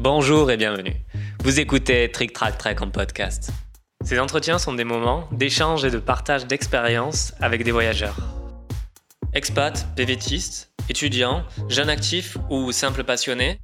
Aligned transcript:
Bonjour 0.00 0.48
et 0.52 0.56
bienvenue. 0.56 0.94
Vous 1.42 1.58
écoutez 1.58 2.08
Trick 2.12 2.32
Track 2.32 2.56
Track 2.56 2.82
en 2.82 2.88
podcast. 2.88 3.50
Ces 4.04 4.20
entretiens 4.20 4.60
sont 4.60 4.72
des 4.72 4.84
moments 4.84 5.28
d'échange 5.32 5.84
et 5.84 5.90
de 5.90 5.98
partage 5.98 6.46
d'expériences 6.46 7.34
avec 7.40 7.64
des 7.64 7.72
voyageurs. 7.72 8.16
Expats, 9.32 9.88
PVTistes, 9.96 10.70
étudiants, 10.88 11.42
jeunes 11.68 11.90
actifs 11.90 12.38
ou 12.48 12.70
simples 12.70 13.02
passionnés, 13.02 13.58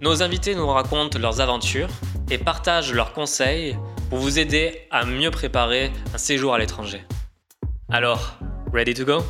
nos 0.00 0.24
invités 0.24 0.56
nous 0.56 0.66
racontent 0.66 1.20
leurs 1.20 1.40
aventures 1.40 1.90
et 2.32 2.38
partagent 2.38 2.92
leurs 2.92 3.12
conseils 3.12 3.78
pour 4.10 4.18
vous 4.18 4.40
aider 4.40 4.88
à 4.90 5.04
mieux 5.04 5.30
préparer 5.30 5.92
un 6.12 6.18
séjour 6.18 6.52
à 6.52 6.58
l'étranger. 6.58 7.02
Alors, 7.90 8.40
ready 8.72 8.92
to 8.92 9.04
go? 9.04 9.22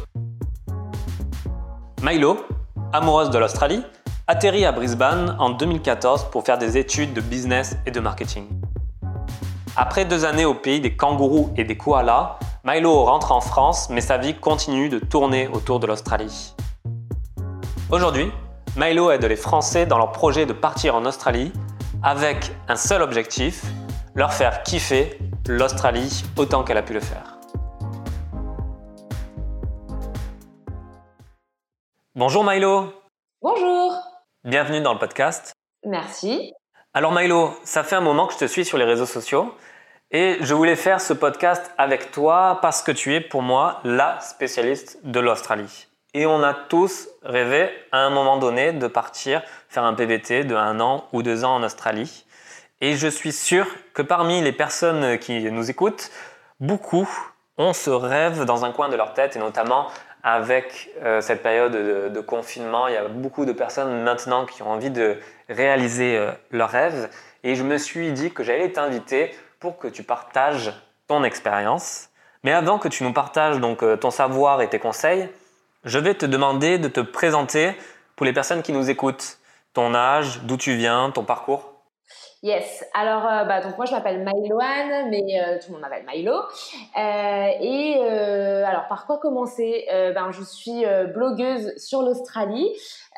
Milo, 2.02 2.46
amoureuse 2.95 3.28
de 3.28 3.36
l'Australie, 3.36 3.82
atterrit 4.28 4.64
à 4.64 4.72
Brisbane 4.72 5.36
en 5.38 5.50
2014 5.50 6.30
pour 6.30 6.44
faire 6.44 6.58
des 6.58 6.76
études 6.76 7.12
de 7.12 7.20
business 7.20 7.76
et 7.86 7.92
de 7.92 8.00
marketing. 8.00 8.48
Après 9.76 10.04
deux 10.04 10.24
années 10.24 10.44
au 10.44 10.54
pays 10.54 10.80
des 10.80 10.96
kangourous 10.96 11.52
et 11.56 11.62
des 11.62 11.76
koalas, 11.76 12.38
Milo 12.64 13.04
rentre 13.04 13.30
en 13.30 13.40
France, 13.40 13.88
mais 13.88 14.00
sa 14.00 14.18
vie 14.18 14.34
continue 14.34 14.88
de 14.88 14.98
tourner 14.98 15.46
autour 15.46 15.78
de 15.78 15.86
l'Australie. 15.86 16.54
Aujourd'hui, 17.90 18.32
Milo 18.76 19.12
aide 19.12 19.24
les 19.24 19.36
Français 19.36 19.86
dans 19.86 19.98
leur 19.98 20.10
projet 20.10 20.44
de 20.44 20.52
partir 20.52 20.96
en 20.96 21.04
Australie 21.04 21.52
avec 22.02 22.50
un 22.66 22.77
seul 22.77 23.02
objectif, 23.02 23.64
leur 24.16 24.32
faire 24.32 24.64
kiffer 24.64 25.18
l'Australie 25.46 26.24
autant 26.36 26.64
qu'elle 26.64 26.78
a 26.78 26.82
pu 26.82 26.94
le 26.94 27.00
faire. 27.00 27.38
Bonjour 32.16 32.42
Milo 32.42 32.92
Bonjour 33.42 34.16
Bienvenue 34.46 34.80
dans 34.80 34.92
le 34.92 35.00
podcast. 35.00 35.52
Merci. 35.84 36.55
Alors 36.94 37.11
Milo, 37.11 37.58
ça 37.64 37.83
fait 37.83 37.97
un 37.97 38.00
moment 38.00 38.28
que 38.28 38.34
je 38.34 38.39
te 38.39 38.44
suis 38.44 38.64
sur 38.64 38.78
les 38.78 38.84
réseaux 38.84 39.05
sociaux 39.05 39.52
et 40.12 40.36
je 40.41 40.55
voulais 40.55 40.77
faire 40.77 41.00
ce 41.00 41.12
podcast 41.12 41.75
avec 41.78 42.12
toi 42.12 42.61
parce 42.62 42.80
que 42.80 42.92
tu 42.92 43.12
es 43.17 43.20
pour 43.20 43.42
moi 43.42 43.80
la 43.83 44.20
spécialiste 44.20 45.00
de 45.02 45.19
l'Australie. 45.19 45.89
Et 46.14 46.27
on 46.27 46.44
a 46.44 46.55
tous 46.55 47.08
rêvé 47.24 47.70
à 47.91 47.98
un 47.98 48.11
moment 48.11 48.36
donné 48.36 48.72
de 48.72 48.86
partir 48.86 49.42
faire 49.69 49.83
un 49.83 49.94
PBT 49.94 50.47
de 50.47 50.55
un 50.55 50.78
an 50.78 51.08
ou 51.12 51.24
deux 51.24 51.42
ans 51.42 51.56
en 51.56 51.64
Australie. 51.64 52.24
Et 52.80 52.94
je 52.94 53.08
suis 53.08 53.33
sûr 53.33 53.67
que 53.94 54.02
parmi 54.02 54.42
les 54.42 54.52
personnes 54.52 55.19
qui 55.19 55.50
nous 55.50 55.72
écoutent, 55.72 56.12
beaucoup 56.61 57.08
ont 57.58 57.72
ce 57.72 57.91
rêve 57.91 58.44
dans 58.44 58.64
un 58.64 58.70
coin 58.70 58.89
de 58.91 58.94
leur 58.94 59.12
tête 59.12 59.34
et 59.34 59.41
notamment 59.41 59.89
avec 60.27 60.91
euh, 61.05 61.20
cette 61.20 61.41
période 61.41 61.70
de, 61.70 62.20
confinement, 62.20 62.88
il 62.88 62.94
y 62.94 62.96
a 62.96 63.06
beaucoup 63.06 63.44
de 63.44 63.52
personnes 63.52 64.02
maintenant 64.02 64.44
qui 64.44 64.60
ont 64.64 64.72
envie 64.72 64.91
de 64.91 65.16
réaliser 65.48 66.18
euh, 66.18 66.33
leurs 66.50 66.70
rêves. 66.70 67.08
Et 67.44 67.55
je 67.55 67.62
me 67.62 67.78
suis 67.78 68.10
dit 68.10 68.33
que 68.33 68.42
j'allais 68.42 68.72
t'inviter 68.72 69.30
pour 69.60 69.78
que 69.78 69.86
tu 69.86 70.02
partages 70.02 70.72
ton 71.06 71.22
expérience. 71.22 72.08
Mais 72.42 72.52
avant 72.52 72.80
que 72.80 72.88
tu 72.88 73.05
nous 73.05 73.12
partages 73.12 73.60
donc 73.60 73.84
euh, 73.84 73.96
ton 73.96 74.10
savoir 74.10 74.60
et 74.62 74.68
tes 74.68 74.80
conseils, 74.80 75.28
je 75.84 76.00
vais 76.00 76.14
te 76.14 76.27
demander 76.27 76.78
de 76.78 76.88
te 76.88 76.98
présenter 76.98 77.77
pour 78.16 78.27
les 78.27 78.33
personnes 78.33 78.62
qui 78.62 78.72
nous 78.72 78.90
écoutent. 78.90 79.38
Ton 79.74 79.94
âge, 79.94 80.40
d'où 80.42 80.56
tu 80.56 80.74
viens, 80.74 81.12
ton 81.12 81.22
parcours. 81.22 81.75
Yes. 82.47 82.84
Alors, 82.94 83.27
euh, 83.27 83.42
bah, 83.42 83.61
donc 83.61 83.77
moi, 83.77 83.86
je 83.86 83.91
m'appelle 83.91 84.25
Myloane, 84.25 85.11
mais 85.11 85.25
euh, 85.41 85.58
tout 85.58 85.66
le 85.66 85.72
monde 85.72 85.80
m'appelle 85.80 86.06
Milo. 86.06 86.33
Euh, 86.33 87.48
et 87.61 88.00
alors, 88.64 88.86
par 88.86 89.05
quoi 89.06 89.19
commencer? 89.19 89.84
Ben, 89.91 90.30
je 90.30 90.44
suis 90.44 90.84
blogueuse 91.12 91.77
sur 91.77 92.02
l'Australie. 92.02 92.69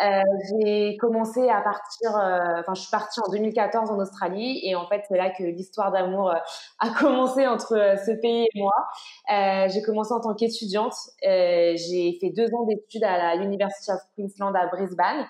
j'ai 0.01 0.97
commencé 0.97 1.47
à 1.51 1.61
partir, 1.61 2.11
enfin, 2.15 2.73
je 2.75 2.81
suis 2.81 2.91
partie 2.91 3.21
en 3.21 3.31
2014 3.31 3.91
en 3.91 3.99
Australie, 3.99 4.61
et 4.65 4.75
en 4.75 4.87
fait, 4.87 5.05
c'est 5.09 5.19
là 5.19 5.29
que 5.29 5.43
l'histoire 5.43 5.93
d'amour 5.93 6.33
a 6.79 6.89
commencé 6.99 7.47
entre 7.47 7.97
ce 8.07 8.13
pays 8.13 8.47
et 8.55 8.59
moi. 8.59 8.73
j'ai 9.69 9.83
commencé 9.83 10.15
en 10.15 10.21
tant 10.21 10.35
qu'étudiante. 10.35 10.95
j'ai 11.23 12.17
fait 12.19 12.31
deux 12.31 12.49
ans 12.55 12.65
d'études 12.65 13.05
à 13.05 13.19
la 13.19 13.43
University 13.43 13.91
of 13.91 14.01
Queensland 14.17 14.55
à 14.55 14.67
Brisbane, 14.69 15.27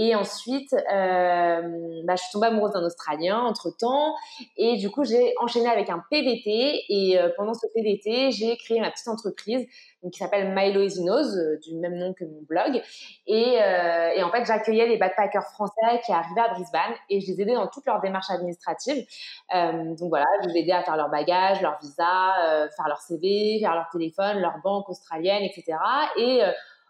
et 0.00 0.14
ensuite, 0.14 0.72
bah, 0.72 2.14
je 2.14 2.22
suis 2.22 2.32
tombée 2.32 2.46
amoureuse 2.46 2.72
d'un 2.72 2.84
Australien 2.84 3.40
entre 3.40 3.76
temps. 3.76 4.14
Et 4.56 4.76
du 4.76 4.90
coup, 4.90 5.04
j'ai 5.04 5.34
enchaîné 5.40 5.68
avec 5.68 5.90
un 5.90 6.02
PVT. 6.10 6.84
Et 6.88 7.18
euh, 7.18 7.30
pendant 7.36 7.54
ce 7.54 7.66
PVT, 7.74 8.30
j'ai 8.30 8.56
créé 8.56 8.80
ma 8.80 8.90
petite 8.90 9.08
entreprise 9.08 9.66
qui 10.12 10.18
s'appelle 10.18 10.54
Milo 10.54 10.80
Isinos, 10.82 11.36
euh, 11.36 11.58
du 11.58 11.74
même 11.74 11.96
nom 11.96 12.14
que 12.14 12.24
mon 12.24 12.42
blog. 12.48 12.80
Et, 13.26 13.60
euh, 13.60 14.10
et 14.14 14.22
en 14.22 14.30
fait, 14.30 14.44
j'accueillais 14.44 14.86
les 14.86 14.96
backpackers 14.96 15.48
français 15.52 16.00
qui 16.06 16.12
arrivaient 16.12 16.40
à 16.40 16.54
Brisbane 16.54 16.94
et 17.10 17.20
je 17.20 17.26
les 17.26 17.42
aidais 17.42 17.54
dans 17.54 17.66
toutes 17.66 17.86
leurs 17.86 18.00
démarches 18.00 18.30
administratives. 18.30 19.04
donc 19.52 20.08
voilà, 20.08 20.26
je 20.44 20.48
les 20.50 20.60
aidais 20.60 20.72
à 20.72 20.82
faire 20.82 20.96
leur 20.96 21.10
bagage, 21.10 21.60
leur 21.60 21.78
visa, 21.80 22.68
faire 22.76 22.86
leur 22.86 23.00
CV, 23.00 23.58
faire 23.60 23.74
leur 23.74 23.88
téléphone, 23.90 24.38
leur 24.38 24.58
banque 24.62 24.88
australienne, 24.88 25.42
etc. 25.42 25.76
Et 26.16 26.42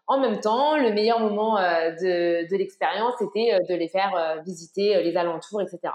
en 0.09 0.19
même 0.19 0.41
temps, 0.41 0.77
le 0.77 0.93
meilleur 0.93 1.21
moment 1.21 1.57
de, 1.57 2.51
de 2.51 2.57
l'expérience, 2.57 3.15
c'était 3.19 3.59
de 3.69 3.75
les 3.75 3.89
faire 3.89 4.43
visiter 4.45 5.03
les 5.03 5.17
alentours, 5.17 5.63
etc. 5.63 5.93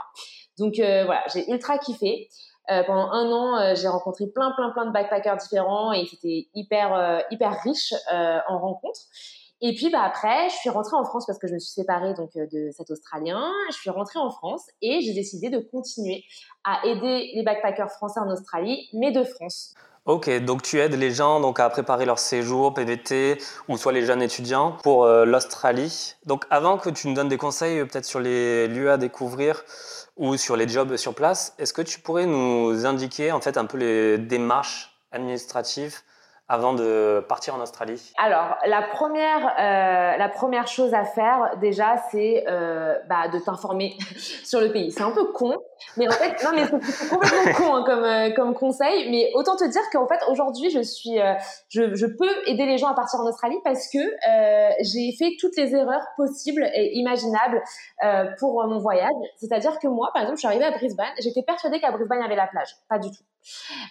Donc 0.58 0.80
euh, 0.80 1.06
voilà, 1.06 1.24
j'ai 1.34 1.50
ultra 1.50 1.78
kiffé. 1.78 2.30
Euh, 2.72 2.82
pendant 2.84 3.12
un 3.12 3.30
an, 3.32 3.60
euh, 3.60 3.76
j'ai 3.76 3.90
rencontré 3.90 4.26
plein, 4.28 4.52
plein, 4.52 4.70
plein 4.70 4.86
de 4.86 4.92
backpackers 4.92 5.36
différents 5.36 5.92
et 5.92 6.06
c'était 6.06 6.48
hyper, 6.54 7.24
hyper 7.32 7.62
riche 7.64 7.94
en 8.12 8.60
rencontres. 8.60 9.02
Et 9.66 9.74
puis 9.74 9.90
bah 9.90 10.02
après, 10.04 10.50
je 10.50 10.56
suis 10.56 10.70
rentrée 10.70 10.98
en 10.98 11.06
France 11.06 11.26
parce 11.26 11.40
que 11.40 11.48
je 11.48 11.54
me 11.54 11.60
suis 11.60 11.72
séparée 11.72 12.14
donc 12.14 12.32
de 12.36 12.70
cet 12.72 12.90
Australien. 12.92 13.50
Je 13.70 13.78
suis 13.78 13.90
rentrée 13.90 14.20
en 14.20 14.30
France 14.30 14.66
et 14.82 15.00
j'ai 15.02 15.14
décidé 15.14 15.50
de 15.50 15.60
continuer 15.60 16.24
à 16.66 16.86
aider 16.86 17.32
les 17.34 17.44
backpackers 17.44 17.92
français 17.92 18.20
en 18.20 18.30
Australie, 18.30 18.90
mais 18.94 19.12
de 19.12 19.24
France. 19.24 19.74
Ok, 20.06 20.30
donc 20.44 20.64
tu 20.64 20.80
aides 20.80 20.96
les 20.96 21.12
gens 21.12 21.40
donc 21.40 21.62
à 21.62 21.70
préparer 21.70 22.06
leur 22.06 22.20
séjour 22.20 22.74
PVT 22.74 23.38
ou 23.70 23.78
soit 23.78 23.94
les 23.94 24.06
jeunes 24.06 24.22
étudiants 24.22 24.78
pour 24.84 25.08
l'Australie. 25.08 26.16
Donc 26.26 26.44
avant 26.50 26.78
que 26.78 26.90
tu 26.90 27.08
nous 27.08 27.14
donnes 27.14 27.30
des 27.30 27.38
conseils 27.38 27.86
peut-être 27.86 28.04
sur 28.04 28.20
les 28.20 28.68
lieux 28.68 28.92
à 28.92 28.98
découvrir, 28.98 29.64
ou 30.18 30.38
sur 30.38 30.56
les 30.56 30.68
jobs 30.68 30.96
sur 30.96 31.16
place. 31.16 31.54
Est-ce 31.58 31.74
que 31.74 31.82
tu 31.82 32.00
pourrais 32.00 32.26
nous 32.26 32.86
indiquer 32.86 33.32
en 33.32 33.42
fait 33.42 33.58
un 33.58 33.66
peu 33.66 33.78
les 33.78 34.18
démarches 34.18 34.96
administratives 35.12 36.00
avant 36.50 36.74
de 36.74 37.24
partir 37.30 37.56
en 37.56 37.62
Australie 37.62 38.12
Alors, 38.18 38.58
la 38.66 38.82
première, 38.82 39.56
euh, 39.60 40.18
la 40.18 40.30
première 40.30 40.68
chose 40.68 40.94
à 40.94 41.06
faire 41.06 41.58
déjà, 41.62 41.98
c'est 42.12 42.44
euh, 42.48 42.96
bah, 43.08 43.30
de 43.30 43.40
t'informer 43.40 43.96
sur 44.44 44.60
le 44.60 44.72
pays. 44.72 44.92
C'est 44.92 45.04
un 45.04 45.12
peu 45.12 45.32
con, 45.32 45.56
mais 45.96 46.08
en 46.08 46.12
fait, 46.12 46.44
non, 46.44 46.52
mais 46.54 46.66
c'est 46.84 47.10
complètement 47.10 47.54
con 47.54 47.76
hein, 47.76 47.84
comme, 47.86 48.04
euh, 48.04 48.32
comme 48.32 48.54
conseil. 48.56 49.10
Mais 49.10 49.32
autant 49.36 49.56
te 49.56 49.64
dire 49.64 49.82
qu'en 49.92 50.08
fait, 50.08 50.20
aujourd'hui, 50.30 50.70
je 50.70 50.82
suis, 50.82 51.20
euh, 51.20 51.34
je, 51.70 51.96
je, 51.96 52.06
peux 52.06 52.30
aider 52.48 52.66
les 52.66 52.78
gens 52.78 52.88
à 52.88 52.94
partir 52.94 53.22
en 53.22 53.28
Australie 53.28 53.60
parce 53.64 53.88
que 53.88 53.98
euh, 53.98 54.72
j'ai 54.82 55.16
fait 55.18 55.36
toutes 55.40 55.56
les 55.56 55.74
erreurs 55.74 56.06
possibles 56.18 56.70
et 56.76 56.98
imaginables 56.98 57.62
pour 58.40 58.66
mon 58.68 58.80
voyage. 58.80 59.10
C'est-à-dire 59.38 59.80
que 59.80 59.88
moi, 59.88 60.10
par 60.14 60.24
exemple, 60.24 60.38
je 60.38 60.42
suis 60.42 60.48
arrivée 60.48 60.66
à 60.66 60.72
Brisbane, 60.72 61.14
j'étais 61.20 61.42
persuadée 61.42 61.80
qu'à 61.80 61.92
Brisbane 61.92 62.20
il 62.20 62.24
y 62.24 62.26
avait 62.26 62.36
la 62.36 62.48
plage. 62.48 62.76
Pas 62.90 63.00
du 63.00 63.10
tout. 63.10 63.24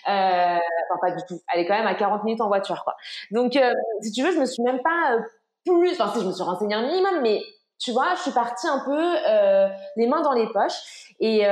Euh, 0.09 0.59
enfin, 0.91 1.01
pas 1.01 1.11
du 1.13 1.23
tout. 1.27 1.41
Elle 1.53 1.61
est 1.61 1.67
quand 1.67 1.77
même 1.77 1.87
à 1.87 1.95
40 1.95 2.25
minutes 2.25 2.41
en 2.41 2.49
voiture, 2.49 2.83
quoi. 2.85 2.95
Donc, 3.31 3.57
euh, 3.57 3.73
si 4.01 4.13
tu 4.13 4.23
veux, 4.23 4.33
je 4.33 4.39
me 4.39 4.47
suis 4.47 4.63
même 4.63 4.81
pas 4.83 5.15
euh, 5.15 5.21
plus. 5.65 5.93
Enfin, 5.93 6.13
si 6.15 6.21
je 6.21 6.27
me 6.27 6.33
suis 6.33 6.43
renseignée 6.43 6.75
un 6.75 6.87
minimum, 6.87 7.21
mais 7.23 7.41
tu 7.79 7.93
vois, 7.93 8.15
je 8.17 8.23
suis 8.23 8.31
partie 8.31 8.69
un 8.69 8.81
peu 8.85 9.03
les 9.97 10.07
mains 10.07 10.23
dans 10.23 10.33
les 10.33 10.47
poches. 10.53 11.15
Et, 11.19 11.45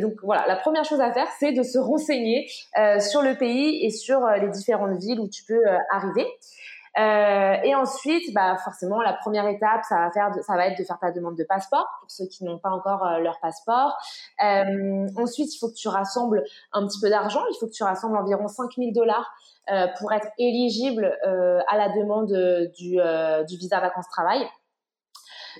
donc 0.00 0.14
voilà, 0.22 0.44
la 0.48 0.56
première 0.56 0.84
chose 0.84 1.00
à 1.00 1.12
faire, 1.12 1.28
c'est 1.38 1.52
de 1.52 1.62
se 1.62 1.78
renseigner 1.78 2.48
sur 2.98 3.22
le 3.22 3.36
pays 3.36 3.84
et 3.84 3.90
sur 3.90 4.26
les 4.26 4.48
différentes 4.48 4.98
villes 5.00 5.20
où 5.20 5.28
tu 5.28 5.44
peux 5.44 5.62
arriver. 5.92 6.26
Euh, 6.98 7.54
et 7.62 7.74
ensuite, 7.74 8.34
bah 8.34 8.56
forcément, 8.56 9.00
la 9.00 9.12
première 9.12 9.46
étape, 9.46 9.82
ça 9.88 9.96
va 9.96 10.10
faire, 10.10 10.30
ça 10.42 10.56
va 10.56 10.66
être 10.66 10.78
de 10.78 10.84
faire 10.84 10.98
ta 10.98 11.12
demande 11.12 11.36
de 11.36 11.44
passeport 11.44 11.86
pour 12.00 12.10
ceux 12.10 12.26
qui 12.26 12.44
n'ont 12.44 12.58
pas 12.58 12.70
encore 12.70 13.06
euh, 13.06 13.18
leur 13.18 13.38
passeport. 13.40 13.96
Euh, 14.44 15.06
ensuite, 15.16 15.54
il 15.54 15.58
faut 15.58 15.68
que 15.68 15.76
tu 15.76 15.88
rassembles 15.88 16.42
un 16.72 16.86
petit 16.86 17.00
peu 17.00 17.08
d'argent. 17.08 17.42
Il 17.50 17.56
faut 17.60 17.66
que 17.66 17.72
tu 17.72 17.84
rassembles 17.84 18.16
environ 18.16 18.48
5000 18.48 18.92
dollars 18.92 19.32
euh, 19.70 19.86
pour 19.98 20.12
être 20.12 20.28
éligible 20.38 21.16
euh, 21.26 21.60
à 21.68 21.76
la 21.76 21.88
demande 21.90 22.32
du, 22.76 22.98
du 23.46 23.56
visa 23.56 23.80
vacances-travail. 23.80 24.48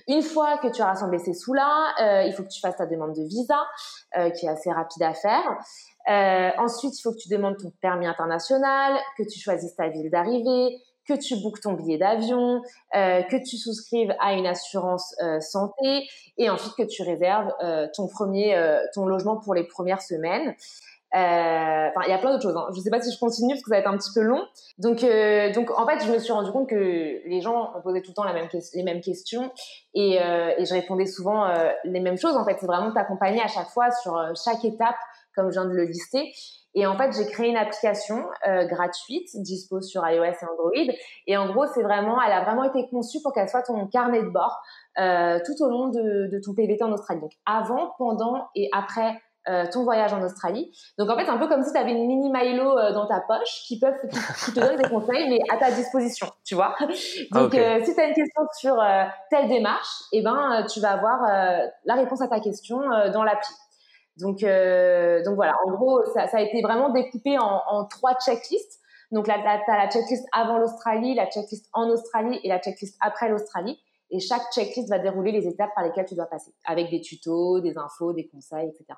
Une 0.07 0.21
fois 0.21 0.57
que 0.57 0.67
tu 0.67 0.81
as 0.81 0.85
rassemblé 0.85 1.19
ces 1.19 1.33
sous-là, 1.33 1.93
euh, 2.01 2.23
il 2.23 2.33
faut 2.33 2.43
que 2.43 2.49
tu 2.49 2.59
fasses 2.59 2.77
ta 2.77 2.85
demande 2.85 3.13
de 3.13 3.23
visa, 3.23 3.67
euh, 4.17 4.29
qui 4.31 4.45
est 4.45 4.49
assez 4.49 4.71
rapide 4.71 5.03
à 5.03 5.13
faire. 5.13 5.43
Euh, 6.09 6.49
ensuite, 6.57 6.97
il 6.97 7.01
faut 7.01 7.11
que 7.11 7.17
tu 7.17 7.29
demandes 7.29 7.57
ton 7.57 7.71
permis 7.81 8.07
international, 8.07 8.99
que 9.17 9.23
tu 9.23 9.39
choisisses 9.39 9.75
ta 9.75 9.89
ville 9.89 10.09
d'arrivée, 10.09 10.79
que 11.11 11.19
tu 11.19 11.35
bookes 11.41 11.61
ton 11.61 11.73
billet 11.73 11.97
d'avion, 11.97 12.61
euh, 12.95 13.21
que 13.23 13.37
tu 13.37 13.57
souscrives 13.57 14.13
à 14.19 14.33
une 14.33 14.47
assurance 14.47 15.15
euh, 15.21 15.39
santé 15.39 16.07
et 16.37 16.49
ensuite 16.49 16.73
que 16.75 16.83
tu 16.83 17.03
réserves 17.03 17.51
euh, 17.63 17.87
ton 17.95 18.07
premier 18.07 18.57
ton 18.93 19.05
logement 19.05 19.37
pour 19.37 19.53
les 19.53 19.63
premières 19.63 20.01
semaines. 20.01 20.55
Enfin, 21.13 22.01
il 22.07 22.09
y 22.09 22.13
a 22.13 22.17
plein 22.19 22.31
d'autres 22.31 22.43
choses. 22.43 22.55
Hein. 22.55 22.67
Je 22.71 22.77
ne 22.77 22.83
sais 22.83 22.89
pas 22.89 23.01
si 23.01 23.11
je 23.13 23.19
continue 23.19 23.53
parce 23.53 23.63
que 23.63 23.69
ça 23.69 23.75
va 23.75 23.79
être 23.79 23.89
un 23.89 23.97
petit 23.97 24.11
peu 24.15 24.21
long. 24.21 24.45
Donc, 24.77 25.01
donc 25.53 25.77
en 25.77 25.85
fait, 25.85 26.05
je 26.05 26.11
me 26.11 26.19
suis 26.19 26.31
rendu 26.31 26.51
compte 26.51 26.69
que 26.69 26.75
les 26.75 27.41
gens 27.41 27.73
me 27.75 27.81
posaient 27.81 28.01
tout 28.01 28.11
le 28.11 28.15
temps 28.15 28.23
les 28.23 28.83
mêmes 28.83 29.01
questions 29.01 29.51
et, 29.93 30.13
et 30.13 30.65
je 30.65 30.73
répondais 30.73 31.05
souvent 31.05 31.51
les 31.83 31.99
mêmes 31.99 32.17
choses. 32.17 32.37
En 32.37 32.45
fait, 32.45 32.55
c'est 32.59 32.65
vraiment 32.65 32.93
t'accompagner 32.93 33.41
à 33.41 33.47
chaque 33.47 33.69
fois 33.69 33.91
sur 33.91 34.17
chaque 34.41 34.63
étape, 34.63 34.95
comme 35.35 35.47
je 35.47 35.59
viens 35.59 35.65
de 35.65 35.73
le 35.73 35.83
lister. 35.83 36.31
Et 36.73 36.85
en 36.85 36.97
fait, 36.97 37.11
j'ai 37.17 37.25
créé 37.25 37.49
une 37.49 37.57
application 37.57 38.23
euh, 38.47 38.65
gratuite, 38.65 39.29
dispo 39.35 39.81
sur 39.81 40.07
iOS 40.07 40.23
et 40.23 40.45
Android. 40.51 40.95
Et 41.27 41.37
en 41.37 41.51
gros, 41.51 41.65
c'est 41.73 41.83
vraiment, 41.83 42.21
elle 42.21 42.31
a 42.31 42.43
vraiment 42.43 42.63
été 42.63 42.87
conçue 42.89 43.21
pour 43.21 43.33
qu'elle 43.33 43.49
soit 43.49 43.63
ton 43.63 43.87
carnet 43.87 44.23
de 44.23 44.29
bord 44.29 44.61
euh, 44.99 45.39
tout 45.45 45.63
au 45.63 45.69
long 45.69 45.89
de, 45.89 46.29
de, 46.31 46.39
ton 46.39 46.53
PVT 46.53 46.83
en 46.83 46.91
Australie. 46.91 47.21
Donc 47.21 47.31
avant, 47.45 47.93
pendant 47.97 48.47
et 48.55 48.69
après 48.73 49.21
euh, 49.49 49.65
ton 49.71 49.83
voyage 49.83 50.13
en 50.13 50.21
Australie. 50.21 50.71
Donc 50.99 51.09
en 51.09 51.17
fait, 51.17 51.27
un 51.27 51.37
peu 51.37 51.47
comme 51.47 51.63
si 51.63 51.71
tu 51.71 51.77
avais 51.77 51.91
une 51.91 52.05
mini 52.05 52.29
Milo 52.29 52.77
euh, 52.77 52.93
dans 52.93 53.07
ta 53.07 53.21
poche 53.21 53.63
qui 53.67 53.79
peuvent 53.79 53.95
qui, 54.45 54.53
te 54.53 54.59
donnent 54.59 54.77
des 54.77 54.87
conseils, 54.87 55.29
mais 55.29 55.39
à 55.51 55.57
ta 55.57 55.71
disposition, 55.71 56.27
tu 56.45 56.53
vois. 56.53 56.75
Donc 57.31 57.55
euh, 57.55 57.83
si 57.83 57.95
tu 57.95 57.99
as 57.99 58.05
une 58.05 58.13
question 58.13 58.43
sur 58.59 58.79
euh, 58.79 59.03
telle 59.31 59.47
démarche, 59.47 60.03
eh 60.11 60.21
ben 60.21 60.63
tu 60.71 60.79
vas 60.79 60.91
avoir 60.91 61.21
la 61.85 61.95
réponse 61.95 62.21
à 62.21 62.27
ta 62.27 62.39
question 62.39 62.81
dans 63.13 63.23
l'appli. 63.23 63.53
Donc, 64.17 64.43
euh, 64.43 65.23
donc 65.23 65.35
voilà, 65.35 65.53
en 65.65 65.71
gros, 65.71 66.03
ça, 66.13 66.25
a 66.31 66.41
été 66.41 66.61
vraiment 66.61 66.89
découpé 66.89 67.37
en, 67.39 67.85
trois 67.85 68.13
checklists. 68.25 68.79
Donc 69.11 69.27
là, 69.27 69.35
tu 69.43 69.71
as 69.71 69.77
la 69.77 69.89
checklist 69.89 70.25
avant 70.31 70.57
l'Australie, 70.57 71.15
la 71.15 71.29
checklist 71.29 71.67
en 71.73 71.89
Australie 71.89 72.39
et 72.43 72.49
la 72.49 72.59
checklist 72.59 72.97
après 73.01 73.29
l'Australie. 73.29 73.79
Et 74.09 74.19
chaque 74.19 74.43
checklist 74.53 74.89
va 74.89 74.99
dérouler 74.99 75.31
les 75.31 75.47
étapes 75.47 75.71
par 75.73 75.85
lesquelles 75.85 76.05
tu 76.05 76.15
dois 76.15 76.25
passer, 76.25 76.53
avec 76.65 76.89
des 76.89 77.01
tutos, 77.01 77.61
des 77.61 77.77
infos, 77.77 78.13
des 78.13 78.27
conseils, 78.27 78.67
etc. 78.67 78.97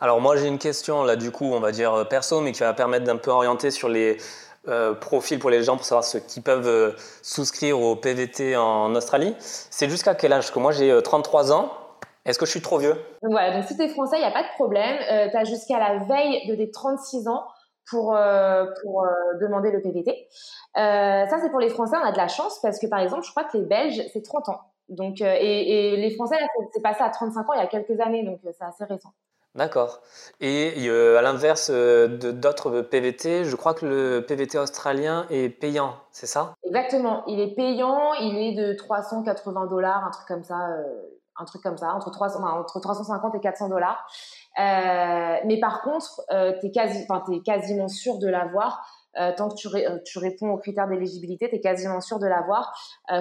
Alors 0.00 0.20
moi 0.20 0.36
j'ai 0.36 0.46
une 0.46 0.58
question 0.58 1.04
là 1.04 1.16
du 1.16 1.30
coup 1.30 1.46
on 1.46 1.58
va 1.58 1.72
dire 1.72 1.94
euh, 1.94 2.04
perso 2.04 2.42
mais 2.42 2.52
qui 2.52 2.60
va 2.60 2.74
permettre 2.74 3.06
d'un 3.06 3.16
peu 3.16 3.30
orienter 3.30 3.70
sur 3.70 3.88
les 3.88 4.18
euh, 4.68 4.92
profils 4.92 5.38
pour 5.38 5.48
les 5.48 5.62
gens 5.64 5.76
pour 5.76 5.86
savoir 5.86 6.04
ceux 6.04 6.20
qui 6.20 6.42
peuvent 6.42 6.94
souscrire 7.22 7.80
au 7.80 7.96
PVT 7.96 8.56
en 8.56 8.94
Australie. 8.94 9.34
C'est 9.40 9.88
jusqu'à 9.88 10.14
quel 10.14 10.34
âge? 10.34 10.44
Parce 10.44 10.50
que 10.50 10.58
moi 10.58 10.72
j'ai 10.72 11.02
33 11.02 11.52
ans 11.52 11.72
est-ce 12.24 12.38
que 12.38 12.46
je 12.46 12.50
suis 12.50 12.62
trop 12.62 12.78
vieux? 12.78 12.96
Voilà, 13.22 13.54
donc 13.54 13.64
si 13.64 13.76
tu 13.76 13.82
es 13.82 13.88
français, 13.88 14.16
il 14.16 14.20
n'y 14.20 14.26
a 14.26 14.30
pas 14.30 14.42
de 14.42 14.54
problème. 14.54 14.96
Euh, 15.10 15.28
tu 15.30 15.36
as 15.36 15.44
jusqu'à 15.44 15.78
la 15.78 15.98
veille 16.04 16.46
de 16.48 16.54
tes 16.54 16.70
36 16.70 17.28
ans 17.28 17.44
pour, 17.90 18.16
euh, 18.16 18.64
pour 18.82 19.04
euh, 19.04 19.08
demander 19.40 19.70
le 19.70 19.82
PVT. 19.82 20.28
ça, 20.74 21.36
c'est 21.42 21.50
pour 21.50 21.60
les 21.60 21.68
Français, 21.68 21.96
on 22.02 22.06
a 22.06 22.12
de 22.12 22.16
la 22.16 22.28
chance 22.28 22.60
parce 22.62 22.78
que 22.78 22.86
par 22.86 23.00
exemple, 23.00 23.24
je 23.24 23.30
crois 23.30 23.44
que 23.44 23.58
les 23.58 23.64
Belges, 23.64 24.02
c'est 24.12 24.22
30 24.22 24.48
ans. 24.48 24.60
Donc, 24.88 25.20
et, 25.20 25.92
et, 25.92 25.96
les 25.96 26.10
Français, 26.14 26.36
c'est 26.72 26.82
passé 26.82 27.02
à 27.02 27.10
35 27.10 27.48
ans 27.48 27.52
il 27.54 27.58
y 27.58 27.62
a 27.62 27.66
quelques 27.66 27.98
années, 28.00 28.22
donc 28.22 28.40
c'est 28.42 28.64
assez 28.64 28.84
récent. 28.84 29.10
D'accord. 29.54 30.00
Et 30.40 30.88
à 30.90 31.22
l'inverse 31.22 31.70
d'autres 31.70 32.80
PVT, 32.80 33.44
je 33.44 33.56
crois 33.56 33.72
que 33.72 33.86
le 33.86 34.24
PVT 34.26 34.58
australien 34.58 35.26
est 35.30 35.48
payant, 35.48 35.94
c'est 36.10 36.26
ça? 36.26 36.54
Exactement. 36.64 37.24
Il 37.26 37.40
est 37.40 37.54
payant, 37.54 38.14
il 38.14 38.36
est 38.38 38.54
de 38.54 38.74
380 38.74 39.66
dollars, 39.66 40.04
un 40.04 40.10
truc 40.10 40.26
comme 40.26 40.42
ça 40.42 40.68
un 41.38 41.44
truc 41.44 41.62
comme 41.62 41.76
ça, 41.76 41.92
entre, 41.94 42.10
300, 42.10 42.42
entre 42.42 42.80
350 42.80 43.34
et 43.34 43.40
400 43.40 43.68
dollars. 43.68 44.06
Euh, 44.58 45.36
mais 45.44 45.58
par 45.58 45.82
contre, 45.82 46.22
euh, 46.30 46.52
tu 46.60 46.66
es, 46.66 46.70
quasi, 46.70 47.06
quasiment 47.44 47.88
sûr 47.88 48.18
de 48.18 48.28
l'avoir. 48.28 48.86
Euh, 49.16 49.30
tant 49.36 49.48
que 49.48 49.54
tu, 49.54 49.68
euh, 49.68 49.98
tu, 50.04 50.18
réponds 50.18 50.50
aux 50.50 50.58
critères 50.58 50.88
d'éligibilité, 50.88 51.48
tu 51.48 51.56
es 51.56 51.60
quasiment 51.60 52.00
sûr 52.00 52.18
de 52.18 52.26
l'avoir, 52.26 52.76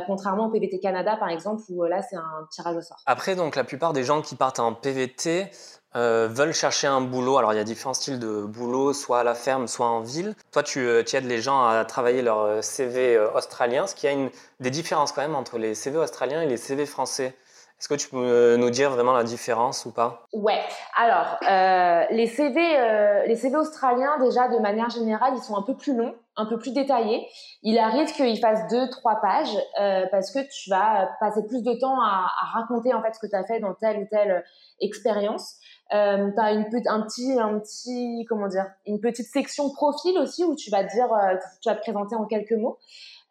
contrairement 0.08 0.48
au 0.48 0.50
PVT 0.50 0.80
Canada, 0.80 1.18
par 1.18 1.30
exemple, 1.30 1.62
où 1.70 1.84
là, 1.84 2.02
c'est 2.02 2.16
un 2.16 2.48
tirage 2.50 2.78
au 2.78 2.82
sort. 2.82 2.98
Après, 3.06 3.36
donc, 3.36 3.56
la 3.56 3.64
plupart 3.64 3.94
des 3.94 4.04
gens 4.04 4.22
qui 4.22 4.36
partent 4.36 4.60
en 4.60 4.74
PVT 4.74 5.52
veulent 5.94 6.54
chercher 6.54 6.88
un 6.88 7.02
boulot. 7.02 7.38
Alors, 7.38 7.54
il 7.54 7.58
y 7.58 7.60
a 7.60 7.64
différents 7.64 7.94
styles 7.94 8.18
de 8.18 8.42
boulot, 8.42 8.94
soit 8.94 9.20
à 9.20 9.24
la 9.24 9.36
ferme, 9.36 9.68
soit 9.68 9.88
en 9.88 10.02
ville. 10.02 10.36
Toi, 10.52 10.64
tu, 10.64 10.90
tu 11.06 11.16
aides 11.16 11.28
les 11.28 11.42
gens 11.42 11.64
à 11.68 11.86
travailler 11.86 12.24
leur 12.24 12.64
CV 12.64 13.20
australien, 13.36 13.86
ce 13.86 13.94
qui 13.94 14.08
a 14.08 14.12
une, 14.12 14.32
des 14.60 14.72
différences 14.72 15.12
quand 15.12 15.22
même 15.22 15.36
entre 15.36 15.60
les 15.60 15.76
CV 15.76 16.00
australiens 16.00 16.42
et 16.42 16.48
les 16.48 16.58
CV 16.58 16.88
français. 16.88 17.36
Est-ce 17.84 17.90
que 17.90 17.96
tu 17.96 18.08
peux 18.08 18.16
euh, 18.16 18.56
nous 18.56 18.70
dire 18.70 18.92
vraiment 18.92 19.12
la 19.12 19.26
différence 19.26 19.86
ou 19.86 19.92
pas? 19.92 20.26
Ouais. 20.32 20.62
Alors, 20.96 21.38
euh, 21.46 22.06
les 22.12 22.28
CV, 22.28 22.62
euh, 22.78 23.26
les 23.26 23.36
CV 23.36 23.58
australiens 23.58 24.18
déjà 24.22 24.48
de 24.48 24.58
manière 24.60 24.90
générale, 24.90 25.34
ils 25.36 25.44
sont 25.44 25.58
un 25.58 25.64
peu 25.64 25.76
plus 25.76 25.94
longs, 25.94 26.16
un 26.38 26.46
peu 26.46 26.58
plus 26.58 26.72
détaillés. 26.72 27.28
Il 27.62 27.78
arrive 27.78 28.10
qu'ils 28.14 28.40
fassent 28.40 28.70
deux, 28.72 28.90
trois 28.90 29.20
pages 29.22 29.58
parce 30.12 30.32
que 30.32 30.40
tu 30.50 30.70
vas 30.70 31.10
passer 31.20 31.46
plus 31.46 31.62
de 31.62 31.74
temps 31.74 32.00
à, 32.02 32.30
raconter 32.54 32.94
en 32.94 33.02
fait 33.02 33.16
ce 33.16 33.20
que 33.20 33.28
tu 33.28 33.36
as 33.36 33.44
fait 33.44 33.60
dans 33.60 33.74
telle 33.74 33.98
ou 33.98 34.08
telle 34.10 34.46
expérience. 34.80 35.58
Euh, 35.94 36.32
tu 36.34 36.42
as 36.42 36.54
une 36.54 36.66
un 36.88 37.02
un 37.02 37.02
petit, 37.60 38.26
comment 38.30 38.48
dire, 38.48 38.66
une 38.88 39.02
petite 39.02 39.28
section 39.28 39.70
profil 39.72 40.18
aussi 40.20 40.46
où 40.46 40.56
tu 40.56 40.72
vas 40.72 40.84
dire, 40.84 41.10
tu 41.62 41.70
vas 41.70 41.76
te 41.76 41.82
présenter 41.82 42.16
en 42.16 42.24
quelques 42.28 42.54
mots. 42.54 42.80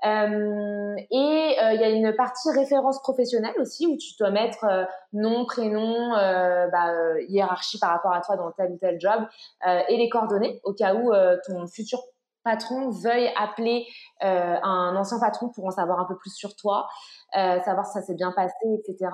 Euh, 0.04 0.96
et 1.10 1.56
euh, 1.62 1.72
il 1.74 1.80
y 1.80 1.84
a 1.84 1.90
une 1.90 2.14
partie 2.16 2.50
référence 2.50 3.00
professionnelle 3.02 3.54
aussi 3.60 3.86
où 3.86 3.96
tu 3.96 4.14
dois 4.18 4.30
mettre 4.30 4.64
euh, 4.64 4.84
nom, 5.12 5.44
prénom, 5.44 6.10
bah, 6.12 7.20
hiérarchie 7.28 7.78
par 7.78 7.90
rapport 7.90 8.12
à 8.12 8.20
toi 8.20 8.36
dans 8.36 8.50
tel 8.52 8.72
ou 8.72 8.78
tel 8.78 9.00
job 9.00 9.22
et 9.66 9.96
les 9.96 10.08
coordonnées 10.08 10.60
au 10.64 10.72
cas 10.72 10.94
où 10.94 11.12
ton 11.46 11.66
futur 11.66 12.00
patron 12.44 12.90
veuille 12.90 13.30
appeler 13.38 13.86
un 14.20 14.96
ancien 14.96 15.20
patron 15.20 15.50
pour 15.50 15.66
en 15.66 15.70
savoir 15.70 16.00
un 16.00 16.06
peu 16.06 16.16
plus 16.16 16.34
sur 16.34 16.56
toi, 16.56 16.88
savoir 17.32 17.86
si 17.86 17.92
ça 17.92 18.02
s'est 18.02 18.14
bien 18.14 18.32
passé, 18.32 18.54
etc. 18.64 19.10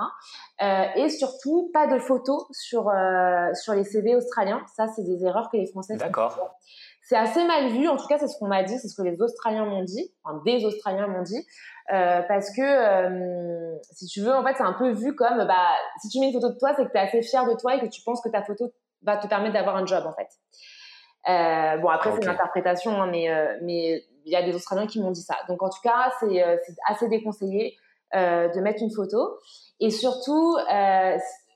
et 0.97 1.09
surtout, 1.09 1.71
pas 1.73 1.87
de 1.87 1.99
photos 1.99 2.47
sur, 2.53 2.91
sur 3.55 3.75
les 3.75 3.85
CV 3.85 4.17
australiens. 4.17 4.63
Ça, 4.77 4.87
c'est 4.89 5.03
des 5.03 5.25
erreurs 5.25 5.51
que 5.51 5.57
les 5.57 5.67
Français 5.67 5.95
font. 5.99 6.05
D'accord. 6.05 6.39
C'est 7.09 7.17
assez 7.17 7.43
mal 7.47 7.69
vu, 7.69 7.89
en 7.89 7.97
tout 7.97 8.07
cas 8.07 8.19
c'est 8.19 8.29
ce 8.29 8.39
qu'on 8.39 8.49
m'a 8.49 8.63
dit, 8.63 8.79
c'est 8.79 8.89
ce 8.89 8.95
que 8.95 9.01
les 9.01 9.19
Australiens 9.23 9.65
m'ont 9.65 9.83
dit, 9.83 10.13
enfin 10.23 10.43
des 10.45 10.63
Australiens 10.67 11.07
m'ont 11.07 11.23
dit, 11.23 11.43
euh, 11.91 12.21
parce 12.29 12.55
que 12.55 12.61
euh, 12.61 13.79
si 13.93 14.05
tu 14.09 14.21
veux, 14.21 14.35
en 14.35 14.45
fait 14.45 14.53
c'est 14.59 14.63
un 14.63 14.75
peu 14.75 14.91
vu 14.91 15.15
comme, 15.15 15.39
bah, 15.47 15.71
si 16.03 16.11
tu 16.11 16.21
mets 16.21 16.27
une 16.27 16.35
photo 16.35 16.53
de 16.53 16.59
toi, 16.59 16.75
c'est 16.77 16.85
que 16.85 16.91
tu 16.91 16.99
es 16.99 17.01
assez 17.01 17.23
fier 17.23 17.47
de 17.47 17.55
toi 17.59 17.77
et 17.77 17.81
que 17.81 17.87
tu 17.87 18.03
penses 18.03 18.21
que 18.21 18.29
ta 18.29 18.43
photo 18.43 18.71
va 19.05 19.17
te 19.17 19.27
permettre 19.27 19.55
d'avoir 19.55 19.77
un 19.77 19.87
job 19.87 20.05
en 20.05 20.13
fait. 20.13 20.29
Euh, 21.31 21.79
bon 21.79 21.89
après 21.89 22.13
c'est 22.13 22.25
une 22.25 22.29
interprétation, 22.29 23.01
hein, 23.01 23.07
mais 23.11 23.27
mais 23.63 24.05
il 24.27 24.31
y 24.31 24.37
a 24.37 24.43
des 24.43 24.55
Australiens 24.55 24.87
qui 24.87 25.01
m'ont 25.01 25.11
dit 25.11 25.23
ça. 25.23 25.37
Donc 25.49 25.63
en 25.63 25.71
tout 25.71 25.81
cas 25.83 26.13
c'est 26.21 26.45
assez 26.89 27.09
déconseillé 27.09 27.75
de 28.13 28.61
mettre 28.61 28.83
une 28.83 28.93
photo. 28.93 29.39
Et 29.81 29.91
surtout 29.91 30.59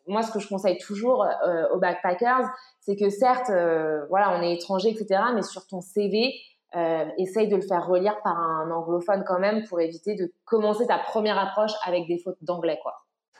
moi, 0.07 0.23
ce 0.23 0.33
que 0.33 0.41
je 0.41 0.49
conseille 0.49 0.79
toujours 0.79 1.27
aux 1.73 1.79
backpackers, 1.79 2.49
c'est 2.83 2.97
que 2.97 3.09
certes, 3.11 3.51
euh, 3.51 4.05
voilà, 4.11 4.37
on 4.37 4.43
est 4.43 4.55
étranger, 4.55 4.91
etc., 4.91 5.23
mais 5.35 5.43
sur 5.43 5.67
ton 5.67 5.81
CV, 5.81 6.35
euh, 6.75 7.05
essaye 7.19 7.49
de 7.49 7.57
le 7.57 7.63
faire 7.63 7.87
relire 7.87 8.21
par 8.23 8.37
un 8.39 8.71
anglophone 8.71 9.25
quand 9.27 9.39
même 9.39 9.65
pour 9.69 9.81
éviter 9.81 10.15
de 10.15 10.33
commencer 10.45 10.87
ta 10.87 10.99
première 10.99 11.39
approche 11.39 11.73
avec 11.87 12.07
des 12.09 12.19
fautes 12.19 12.39
d'anglais, 12.43 12.79
quoi. 12.83 12.95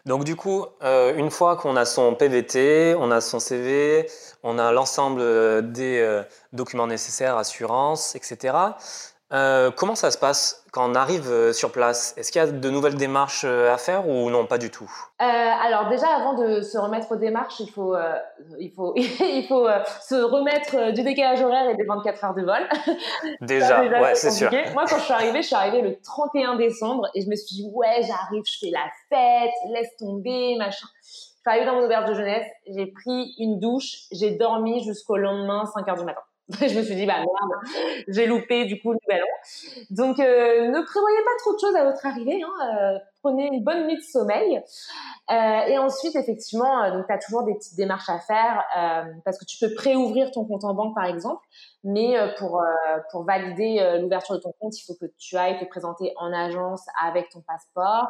Donc 0.05 0.25
du 0.25 0.35
coup, 0.35 0.67
euh, 0.83 1.15
une 1.17 1.31
fois 1.31 1.57
qu'on 1.57 1.77
a 1.77 1.85
son 1.85 2.15
PVT, 2.17 2.97
on 2.99 3.13
a 3.13 3.21
son 3.21 3.39
CV, 3.39 4.07
on 4.43 4.59
a 4.59 4.73
l'ensemble 4.73 5.23
des 5.71 6.23
documents 6.53 6.89
nécessaires, 6.89 7.37
assurance, 7.37 8.17
etc. 8.17 8.57
Euh, 9.33 9.71
comment 9.71 9.95
ça 9.95 10.11
se 10.11 10.19
passe 10.19 10.65
quand 10.73 10.91
on 10.91 10.95
arrive 10.95 11.31
euh, 11.31 11.53
sur 11.53 11.73
place? 11.73 12.15
Est-ce 12.19 12.31
qu'il 12.31 12.41
y 12.41 12.45
a 12.45 12.49
de 12.49 12.71
nouvelles 12.71 12.97
démarches 12.97 13.45
euh, 13.47 13.73
à 13.73 13.79
faire 13.79 14.07
ou 14.07 14.29
non, 14.29 14.47
pas 14.47 14.59
du 14.59 14.71
tout? 14.71 14.91
Alors 15.19 15.89
déjà, 15.89 16.09
avant 16.09 16.35
de 16.35 16.61
se 16.61 16.77
remettre 16.77 17.13
aux 17.13 17.17
démarches, 17.17 17.61
il 17.61 17.71
faut, 17.71 17.95
il 18.59 18.73
faut, 18.73 18.93
il 18.97 19.47
faut 19.49 19.69
se 20.01 20.21
remettre 20.21 20.93
du 20.93 21.03
décalage 21.03 21.41
horaire 21.41 21.71
et 21.71 21.77
des 21.77 21.85
24 21.85 22.25
heures 22.25 22.35
de 22.35 22.43
vol. 22.43 22.69
Déjà, 23.41 23.83
ouais, 24.03 24.15
c'est 24.15 24.33
sûr. 24.33 24.51
Moi, 24.75 24.85
quand 24.89 24.99
je 24.99 25.05
suis 25.05 25.13
arrivée, 25.13 25.43
je 25.43 25.47
suis 25.47 25.57
arrivée 25.57 25.81
le 25.83 25.97
31 26.03 26.57
décembre 26.57 27.09
et 27.15 27.23
je 27.23 27.29
me 27.29 27.37
suis 27.37 27.57
dit, 27.57 27.71
ouais, 27.73 28.03
j'arrive, 28.03 28.43
je 28.45 28.59
fais 28.59 28.73
la 28.73 28.85
fête, 29.09 29.53
laisse 29.73 29.97
tomber, 29.99 30.57
machin. 30.59 30.87
Je 31.03 31.09
suis 31.09 31.33
arrivée 31.47 31.67
dans 31.67 31.75
mon 31.75 31.85
auberge 31.85 32.09
de 32.09 32.15
jeunesse, 32.15 32.47
j'ai 32.67 32.87
pris 32.87 33.35
une 33.39 33.61
douche, 33.61 34.07
j'ai 34.11 34.33
dormi 34.33 34.83
jusqu'au 34.85 35.17
lendemain, 35.17 35.65
5 35.67 35.89
heures 35.89 35.97
du 35.97 36.05
matin. 36.05 36.23
je 36.61 36.79
me 36.79 36.83
suis 36.83 36.95
dit, 36.95 37.07
bah 37.07 37.19
merde, 37.19 38.05
j'ai 38.09 38.27
loupé 38.27 38.65
du 38.65 38.81
coup 38.81 38.93
le 38.93 38.99
nouvel 39.07 39.23
an. 39.23 39.27
Donc, 39.91 40.19
euh, 40.21 40.69
ne 40.69 40.81
prévoyez 40.83 41.19
pas 41.19 41.37
trop 41.39 41.55
de 41.55 41.59
choses 41.59 41.77
à 41.77 41.85
votre 41.85 42.05
arrivée. 42.07 42.43
Hein, 42.43 42.95
euh, 42.95 42.99
prenez 43.23 43.47
une 43.47 43.63
bonne 43.63 43.87
nuit 43.87 43.97
de 43.97 44.03
sommeil. 44.03 44.63
Euh, 45.31 45.67
et 45.67 45.79
ensuite, 45.79 46.17
effectivement, 46.17 46.91
donc 46.93 47.07
tu 47.07 47.13
as 47.13 47.19
toujours 47.19 47.45
des 47.45 47.55
petites 47.55 47.77
démarches 47.77 48.09
à 48.09 48.19
faire 48.19 48.65
parce 49.25 49.39
que 49.39 49.45
tu 49.45 49.59
peux 49.59 49.75
préouvrir 49.75 50.31
ton 50.31 50.45
compte 50.45 50.65
en 50.65 50.75
banque, 50.75 50.95
par 50.95 51.05
exemple. 51.05 51.43
Mais 51.85 52.15
pour, 52.39 52.63
pour 53.11 53.25
valider 53.25 53.99
l'ouverture 54.01 54.37
de 54.37 54.41
ton 54.41 54.53
compte, 54.61 54.79
il 54.79 54.85
faut 54.85 54.95
que 54.95 55.11
tu 55.19 55.37
ailles 55.37 55.59
te 55.59 55.65
présenter 55.65 56.13
en 56.17 56.33
agence 56.33 56.85
avec 57.05 57.29
ton 57.31 57.41
passeport. 57.41 58.07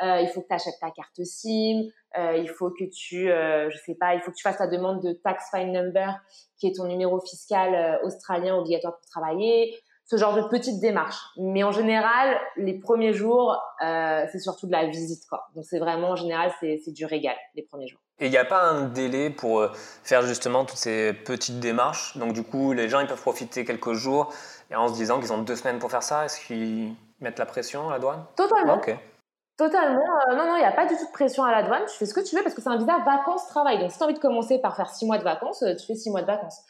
il 0.00 0.28
faut 0.32 0.42
que 0.42 0.48
tu 0.48 0.54
achètes 0.54 0.78
ta 0.80 0.90
carte 0.90 1.22
SIM. 1.24 1.88
il 2.16 2.48
faut 2.48 2.70
que 2.70 2.84
tu, 2.84 3.26
je 3.26 3.78
sais 3.84 3.94
pas, 3.94 4.14
il 4.14 4.20
faut 4.20 4.30
que 4.30 4.36
tu 4.36 4.42
fasses 4.42 4.58
ta 4.58 4.68
demande 4.68 5.02
de 5.02 5.12
tax 5.12 5.50
file 5.50 5.72
number 5.72 6.20
qui 6.58 6.66
est 6.68 6.76
ton 6.76 6.86
numéro 6.86 7.20
fiscal 7.20 7.74
euh, 7.74 8.06
australien 8.06 8.56
obligatoire 8.56 8.96
pour 8.96 9.06
travailler. 9.06 9.78
Ce 10.06 10.16
genre 10.16 10.34
de 10.34 10.42
petites 10.42 10.80
démarches. 10.80 11.20
Mais 11.36 11.64
en 11.64 11.72
général, 11.72 12.38
les 12.56 12.74
premiers 12.74 13.12
jours, 13.12 13.60
euh, 13.84 14.24
c'est 14.30 14.38
surtout 14.38 14.66
de 14.66 14.72
la 14.72 14.86
visite, 14.86 15.26
quoi. 15.28 15.48
Donc 15.54 15.64
c'est 15.64 15.80
vraiment, 15.80 16.10
en 16.10 16.16
général, 16.16 16.52
c'est 16.60 16.92
du 16.92 17.04
régal 17.04 17.34
les 17.54 17.62
premiers 17.62 17.88
jours. 17.88 18.00
Et 18.20 18.26
il 18.26 18.30
n'y 18.30 18.38
a 18.38 18.44
pas 18.44 18.62
un 18.62 18.82
délai 18.82 19.30
pour 19.30 19.60
euh, 19.60 19.70
faire 20.04 20.22
justement 20.22 20.64
toutes 20.64 20.78
ces 20.78 21.12
petites 21.12 21.60
démarches? 21.60 22.16
Donc 22.16 22.32
du 22.32 22.44
coup, 22.44 22.72
les 22.72 22.88
gens, 22.88 23.00
ils 23.00 23.08
peuvent 23.08 23.20
profiter 23.20 23.64
quelques 23.64 23.92
jours 23.92 24.32
et 24.70 24.76
en 24.76 24.88
se 24.88 24.94
disant 24.94 25.20
qu'ils 25.20 25.32
ont 25.32 25.42
deux 25.42 25.56
semaines 25.56 25.80
pour 25.80 25.90
faire 25.90 26.04
ça. 26.04 26.24
Est-ce 26.24 26.40
qu'ils 26.46 26.94
mettent 27.20 27.38
la 27.38 27.46
pression 27.46 27.88
à 27.88 27.94
la 27.94 27.98
douane? 27.98 28.24
Totalement. 28.36 28.80
Totalement. 29.58 30.04
Euh, 30.30 30.36
non, 30.36 30.46
non, 30.46 30.56
il 30.56 30.60
n'y 30.60 30.64
a 30.66 30.72
pas 30.72 30.86
du 30.86 30.94
tout 30.96 31.06
de 31.06 31.12
pression 31.12 31.42
à 31.42 31.50
la 31.50 31.62
douane. 31.62 31.82
Tu 31.86 31.96
fais 31.96 32.06
ce 32.06 32.14
que 32.14 32.20
tu 32.20 32.36
veux 32.36 32.42
parce 32.42 32.54
que 32.54 32.62
c'est 32.62 32.68
un 32.68 32.78
visa 32.78 32.98
vacances-travail. 33.04 33.80
Donc 33.80 33.90
si 33.90 33.98
tu 33.98 34.04
as 34.04 34.06
envie 34.06 34.14
de 34.14 34.20
commencer 34.20 34.58
par 34.60 34.76
faire 34.76 34.90
six 34.90 35.04
mois 35.04 35.18
de 35.18 35.24
vacances, 35.24 35.64
tu 35.78 35.86
fais 35.86 35.94
six 35.94 36.10
mois 36.10 36.22
de 36.22 36.26
vacances. 36.26 36.62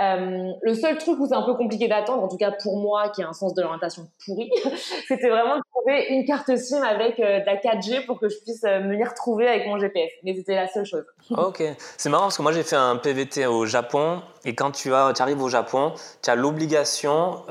Euh, 0.00 0.52
le 0.62 0.74
seul 0.74 0.96
truc 0.96 1.18
où 1.20 1.26
c'est 1.26 1.34
un 1.34 1.42
peu 1.42 1.54
compliqué 1.54 1.86
d'attendre, 1.86 2.22
en 2.22 2.28
tout 2.28 2.38
cas 2.38 2.52
pour 2.62 2.78
moi 2.78 3.10
qui 3.10 3.22
a 3.22 3.28
un 3.28 3.34
sens 3.34 3.54
de 3.54 3.60
l'orientation 3.60 4.08
pourri, 4.24 4.50
c'était 5.08 5.28
vraiment 5.28 5.56
de 5.56 5.62
trouver 5.74 6.06
une 6.08 6.24
carte 6.24 6.56
SIM 6.56 6.82
avec 6.82 7.20
euh, 7.20 7.40
de 7.40 7.46
la 7.46 7.56
4G 7.56 8.06
pour 8.06 8.18
que 8.18 8.28
je 8.28 8.36
puisse 8.38 8.64
euh, 8.64 8.80
me 8.80 8.96
y 8.96 9.04
retrouver 9.04 9.46
avec 9.46 9.66
mon 9.66 9.78
GPS. 9.78 10.10
Mais 10.22 10.34
c'était 10.34 10.54
la 10.54 10.68
seule 10.68 10.86
chose. 10.86 11.04
Ok, 11.30 11.62
c'est 11.98 12.08
marrant 12.08 12.24
parce 12.24 12.38
que 12.38 12.42
moi 12.42 12.52
j'ai 12.52 12.62
fait 12.62 12.76
un 12.76 12.96
PVT 12.96 13.46
au 13.46 13.66
Japon 13.66 14.22
et 14.44 14.54
quand 14.54 14.70
tu, 14.70 14.94
as, 14.94 15.12
tu 15.14 15.20
arrives 15.20 15.42
au 15.42 15.50
Japon, 15.50 15.92
tu 16.22 16.30
as 16.30 16.34
l'obligation 16.34 17.42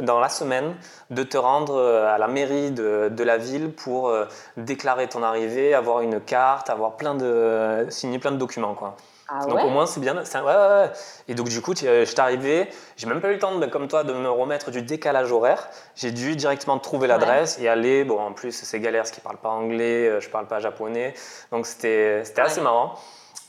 dans 0.00 0.20
la 0.20 0.28
semaine 0.28 0.74
de 1.08 1.22
te 1.22 1.38
rendre 1.38 1.80
à 1.80 2.18
la 2.18 2.28
mairie 2.28 2.72
de, 2.72 3.08
de 3.08 3.24
la 3.24 3.38
ville 3.38 3.72
pour 3.72 4.12
déclarer 4.58 5.08
ton 5.08 5.22
arrivée, 5.22 5.72
avoir 5.72 6.02
une 6.02 6.20
carte, 6.20 6.68
avoir 6.68 6.96
plein 6.96 7.14
de 7.14 7.86
signer 7.88 8.18
plein 8.18 8.32
de 8.32 8.36
documents 8.36 8.74
quoi. 8.74 8.96
Ah 9.32 9.46
donc 9.46 9.62
au 9.62 9.68
moins 9.68 9.86
c'est 9.86 10.00
bien. 10.00 10.16
Ouais, 10.16 10.40
ouais, 10.42 10.90
Et 11.28 11.34
donc 11.34 11.48
du 11.48 11.60
coup, 11.62 11.72
je 11.76 12.04
suis 12.04 12.20
arrivé, 12.20 12.68
j'ai 12.96 13.06
même 13.06 13.20
pas 13.20 13.28
eu 13.28 13.34
le 13.34 13.38
temps, 13.38 13.56
de, 13.56 13.66
comme 13.66 13.86
toi, 13.86 14.02
de 14.02 14.12
me 14.12 14.28
remettre 14.28 14.70
du 14.70 14.82
décalage 14.82 15.30
horaire. 15.30 15.68
J'ai 15.94 16.10
dû 16.10 16.34
directement 16.34 16.78
trouver 16.78 17.06
l'adresse 17.06 17.58
et 17.60 17.68
aller. 17.68 18.04
Bon, 18.04 18.18
en 18.18 18.32
plus 18.32 18.52
c'est 18.52 18.80
galère, 18.80 19.02
parce 19.02 19.12
qu'ils 19.12 19.22
parlent 19.22 19.36
pas 19.36 19.50
anglais, 19.50 20.08
euh, 20.08 20.20
je 20.20 20.28
parle 20.28 20.46
pas 20.46 20.58
japonais, 20.58 21.14
donc 21.52 21.66
c'était 21.66 22.22
assez 22.36 22.60
marrant. 22.60 22.94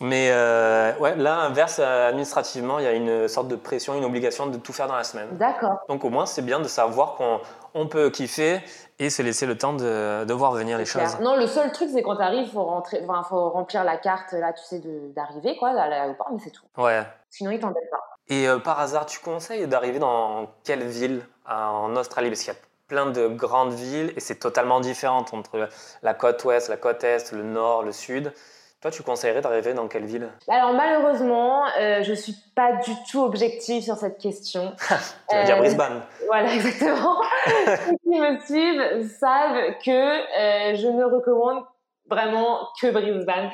Mais 0.03 0.29
euh, 0.31 0.97
ouais, 0.97 1.15
là, 1.15 1.41
inverse, 1.41 1.77
administrativement, 1.77 2.79
il 2.79 2.85
y 2.85 2.88
a 2.88 2.93
une 2.93 3.27
sorte 3.27 3.47
de 3.47 3.55
pression, 3.55 3.93
une 3.95 4.03
obligation 4.03 4.47
de 4.47 4.57
tout 4.57 4.73
faire 4.73 4.88
dans 4.88 4.95
la 4.95 5.03
semaine. 5.03 5.27
D'accord. 5.33 5.77
Donc 5.89 6.03
au 6.03 6.09
moins, 6.09 6.25
c'est 6.25 6.41
bien 6.41 6.59
de 6.59 6.67
savoir 6.67 7.13
qu'on 7.13 7.39
on 7.73 7.87
peut 7.87 8.09
kiffer 8.09 8.61
et 8.99 9.09
se 9.09 9.21
laisser 9.21 9.45
le 9.45 9.57
temps 9.57 9.73
de, 9.73 10.25
de 10.25 10.33
voir 10.33 10.51
venir 10.51 10.77
les 10.77 10.85
choses. 10.85 11.19
Non, 11.21 11.35
le 11.35 11.47
seul 11.47 11.71
truc, 11.71 11.89
c'est 11.93 12.03
quand 12.03 12.15
tu 12.15 12.21
arrives, 12.21 12.47
il 12.47 12.51
faut, 12.51 12.83
faut 13.27 13.49
remplir 13.49 13.83
la 13.83 13.97
carte, 13.97 14.33
là, 14.33 14.53
tu 14.53 14.63
sais, 14.63 14.81
d'arriver, 15.15 15.57
quoi, 15.57 15.69
à 15.69 15.87
l'aéroport, 15.87 16.29
mais 16.31 16.39
c'est 16.43 16.51
tout. 16.51 16.65
Ouais. 16.77 17.03
Sinon, 17.29 17.51
ils 17.51 17.59
t'embêtent 17.59 17.89
pas. 17.89 18.03
Et 18.27 18.47
euh, 18.47 18.59
par 18.59 18.79
hasard, 18.79 19.05
tu 19.05 19.19
conseilles 19.19 19.67
d'arriver 19.67 19.99
dans 19.99 20.47
quelle 20.63 20.83
ville 20.83 21.25
en 21.49 21.95
Australie? 21.95 22.29
Parce 22.29 22.41
qu'il 22.41 22.53
y 22.53 22.55
a 22.55 22.59
plein 22.87 23.07
de 23.07 23.27
grandes 23.27 23.73
villes 23.73 24.13
et 24.15 24.19
c'est 24.19 24.35
totalement 24.35 24.79
différent 24.79 25.25
entre 25.31 25.69
la 26.03 26.13
côte 26.13 26.43
ouest, 26.43 26.69
la 26.69 26.77
côte 26.77 27.03
est, 27.03 27.31
le 27.31 27.43
nord, 27.43 27.83
le 27.83 27.91
sud. 27.91 28.33
Toi, 28.81 28.89
tu 28.89 29.03
conseillerais 29.03 29.41
d'arriver 29.41 29.75
dans 29.75 29.88
quelle 29.88 30.05
ville? 30.05 30.27
Alors 30.47 30.73
malheureusement, 30.73 31.65
euh, 31.79 32.01
je 32.01 32.13
suis 32.13 32.33
pas 32.55 32.77
du 32.77 32.91
tout 33.11 33.21
objective 33.21 33.83
sur 33.83 33.95
cette 33.95 34.17
question. 34.17 34.73
tu 35.29 35.35
vas 35.35 35.43
dire 35.43 35.57
euh, 35.57 35.59
Brisbane? 35.59 36.01
Voilà, 36.25 36.51
exactement. 36.55 37.21
Ceux 37.55 37.95
qui 38.03 38.19
me 38.19 38.39
suivent 38.39 39.07
savent 39.19 39.75
que 39.85 39.91
euh, 39.91 40.75
je 40.75 40.88
ne 40.88 41.03
recommande 41.03 41.63
vraiment 42.09 42.67
que 42.81 42.89
Brisbane. 42.89 43.51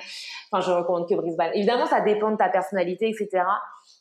Enfin, 0.49 0.65
je 0.65 0.71
recommande 0.71 1.09
que 1.09 1.15
Brisbane. 1.15 1.51
Évidemment, 1.53 1.87
ça 1.87 1.99
dépend 1.99 2.31
de 2.31 2.37
ta 2.37 2.47
personnalité, 2.47 3.09
etc. 3.09 3.43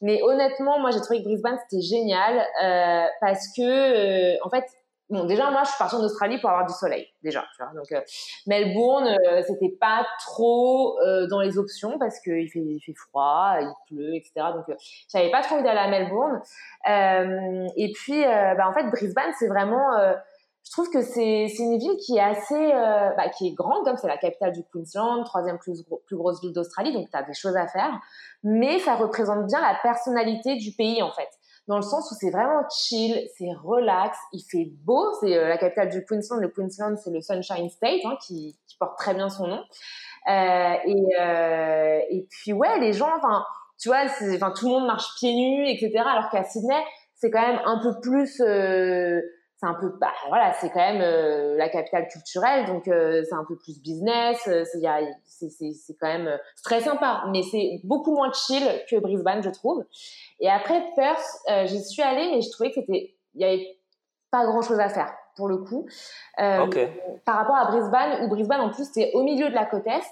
Mais 0.03 0.23
honnêtement, 0.23 0.79
moi, 0.79 0.93
j'ai 0.93 1.01
trouvé 1.01 1.19
que 1.19 1.25
Brisbane 1.25 1.59
c'était 1.69 1.83
génial 1.83 2.39
euh, 2.63 3.07
parce 3.21 3.49
que, 3.49 4.41
en 4.47 4.49
fait, 4.49 4.65
Bon, 5.09 5.25
déjà, 5.25 5.53
moi, 5.53 5.63
je 5.63 5.69
suis 5.69 5.79
partie 5.79 5.95
en 5.95 6.03
Australie 6.03 6.39
pour 6.41 6.51
avoir 6.51 6.67
du 6.67 6.73
soleil, 6.73 7.07
déjà. 7.23 7.45
Tu 7.57 7.63
vois 7.63 7.73
Donc, 7.75 7.93
euh, 7.93 8.01
Melbourne, 8.49 9.07
euh, 9.07 9.43
c'était 9.47 9.77
pas 9.81 10.05
trop 10.25 10.99
euh, 11.01 11.29
dans 11.29 11.41
les 11.41 11.59
options 11.59 11.97
parce 11.99 12.19
qu'il 12.19 12.51
fait, 12.51 12.59
il 12.59 12.81
fait 12.85 12.95
froid, 12.95 13.57
il 13.61 13.73
pleut, 13.89 14.17
etc. 14.17 14.33
Donc, 14.53 14.69
euh, 14.69 14.75
j'avais 15.13 15.31
pas 15.31 15.43
trop 15.43 15.55
envie 15.55 15.65
d'aller 15.65 15.79
à 15.79 15.89
Melbourne. 15.89 16.41
et 17.77 17.93
puis, 17.95 18.25
bah, 18.25 18.69
en 18.69 18.73
fait, 18.73 18.91
Brisbane, 18.91 19.33
c'est 19.39 19.49
vraiment 19.49 19.87
je 20.65 20.73
trouve 20.73 20.91
que 20.91 21.01
c'est 21.01 21.47
une 21.61 21.79
ville 21.79 21.97
qui 22.05 22.17
est 22.17 22.21
assez 22.21 22.73
bah, 23.17 23.29
qui 23.29 23.47
est 23.47 23.53
grande 23.53 23.85
comme 23.85 23.97
c'est 23.97 24.09
la 24.09 24.17
capitale 24.17 24.51
du 24.51 24.65
Queensland 24.73 25.23
troisième 25.25 25.59
plus, 25.59 25.85
plus 26.07 26.17
grosse 26.17 26.41
ville 26.41 26.53
d'Australie 26.53 26.93
donc 26.93 27.09
tu 27.09 27.17
as 27.17 27.23
des 27.23 27.35
choses 27.35 27.57
à 27.57 27.69
faire 27.69 28.01
mais 28.43 28.81
ça 28.81 28.97
représente 28.97 29.47
bien 29.47 29.61
la 29.61 29.79
personnalité 29.81 30.57
du 30.57 30.73
pays 30.73 31.03
en 31.03 31.13
fait 31.13 31.29
dans 31.69 31.77
le 31.77 31.83
sens 31.83 32.11
où 32.11 32.15
c'est 32.19 32.31
vraiment 32.31 32.63
chill, 32.71 33.29
c'est 33.37 33.49
relax, 33.63 34.17
il 34.33 34.43
fait 34.43 34.71
beau, 34.85 35.13
c'est 35.21 35.37
euh, 35.37 35.49
la 35.49 35.59
capitale 35.59 35.91
du 35.91 36.05
Queensland, 36.05 36.39
le 36.39 36.49
Queensland 36.49 36.97
c'est 36.97 37.11
le 37.11 37.21
Sunshine 37.21 37.69
State 37.71 38.01
hein, 38.05 38.17
qui, 38.27 38.57
qui, 38.67 38.77
porte 38.79 38.97
très 38.97 39.15
bien 39.15 39.29
son 39.29 39.47
nom. 39.49 39.63
Euh, 40.29 40.75
et, 40.85 41.21
euh, 41.21 42.01
et 42.11 42.27
puis 42.31 42.53
ouais, 42.53 42.79
les 42.79 42.93
gens, 42.93 43.11
enfin, 43.17 43.45
tu 43.79 43.89
vois, 43.89 44.05
enfin 44.35 44.53
tout 44.53 44.67
le 44.67 44.73
monde 44.73 44.87
marche 44.87 45.15
pieds 45.19 45.35
nus, 45.35 45.69
etc. 45.69 45.93
Alors 46.07 46.31
qu'à 46.31 46.45
Sydney, 46.45 46.83
c'est 47.15 47.31
quand 47.31 47.43
même 47.43 47.61
un 47.65 47.81
peu 47.83 47.99
plus 48.01 48.41
euh, 48.41 49.21
c'est 49.59 49.67
un 49.67 49.75
peu 49.75 49.89
bah, 50.01 50.13
voilà 50.29 50.53
c'est 50.53 50.69
quand 50.71 50.93
même 50.93 51.01
euh, 51.01 51.57
la 51.57 51.69
capitale 51.69 52.07
culturelle 52.09 52.67
donc 52.67 52.89
euh, 52.89 53.23
c'est 53.27 53.35
un 53.35 53.45
peu 53.49 53.57
plus 53.57 53.81
business 53.81 54.39
euh, 54.49 54.65
c'est 54.65 55.49
c'est 55.49 55.95
quand 55.99 56.09
même 56.09 56.39
très 56.63 56.81
sympa 56.81 57.25
mais 57.33 57.43
c'est 57.43 57.81
beaucoup 57.83 58.15
moins 58.15 58.31
chill 58.33 58.63
que 58.91 58.97
Brisbane 58.97 59.43
je 59.43 59.51
trouve 59.51 59.83
et 60.41 60.51
après 60.51 60.83
Perth 60.95 61.25
j'y 61.67 61.83
suis 61.83 62.03
allée 62.03 62.31
mais 62.33 62.41
je 62.41 62.51
trouvais 62.51 62.71
que 62.71 62.81
c'était 62.81 63.17
il 63.35 63.41
y 63.41 63.45
avait 63.45 63.79
pas 64.31 64.45
grand 64.45 64.63
chose 64.63 64.81
à 64.81 64.89
faire 64.89 65.13
pour 65.37 65.49
le 65.49 65.59
coup 65.59 65.87
par 66.37 67.37
rapport 67.37 67.57
à 67.57 67.67
Brisbane 67.71 68.25
où 68.25 68.29
Brisbane 68.29 68.61
en 68.61 68.71
plus 68.71 68.89
c'est 68.93 69.13
au 69.15 69.23
milieu 69.23 69.49
de 69.49 69.55
la 69.55 69.65
côte 69.65 69.87
est 69.87 70.03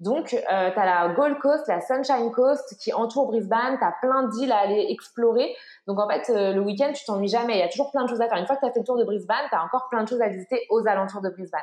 donc, 0.00 0.34
euh, 0.34 0.70
tu 0.70 0.78
as 0.78 0.84
la 0.84 1.14
Gold 1.14 1.38
Coast, 1.38 1.68
la 1.68 1.80
Sunshine 1.80 2.32
Coast 2.32 2.76
qui 2.80 2.92
entoure 2.92 3.28
Brisbane, 3.28 3.78
tu 3.78 3.84
as 3.84 3.94
plein 4.02 4.24
d'îles 4.28 4.50
à 4.50 4.58
aller 4.58 4.86
explorer. 4.90 5.54
Donc, 5.86 6.00
en 6.00 6.08
fait, 6.08 6.30
euh, 6.30 6.52
le 6.52 6.60
week-end, 6.60 6.92
tu 6.92 7.04
t'ennuies 7.04 7.28
jamais. 7.28 7.54
Il 7.54 7.58
y 7.60 7.62
a 7.62 7.68
toujours 7.68 7.90
plein 7.92 8.04
de 8.04 8.08
choses 8.08 8.20
à 8.20 8.28
faire. 8.28 8.38
Une 8.38 8.46
fois 8.46 8.56
que 8.56 8.60
tu 8.60 8.66
as 8.66 8.72
fait 8.72 8.80
le 8.80 8.84
tour 8.84 8.98
de 8.98 9.04
Brisbane, 9.04 9.46
tu 9.48 9.54
as 9.54 9.62
encore 9.62 9.88
plein 9.88 10.02
de 10.02 10.08
choses 10.08 10.20
à 10.20 10.28
visiter 10.28 10.66
aux 10.68 10.86
alentours 10.86 11.22
de 11.22 11.30
Brisbane. 11.30 11.60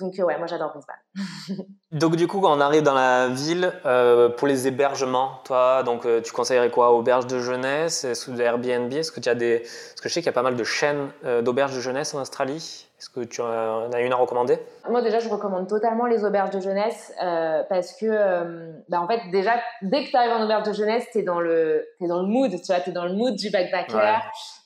Donc, 0.00 0.18
euh, 0.18 0.24
ouais, 0.24 0.38
moi, 0.38 0.46
j'adore 0.46 0.72
Brisbane. 0.72 1.66
donc, 1.92 2.16
du 2.16 2.26
coup, 2.26 2.40
quand 2.40 2.56
on 2.56 2.60
arrive 2.60 2.82
dans 2.82 2.94
la 2.94 3.28
ville, 3.28 3.72
euh, 3.84 4.28
pour 4.28 4.48
les 4.48 4.66
hébergements, 4.66 5.40
toi, 5.44 5.82
donc, 5.82 6.06
tu 6.22 6.32
conseillerais 6.32 6.70
quoi? 6.70 6.92
Auberge 6.92 7.26
de 7.26 7.38
jeunesse? 7.38 8.12
Sous 8.14 8.40
Airbnb? 8.40 8.92
Est-ce 8.92 9.12
que 9.12 9.20
tu 9.20 9.28
as 9.28 9.34
des... 9.34 9.60
Parce 9.60 10.00
que 10.00 10.08
je 10.08 10.14
sais 10.14 10.20
qu'il 10.20 10.26
y 10.26 10.30
a 10.30 10.32
pas 10.32 10.42
mal 10.42 10.56
de 10.56 10.64
chaînes 10.64 11.10
d'auberges 11.42 11.74
de 11.74 11.80
jeunesse 11.80 12.14
en 12.14 12.20
Australie. 12.20 12.86
Est-ce 13.00 13.08
que 13.08 13.20
tu 13.20 13.40
en 13.40 13.90
as 13.90 14.00
une 14.02 14.12
à 14.12 14.16
recommander? 14.16 14.58
Moi 14.90 15.00
déjà, 15.00 15.20
je 15.20 15.28
recommande 15.30 15.66
totalement 15.66 16.04
les 16.04 16.22
auberges 16.22 16.50
de 16.50 16.60
jeunesse 16.60 17.14
euh, 17.22 17.62
parce 17.70 17.94
que, 17.94 18.04
euh, 18.04 18.72
bah, 18.90 19.00
en 19.00 19.08
fait, 19.08 19.22
déjà, 19.32 19.54
dès 19.80 20.04
que 20.04 20.10
tu 20.10 20.16
arrives 20.16 20.32
en 20.32 20.44
auberge 20.44 20.64
de 20.64 20.74
jeunesse, 20.74 21.06
tu 21.10 21.20
es, 21.20 21.22
dans 21.22 21.40
le, 21.40 21.88
es 21.98 22.06
dans 22.06 22.20
le 22.20 22.28
mood, 22.28 22.50
tu 22.50 22.66
vois, 22.66 22.80
tu 22.80 22.90
es 22.90 22.92
dans 22.92 23.06
le 23.06 23.14
mood 23.14 23.34
du 23.36 23.48
backpacker, 23.48 24.18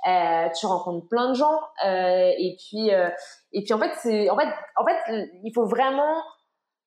euh, 0.08 0.48
tu 0.58 0.66
rencontres 0.66 1.06
plein 1.06 1.28
de 1.28 1.34
gens 1.34 1.60
et 1.84 2.56
puis, 2.58 2.90
et 3.54 3.62
puis 3.62 3.72
en 3.72 3.78
fait, 3.78 3.92
c'est, 4.02 4.28
en 4.28 4.36
fait, 4.36 4.48
en 4.76 4.84
fait, 4.84 5.30
il 5.44 5.52
faut 5.54 5.64
vraiment, 5.64 6.22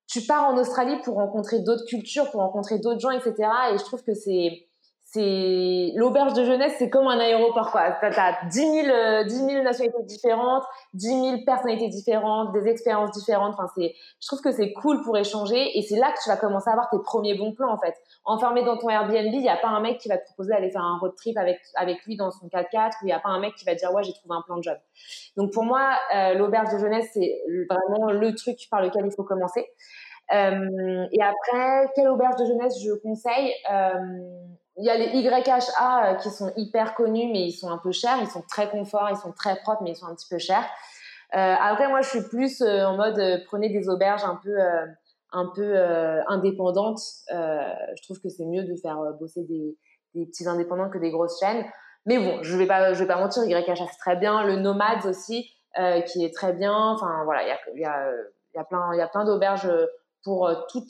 tu 0.08 0.22
pars 0.22 0.44
en 0.44 0.58
Australie 0.58 0.98
pour 1.04 1.16
rencontrer 1.16 1.60
d'autres 1.60 1.86
cultures, 1.86 2.30
pour 2.30 2.42
rencontrer 2.42 2.78
d'autres 2.78 3.00
gens, 3.00 3.12
etc. 3.12 3.34
Et 3.72 3.78
je 3.78 3.84
trouve 3.86 4.04
que 4.04 4.14
c'est 4.14 4.67
c'est 5.10 5.94
l'auberge 5.96 6.34
de 6.34 6.44
jeunesse, 6.44 6.76
c'est 6.78 6.90
comme 6.90 7.08
un 7.08 7.18
aéroport 7.18 7.72
quoi. 7.72 7.92
T'as 8.02 8.10
as 8.10 8.46
10 8.48 8.60
000, 8.60 9.24
10 9.24 9.30
000 9.30 9.64
nationalités 9.64 10.04
différentes, 10.04 10.66
10 10.96 11.08
000 11.08 11.38
personnalités 11.46 11.88
différentes, 11.88 12.52
des 12.52 12.68
expériences 12.68 13.12
différentes. 13.12 13.54
Enfin, 13.54 13.68
c'est, 13.74 13.94
je 14.22 14.28
trouve 14.28 14.42
que 14.42 14.52
c'est 14.52 14.74
cool 14.74 15.02
pour 15.04 15.18
échanger 15.18 15.78
et 15.78 15.82
c'est 15.82 15.96
là 15.96 16.12
que 16.12 16.22
tu 16.22 16.30
vas 16.30 16.36
commencer 16.36 16.70
à 16.70 16.74
avoir 16.74 16.90
tes 16.90 17.00
premiers 17.00 17.36
bons 17.36 17.54
plans 17.54 17.72
en 17.72 17.78
fait. 17.78 17.96
Enfermé 18.26 18.66
dans 18.66 18.78
ton 18.78 18.90
Airbnb, 18.90 19.34
il 19.34 19.42
y 19.42 19.48
a 19.48 19.56
pas 19.56 19.70
un 19.70 19.80
mec 19.80 19.98
qui 19.98 20.10
va 20.10 20.18
te 20.18 20.26
proposer 20.26 20.50
d'aller 20.50 20.72
faire 20.72 20.84
un 20.84 20.98
road 21.00 21.14
trip 21.16 21.38
avec 21.38 21.62
avec 21.76 22.04
lui 22.06 22.18
dans 22.18 22.30
son 22.30 22.48
4x4 22.48 22.92
ou 23.02 23.06
il 23.06 23.10
y 23.10 23.14
a 23.14 23.20
pas 23.20 23.30
un 23.30 23.40
mec 23.40 23.56
qui 23.56 23.64
va 23.64 23.76
dire 23.76 23.94
ouais 23.94 24.04
j'ai 24.04 24.14
trouvé 24.14 24.36
un 24.36 24.42
plan 24.42 24.58
de 24.58 24.64
job. 24.64 24.78
Donc 25.38 25.54
pour 25.54 25.64
moi, 25.64 25.90
euh, 26.14 26.34
l'auberge 26.34 26.74
de 26.74 26.80
jeunesse 26.80 27.10
c'est 27.14 27.42
vraiment 27.70 28.12
le 28.12 28.36
truc 28.36 28.58
par 28.70 28.82
lequel 28.82 29.06
il 29.06 29.14
faut 29.14 29.24
commencer. 29.24 29.70
Euh, 30.34 31.08
et 31.14 31.22
après, 31.24 31.90
quelle 31.96 32.10
auberge 32.10 32.36
de 32.36 32.46
jeunesse 32.46 32.74
je 32.84 32.92
conseille? 33.02 33.54
Euh, 33.72 33.94
il 34.78 34.86
y 34.86 34.90
a 34.90 34.98
les 34.98 35.08
YHA 35.08 36.12
euh, 36.12 36.16
qui 36.16 36.30
sont 36.30 36.52
hyper 36.56 36.94
connus, 36.94 37.30
mais 37.32 37.42
ils 37.42 37.52
sont 37.52 37.70
un 37.70 37.80
peu 37.80 37.92
chers. 37.92 38.18
Ils 38.22 38.28
sont 38.28 38.44
très 38.48 38.70
confort, 38.70 39.10
ils 39.10 39.18
sont 39.18 39.32
très 39.32 39.56
propres, 39.58 39.82
mais 39.84 39.92
ils 39.92 39.96
sont 39.96 40.06
un 40.06 40.16
petit 40.16 40.28
peu 40.30 40.38
chers. 40.38 40.66
Euh, 41.36 41.56
après, 41.60 41.90
moi, 41.90 42.02
je 42.02 42.10
suis 42.10 42.24
plus 42.30 42.62
euh, 42.62 42.86
en 42.86 42.96
mode 42.96 43.20
euh, 43.20 43.38
prenez 43.48 43.70
des 43.70 43.90
auberges 43.90 44.24
un 44.24 44.40
peu, 44.42 44.56
un 45.34 45.52
peu 45.54 45.78
indépendantes. 46.28 47.02
je 47.30 48.02
trouve 48.04 48.20
que 48.22 48.30
c'est 48.30 48.46
mieux 48.46 48.64
de 48.64 48.76
faire 48.76 48.98
bosser 49.20 49.44
des, 49.44 49.78
des, 50.16 50.26
petits 50.26 50.48
indépendants 50.48 50.90
que 50.90 50.98
des 50.98 51.12
grosses 51.12 51.40
chaînes. 51.40 51.66
Mais 52.06 52.18
bon, 52.18 52.42
je 52.44 52.56
vais 52.56 52.68
pas, 52.68 52.94
je 52.94 53.00
vais 53.00 53.08
pas 53.08 53.20
mentir. 53.20 53.44
YHA 53.44 53.76
c'est 53.76 53.98
très 54.00 54.16
bien. 54.16 54.44
Le 54.44 54.56
Nomads 54.58 55.06
aussi, 55.06 55.52
qui 56.08 56.24
est 56.24 56.34
très 56.34 56.54
bien. 56.54 56.74
Enfin 56.74 57.24
voilà, 57.26 57.44
il 57.44 57.50
y 57.50 57.52
a, 57.52 57.58
y 57.76 57.86
a, 57.86 58.12
y 58.56 58.60
a 58.60 58.64
plein, 58.64 58.96
y 58.96 59.02
a 59.02 59.08
plein 59.08 59.26
d'auberges 59.26 59.70
pour 60.24 60.50
tout, 60.72 60.86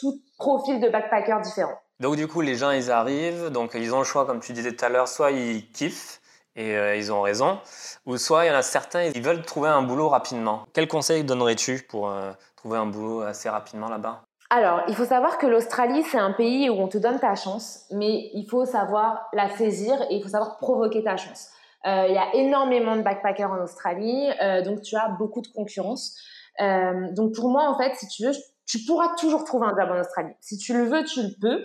tout 0.00 0.22
profil 0.38 0.80
de 0.80 0.88
backpacker 0.88 1.40
différent. 1.42 1.78
Donc 2.00 2.16
du 2.16 2.28
coup, 2.28 2.40
les 2.40 2.54
gens, 2.54 2.70
ils 2.70 2.90
arrivent, 2.90 3.50
donc 3.50 3.72
ils 3.74 3.94
ont 3.94 3.98
le 3.98 4.04
choix, 4.04 4.26
comme 4.26 4.40
tu 4.40 4.52
disais 4.52 4.74
tout 4.74 4.84
à 4.84 4.88
l'heure, 4.88 5.08
soit 5.08 5.30
ils 5.30 5.70
kiffent 5.72 6.20
et 6.56 6.74
ils 6.96 7.12
ont 7.12 7.22
raison, 7.22 7.60
ou 8.04 8.16
soit 8.16 8.44
il 8.44 8.48
y 8.48 8.50
en 8.50 8.56
a 8.56 8.62
certains, 8.62 9.04
ils 9.04 9.22
veulent 9.22 9.42
trouver 9.42 9.68
un 9.68 9.82
boulot 9.82 10.08
rapidement. 10.08 10.64
Quel 10.72 10.88
conseil 10.88 11.22
donnerais-tu 11.22 11.86
pour 11.88 12.12
trouver 12.56 12.78
un 12.78 12.86
boulot 12.86 13.20
assez 13.20 13.48
rapidement 13.48 13.88
là-bas? 13.88 14.22
Alors, 14.50 14.80
il 14.88 14.94
faut 14.94 15.04
savoir 15.04 15.36
que 15.36 15.46
l'Australie, 15.46 16.02
c'est 16.04 16.18
un 16.18 16.32
pays 16.32 16.70
où 16.70 16.74
on 16.74 16.88
te 16.88 16.96
donne 16.96 17.20
ta 17.20 17.34
chance, 17.34 17.84
mais 17.90 18.30
il 18.32 18.46
faut 18.48 18.64
savoir 18.64 19.28
la 19.34 19.50
saisir 19.50 20.00
et 20.10 20.14
il 20.14 20.22
faut 20.22 20.30
savoir 20.30 20.56
provoquer 20.56 21.04
ta 21.04 21.18
chance. 21.18 21.48
Euh, 21.86 22.06
il 22.08 22.14
y 22.14 22.18
a 22.18 22.34
énormément 22.34 22.96
de 22.96 23.02
backpackers 23.02 23.52
en 23.52 23.62
Australie, 23.62 24.30
euh, 24.42 24.62
donc 24.62 24.80
tu 24.80 24.96
as 24.96 25.08
beaucoup 25.10 25.42
de 25.42 25.48
concurrence. 25.48 26.16
Euh, 26.60 27.12
donc 27.12 27.34
pour 27.34 27.50
moi, 27.50 27.68
en 27.68 27.76
fait, 27.76 27.94
si 27.96 28.08
tu 28.08 28.24
veux, 28.24 28.32
tu 28.68 28.78
pourras 28.86 29.14
toujours 29.16 29.44
trouver 29.44 29.66
un 29.66 29.76
job 29.76 29.88
en 29.90 30.00
Australie. 30.00 30.34
Si 30.40 30.58
tu 30.58 30.74
le 30.74 30.84
veux, 30.84 31.02
tu 31.04 31.22
le 31.22 31.30
peux. 31.40 31.64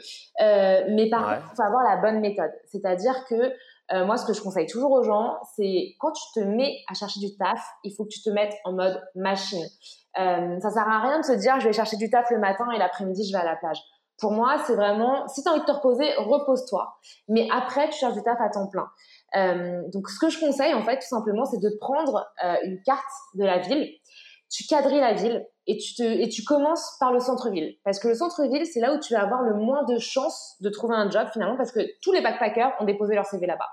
mais 0.96 1.10
par 1.10 1.26
contre, 1.26 1.48
il 1.52 1.56
faut 1.56 1.64
avoir 1.64 1.84
la 1.84 1.98
bonne 1.98 2.20
méthode. 2.22 2.52
C'est-à-dire 2.72 3.26
que 3.30 3.52
moi, 4.06 4.18
ce 4.18 4.26
que 4.26 4.34
je 4.34 4.42
conseille 4.42 4.68
toujours 4.68 4.92
aux 4.92 5.04
gens, 5.04 5.38
c'est 5.56 5.96
quand 6.00 6.12
tu 6.12 6.24
te 6.40 6.46
mets 6.46 6.78
à 6.90 6.94
chercher 6.94 7.20
du 7.20 7.36
taf, 7.38 7.62
il 7.84 7.94
faut 7.96 8.06
que 8.06 8.10
tu 8.10 8.22
te 8.22 8.30
mettes 8.30 8.54
en 8.64 8.74
mode 8.74 9.00
machine. 9.16 9.64
Euh, 10.20 10.60
ça 10.60 10.70
sert 10.70 10.88
à 10.88 11.00
rien 11.02 11.20
de 11.20 11.26
se 11.26 11.32
dire 11.32 11.60
je 11.60 11.68
vais 11.68 11.74
chercher 11.74 11.98
du 11.98 12.10
taf 12.10 12.30
le 12.30 12.38
matin 12.38 12.70
et 12.74 12.78
l'après-midi 12.78 13.28
je 13.28 13.36
vais 13.36 13.42
à 13.42 13.46
la 13.46 13.56
plage. 13.56 13.80
Pour 14.20 14.32
moi, 14.32 14.58
c'est 14.66 14.76
vraiment 14.76 15.28
si 15.28 15.42
tu 15.42 15.50
as 15.50 15.54
envie 15.54 15.62
de 15.62 15.66
te 15.66 15.72
reposer, 15.72 16.06
repose-toi. 16.18 16.96
Mais 17.28 17.48
après, 17.52 17.90
tu 17.90 17.98
cherches 17.98 18.14
du 18.14 18.22
taf 18.22 18.40
à 18.40 18.50
temps 18.50 18.68
plein. 18.68 18.88
Euh, 19.36 19.82
donc, 19.92 20.08
ce 20.08 20.20
que 20.20 20.30
je 20.30 20.40
conseille 20.40 20.74
en 20.76 20.84
fait, 20.84 20.98
tout 20.98 21.08
simplement, 21.08 21.46
c'est 21.46 21.60
de 21.60 21.76
prendre 21.80 22.24
euh, 22.46 22.56
une 22.64 22.80
carte 22.84 23.04
de 23.34 23.44
la 23.44 23.58
ville. 23.58 23.90
Tu 24.54 24.66
quadrilles 24.68 25.00
la 25.00 25.14
ville 25.14 25.48
et 25.66 25.78
tu 25.78 25.96
te 25.96 26.04
et 26.04 26.30
tu 26.30 26.44
commences 26.44 26.96
par 27.00 27.12
le 27.12 27.20
centre-ville 27.20 27.76
parce 27.84 27.98
que 28.00 28.08
le 28.08 28.14
centre-ville, 28.14 28.68
c'est 28.68 28.80
là 28.80 28.94
où 28.94 29.00
tu 29.00 29.14
vas 29.14 29.24
avoir 29.24 29.42
le 29.42 29.56
moins 29.56 29.84
de 29.86 29.98
chances 29.98 30.58
de 30.62 30.70
trouver 30.70 30.96
un 30.96 31.10
job 31.10 31.28
finalement 31.34 31.58
parce 31.58 31.72
que 31.72 31.80
tous 32.04 32.12
les 32.12 32.22
backpackers 32.22 32.72
ont 32.80 32.86
déposé 32.86 33.16
leur 33.16 33.26
CV 33.26 33.48
là-bas. 33.48 33.70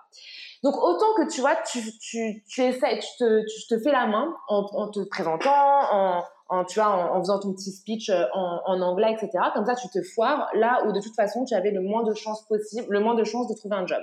Donc 0.62 0.76
autant 0.76 1.12
que 1.18 1.30
tu 1.30 1.42
vois, 1.42 1.56
tu, 1.70 1.80
tu, 1.98 2.44
tu 2.48 2.62
essaies, 2.62 2.98
tu 2.98 3.08
te, 3.18 3.40
tu 3.42 3.66
te 3.66 3.78
fais 3.78 3.92
la 3.92 4.06
main 4.06 4.34
en, 4.48 4.88
te 4.90 5.00
présentant, 5.00 5.50
en, 5.50 6.22
en, 6.48 6.64
tu 6.64 6.80
vois, 6.80 6.88
en, 6.88 7.16
en, 7.16 7.20
faisant 7.20 7.40
ton 7.40 7.52
petit 7.52 7.72
speech 7.72 8.08
euh, 8.08 8.24
en, 8.32 8.60
en, 8.66 8.80
anglais, 8.80 9.12
etc. 9.12 9.44
Comme 9.54 9.66
ça, 9.66 9.74
tu 9.74 9.88
te 9.88 10.02
foires 10.02 10.48
là 10.54 10.82
où 10.86 10.92
de 10.92 11.00
toute 11.00 11.14
façon, 11.14 11.44
tu 11.44 11.54
avais 11.54 11.70
le 11.70 11.80
moins 11.80 12.04
de 12.04 12.14
chances 12.14 12.46
possible, 12.46 12.86
le 12.88 13.00
moins 13.00 13.14
de 13.14 13.24
chances 13.24 13.48
de 13.48 13.54
trouver 13.54 13.76
un 13.76 13.86
job. 13.86 14.02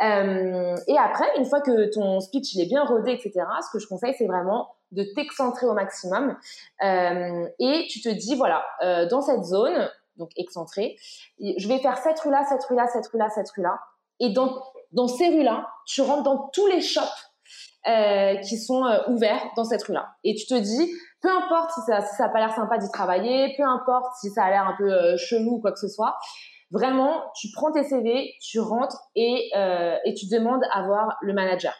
Euh, 0.00 0.76
et 0.86 0.96
après, 0.96 1.26
une 1.36 1.44
fois 1.44 1.60
que 1.60 1.92
ton 1.92 2.20
speech 2.20 2.54
il 2.54 2.62
est 2.62 2.68
bien 2.68 2.84
rodé, 2.84 3.12
etc., 3.12 3.32
ce 3.34 3.70
que 3.72 3.78
je 3.78 3.88
conseille, 3.88 4.14
c'est 4.16 4.26
vraiment 4.26 4.68
de 4.92 5.04
t'excentrer 5.14 5.66
au 5.66 5.74
maximum. 5.74 6.36
Euh, 6.82 7.48
et 7.58 7.86
tu 7.90 8.00
te 8.00 8.08
dis, 8.08 8.34
voilà, 8.36 8.64
euh, 8.82 9.06
dans 9.08 9.20
cette 9.20 9.44
zone, 9.44 9.90
donc 10.16 10.30
excentré, 10.36 10.96
je 11.38 11.68
vais 11.68 11.78
faire 11.78 11.98
cette 11.98 12.18
rue-là, 12.20 12.44
cette 12.48 12.64
rue-là, 12.64 12.86
cette 12.88 13.06
rue-là, 13.08 13.28
cette 13.30 13.50
rue-là. 13.50 13.78
Et 14.20 14.30
dans 14.30 14.62
dans 14.92 15.06
ces 15.06 15.28
rues-là, 15.28 15.68
tu 15.86 16.00
rentres 16.00 16.22
dans 16.22 16.48
tous 16.48 16.66
les 16.66 16.80
shops 16.80 17.04
euh, 17.86 18.36
qui 18.36 18.56
sont 18.56 18.84
ouverts 19.08 19.42
dans 19.54 19.64
cette 19.64 19.82
rue-là. 19.82 20.08
Et 20.24 20.34
tu 20.34 20.46
te 20.46 20.54
dis, 20.54 20.90
peu 21.20 21.28
importe 21.28 21.72
si 21.72 21.80
ça, 21.82 22.00
si 22.00 22.16
ça 22.16 22.24
a 22.24 22.28
pas 22.30 22.38
l'air 22.38 22.54
sympa 22.54 22.78
d'y 22.78 22.90
travailler, 22.90 23.54
peu 23.58 23.64
importe 23.64 24.14
si 24.18 24.30
ça 24.30 24.44
a 24.44 24.50
l'air 24.50 24.66
un 24.66 24.74
peu 24.78 25.16
chelou 25.18 25.56
ou 25.56 25.60
quoi 25.60 25.72
que 25.72 25.78
ce 25.78 25.88
soit, 25.88 26.16
vraiment, 26.70 27.22
tu 27.36 27.48
prends 27.52 27.70
tes 27.70 27.84
CV, 27.84 28.32
tu 28.40 28.60
rentres 28.60 28.98
et, 29.14 29.50
et 30.06 30.14
tu 30.14 30.26
demandes 30.28 30.62
à 30.72 30.84
voir 30.84 31.18
le 31.20 31.34
manager. 31.34 31.74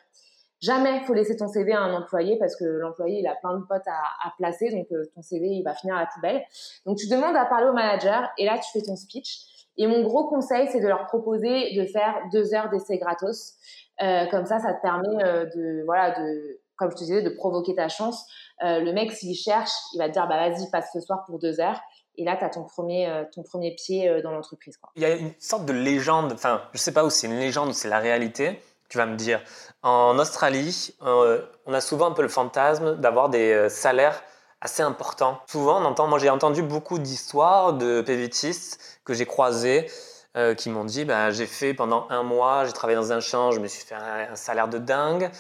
Jamais 0.61 1.01
faut 1.01 1.15
laisser 1.15 1.37
ton 1.37 1.49
CV 1.49 1.73
à 1.73 1.81
un 1.81 1.95
employé 1.95 2.37
parce 2.39 2.57
que 2.57 2.65
l'employé 2.65 3.21
il 3.21 3.27
a 3.27 3.35
plein 3.37 3.57
de 3.59 3.65
potes 3.65 3.87
à, 3.87 4.29
à 4.29 4.33
placer, 4.37 4.71
donc 4.71 4.87
euh, 4.93 5.05
ton 5.15 5.23
CV 5.23 5.47
il 5.47 5.63
va 5.63 5.75
finir 5.75 5.97
à 5.97 6.01
la 6.01 6.07
poubelle. 6.07 6.43
Donc 6.85 6.97
tu 6.99 7.09
demandes 7.09 7.37
à 7.37 7.45
parler 7.45 7.69
au 7.69 7.73
manager 7.73 8.29
et 8.39 8.45
là 8.45 8.59
tu 8.59 8.71
fais 8.73 8.85
ton 8.85 8.97
speech. 8.97 9.47
Et 9.77 9.87
mon 9.87 10.03
gros 10.03 10.29
conseil, 10.29 10.69
c'est 10.73 10.81
de 10.81 10.89
leur 10.89 11.07
proposer 11.07 11.73
de 11.77 11.87
faire 11.87 12.17
deux 12.33 12.53
heures 12.53 12.69
d'essai 12.69 12.99
gratos. 12.99 13.55
Euh, 14.03 14.27
comme 14.27 14.45
ça, 14.45 14.59
ça 14.59 14.75
te 14.75 14.83
permet 14.83 15.25
euh, 15.25 15.45
de, 15.55 15.85
voilà, 15.85 16.19
de, 16.19 16.61
comme 16.79 16.91
je 16.91 16.97
te 16.97 17.01
disais, 17.01 17.23
de 17.23 17.31
provoquer 17.31 17.75
ta 17.75 17.89
chance. 17.89 18.27
Euh, 18.65 18.81
le 18.81 18.93
mec, 18.93 19.13
s'il 19.13 19.37
cherche, 19.37 19.71
il 19.95 19.99
va 19.99 20.09
te 20.09 20.15
dire, 20.15 20.27
bah 20.27 20.49
vas-y, 20.49 20.69
passe 20.71 20.91
ce 20.93 21.01
soir 21.01 21.25
pour 21.27 21.39
deux 21.39 21.61
heures. 21.61 21.81
Et 22.17 22.25
là, 22.25 22.37
tu 22.37 22.45
as 22.45 22.49
ton 22.49 22.65
premier, 22.65 23.09
euh, 23.09 23.25
ton 23.33 23.45
premier 23.45 23.75
pied 23.77 24.09
euh, 24.09 24.21
dans 24.23 24.33
l'entreprise. 24.33 24.77
Il 24.97 25.03
y 25.03 25.05
a 25.05 25.15
une 25.15 25.33
sorte 25.39 25.67
de 25.67 25.73
légende, 25.73 26.33
enfin, 26.33 26.63
je 26.73 26.79
sais 26.79 26.93
pas 26.93 27.05
où 27.05 27.11
c'est 27.11 27.29
une 27.29 27.39
légende 27.39 27.69
ou 27.69 27.73
c'est 27.73 27.89
la 27.89 28.01
réalité. 28.01 28.61
Tu 28.89 28.99
vas 28.99 29.07
me 29.07 29.17
dire, 29.17 29.43
en 29.83 30.19
Australie, 30.19 30.95
on 31.01 31.75
a 31.75 31.81
souvent 31.81 32.07
un 32.07 32.13
peu 32.13 32.23
le 32.23 32.29
fantasme 32.29 32.97
d'avoir 32.97 33.29
des 33.29 33.69
salaires 33.69 34.23
assez 34.61 34.83
important. 34.83 35.41
Souvent, 35.47 36.19
j'ai 36.19 36.31
entendu 36.31 36.63
beaucoup 36.63 36.99
d'histoires 36.99 37.75
de 37.75 38.01
PVTistes 38.01 39.01
que 39.05 39.15
j'ai 39.15 39.27
croisés 39.27 39.91
euh, 40.37 40.55
qui 40.55 40.71
m'ont 40.71 40.85
dit 40.85 41.05
bah, 41.05 41.31
j'ai 41.31 41.47
fait 41.47 41.75
pendant 41.75 42.07
un 42.11 42.23
mois, 42.23 42.65
j'ai 42.65 42.73
travaillé 42.73 42.97
dans 42.97 43.13
un 43.13 43.21
champ, 43.21 43.51
je 43.51 43.61
me 43.61 43.67
suis 43.67 43.85
fait 43.85 43.95
un, 43.95 44.37
salaire 44.37 44.69
de 44.69 44.79
dingue. 44.79 45.31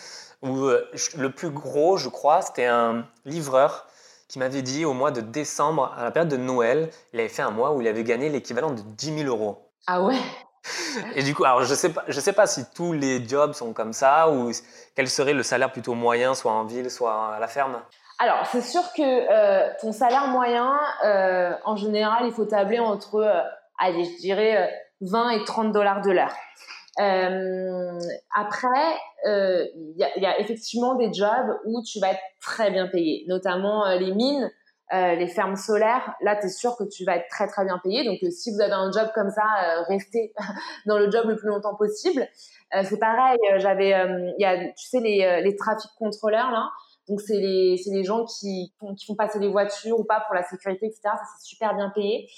Ou 0.42 0.64
euh, 0.66 0.88
le 1.16 1.30
plus 1.30 1.50
gros, 1.50 1.96
je 1.96 2.08
crois, 2.08 2.42
c'était 2.42 2.66
un 2.66 3.04
livreur 3.24 3.86
qui 4.28 4.38
m'avait 4.38 4.62
dit 4.62 4.84
au 4.84 4.92
mois 4.92 5.10
de 5.10 5.20
décembre, 5.20 5.92
à 5.96 6.04
la 6.04 6.10
période 6.10 6.30
de 6.30 6.36
Noël, 6.36 6.90
il 7.12 7.20
avait 7.20 7.28
fait 7.28 7.42
un 7.42 7.50
mois 7.50 7.72
où 7.72 7.80
il 7.80 7.88
avait 7.88 8.04
gagné 8.04 8.28
l'équivalent 8.28 8.70
de 8.70 8.82
10 8.82 9.24
000 9.24 9.28
euros. 9.28 9.70
Ah 9.86 10.02
ouais? 10.02 10.18
et 11.14 11.22
du 11.22 11.34
coup, 11.34 11.44
alors 11.44 11.62
je 11.64 11.74
sais 11.74 11.92
pas, 11.92 12.04
je 12.08 12.20
sais 12.20 12.32
pas 12.32 12.46
si 12.46 12.64
tous 12.74 12.92
les 12.92 13.26
jobs 13.26 13.52
sont 13.52 13.72
comme 13.72 13.92
ça 13.92 14.30
ou 14.30 14.50
quel 14.94 15.08
serait 15.08 15.34
le 15.34 15.42
salaire 15.42 15.72
plutôt 15.72 15.94
moyen, 15.94 16.34
soit 16.34 16.52
en 16.52 16.64
ville, 16.64 16.90
soit 16.90 17.34
à 17.34 17.40
la 17.40 17.48
ferme? 17.48 17.80
Alors, 18.20 18.44
c'est 18.46 18.62
sûr 18.62 18.82
que 18.96 19.02
euh, 19.02 19.70
ton 19.80 19.92
salaire 19.92 20.26
moyen, 20.26 20.76
euh, 21.04 21.52
en 21.64 21.76
général, 21.76 22.26
il 22.26 22.32
faut 22.32 22.46
tabler 22.46 22.80
entre, 22.80 23.16
euh, 23.16 23.40
allez, 23.78 24.04
je 24.04 24.20
dirais 24.20 24.72
20 25.02 25.30
et 25.30 25.44
30 25.44 25.72
dollars 25.72 26.02
de 26.02 26.10
l'heure. 26.10 26.34
après, 28.34 28.96
il 29.24 29.94
y, 29.96 30.20
y, 30.20 30.26
a 30.26 30.40
effectivement 30.40 30.96
des 30.96 31.12
jobs 31.12 31.60
où 31.64 31.80
tu 31.84 32.00
vas 32.00 32.10
être 32.10 32.22
très 32.40 32.72
bien 32.72 32.88
payé, 32.88 33.24
notamment 33.28 33.86
les 33.94 34.12
mines, 34.12 34.50
les 34.92 35.26
fermes 35.26 35.56
solaires. 35.56 36.14
Là, 36.20 36.36
tu 36.36 36.46
es 36.46 36.48
sûr 36.48 36.76
que 36.76 36.84
tu 36.84 37.04
vas 37.04 37.16
être 37.16 37.28
très 37.28 37.46
très 37.46 37.64
bien 37.64 37.78
payé. 37.82 38.04
Donc, 38.04 38.18
si 38.32 38.52
vous 38.52 38.60
avez 38.60 38.72
un 38.72 38.90
job 38.90 39.08
comme 39.14 39.30
ça, 39.30 39.82
restez 39.88 40.32
dans 40.86 40.98
le 40.98 41.10
job 41.10 41.26
le 41.26 41.36
plus 41.36 41.48
longtemps 41.48 41.74
possible. 41.74 42.26
c'est 42.72 42.98
pareil, 42.98 43.38
j'avais, 43.56 43.90
il 43.90 44.40
y 44.40 44.44
a, 44.44 44.58
tu 44.58 44.88
sais, 44.88 45.00
les, 45.00 45.42
les 45.42 45.56
trafic 45.56 45.90
contrôleurs 45.98 46.50
là. 46.50 46.70
Donc 47.08 47.22
c'est 47.22 47.38
les, 47.38 47.76
les 47.86 48.04
gens 48.04 48.24
qui, 48.26 48.72
qui 48.98 49.06
font 49.06 49.14
passer 49.14 49.38
les 49.38 49.48
voitures 49.48 49.98
ou 49.98 50.04
pas 50.04 50.20
pour 50.26 50.34
la 50.34 50.42
sécurité, 50.42 50.86
etc. 50.86 51.00
Ça 51.04 51.22
c'est 51.38 51.46
super 51.46 51.74
bien 51.74 51.90
payé. 51.94 52.28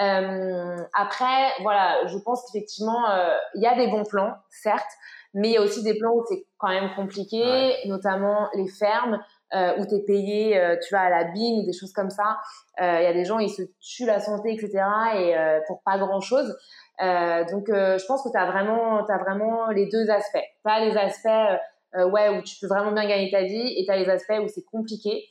Euh, 0.00 0.76
après, 0.94 1.50
voilà, 1.60 2.06
je 2.06 2.16
pense 2.18 2.42
qu'effectivement, 2.44 3.10
euh, 3.10 3.34
il 3.54 3.62
y 3.62 3.66
a 3.66 3.74
des 3.74 3.88
bons 3.88 4.04
plans, 4.04 4.34
certes, 4.48 4.90
mais 5.34 5.48
il 5.48 5.54
y 5.54 5.56
a 5.56 5.62
aussi 5.62 5.82
des 5.82 5.98
plans 5.98 6.12
où 6.12 6.24
c'est 6.28 6.46
quand 6.58 6.68
même 6.68 6.90
compliqué, 6.94 7.74
notamment 7.86 8.48
les 8.54 8.68
fermes 8.68 9.20
euh, 9.54 9.78
où 9.78 9.86
tu 9.86 9.94
es 9.94 10.00
payé, 10.00 10.58
euh, 10.58 10.76
tu 10.80 10.94
vas 10.94 11.02
à 11.02 11.10
la 11.10 11.24
bine 11.24 11.64
des 11.64 11.72
choses 11.72 11.92
comme 11.92 12.10
ça. 12.10 12.38
Euh, 12.80 13.00
il 13.00 13.04
y 13.04 13.06
a 13.06 13.12
des 13.12 13.24
gens, 13.24 13.38
ils 13.38 13.50
se 13.50 13.62
tuent 13.80 14.06
la 14.06 14.20
santé, 14.20 14.52
etc. 14.52 14.82
et 15.16 15.34
pour 15.66 15.82
pas 15.82 15.98
grand-chose. 15.98 16.56
donc, 16.98 17.66
je 17.68 18.06
pense 18.06 18.22
que 18.22 18.30
tu 18.30 18.38
as 18.38 18.50
vraiment, 18.50 19.06
as 19.06 19.18
vraiment 19.18 19.68
les 19.68 19.86
deux 19.86 20.08
aspects. 20.10 20.44
Tu 20.64 20.84
les 20.84 20.96
aspects 20.96 21.58
euh, 21.96 22.08
ouais, 22.08 22.28
où 22.28 22.42
tu 22.42 22.56
peux 22.60 22.68
vraiment 22.68 22.92
bien 22.92 23.06
gagner 23.06 23.30
ta 23.30 23.42
vie, 23.42 23.74
et 23.76 23.84
tu 23.84 23.90
as 23.90 23.96
les 23.96 24.08
aspects 24.08 24.38
où 24.42 24.48
c'est 24.48 24.64
compliqué. 24.64 25.26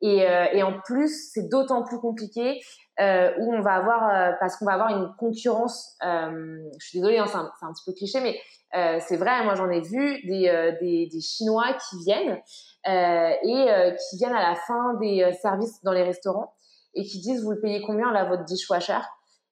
Et, 0.00 0.26
euh, 0.26 0.46
et, 0.52 0.62
en 0.62 0.80
plus, 0.80 1.30
c'est 1.32 1.48
d'autant 1.48 1.82
plus 1.82 1.98
compliqué 1.98 2.60
euh, 3.00 3.32
où 3.38 3.52
on 3.52 3.60
va 3.60 3.74
avoir, 3.74 4.08
euh, 4.08 4.32
parce 4.38 4.56
qu'on 4.56 4.64
va 4.64 4.74
avoir 4.74 4.90
une 4.90 5.12
concurrence. 5.18 5.96
Euh, 6.04 6.58
je 6.78 6.86
suis 6.86 7.00
désolée, 7.00 7.18
hein, 7.18 7.26
c'est 7.26 7.36
un, 7.36 7.72
petit 7.72 7.82
peu 7.84 7.92
cliché, 7.92 8.20
mais 8.20 8.38
euh, 8.76 9.00
c'est 9.06 9.16
vrai. 9.16 9.44
Moi, 9.44 9.54
j'en 9.56 9.68
ai 9.70 9.80
vu 9.80 10.22
des, 10.24 10.76
des, 10.80 11.08
des, 11.12 11.20
Chinois 11.20 11.76
qui 11.90 11.98
viennent 12.04 12.40
et 12.86 13.94
qui 14.08 14.16
viennent 14.16 14.34
à 14.34 14.50
la 14.50 14.54
fin 14.54 14.94
des 14.94 15.32
services 15.40 15.82
dans 15.82 15.92
les 15.92 16.02
restaurants 16.02 16.54
et 16.94 17.04
qui 17.04 17.20
disent 17.20 17.42
vous 17.42 17.52
le 17.52 17.60
payez 17.60 17.82
combien 17.82 18.12
là 18.12 18.24
votre 18.24 18.44
dishwasher 18.44 19.00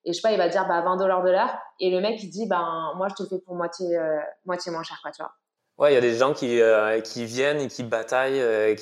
et 0.05 0.13
je 0.13 0.21
sais 0.21 0.23
pas, 0.23 0.31
il 0.31 0.39
va 0.39 0.49
dire 0.49 0.67
bah 0.69 0.83
20 0.83 0.97
dollars 0.97 1.23
de 1.25 1.31
l'heure 1.31 1.59
et 1.81 1.91
le 1.91 2.01
mec 2.01 2.23
il 2.23 2.31
dit 2.31 2.47
ben 2.47 2.93
moi 2.97 3.09
je 3.09 3.15
te 3.15 3.23
le 3.25 3.29
fais 3.29 3.39
pour 3.39 3.57
moitié 3.57 3.99
moitié 4.45 4.73
moins 4.73 4.83
cher 4.83 4.99
quoi 5.03 5.11
tu 5.11 5.23
vois. 5.23 5.33
Ouais, 5.79 5.93
il 5.93 5.95
y 5.95 5.99
a 5.99 6.01
des 6.01 6.15
gens 6.15 6.33
qui, 6.33 6.61
euh, 6.61 7.01
qui 7.01 7.27
viennent 7.27 7.61
et 7.61 7.69
qui 7.69 7.83
bataillent, 7.83 8.41
euh, 8.41 8.75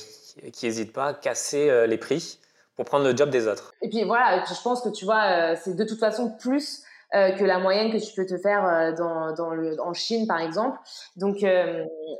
qui 0.52 0.66
n'hésitent 0.66 0.92
pas 0.92 1.06
à 1.06 1.14
casser 1.14 1.68
euh, 1.68 1.86
les 1.86 1.98
prix 1.98 2.38
pour 2.76 2.84
prendre 2.84 3.04
le 3.04 3.16
job 3.16 3.30
des 3.30 3.48
autres. 3.48 3.72
Et 3.82 3.88
puis 3.88 4.04
voilà, 4.04 4.44
je 4.44 4.62
pense 4.62 4.80
que 4.80 4.90
tu 4.90 5.04
vois, 5.04 5.56
c'est 5.56 5.74
de 5.74 5.84
toute 5.84 5.98
façon 5.98 6.36
plus 6.36 6.83
que 7.14 7.44
la 7.44 7.58
moyenne 7.58 7.92
que 7.92 7.98
tu 7.98 8.12
peux 8.14 8.26
te 8.26 8.36
faire 8.36 8.94
dans, 8.98 9.32
dans 9.34 9.50
le, 9.50 9.80
en 9.80 9.92
Chine, 9.92 10.26
par 10.26 10.40
exemple. 10.40 10.78
Donc, 11.16 11.44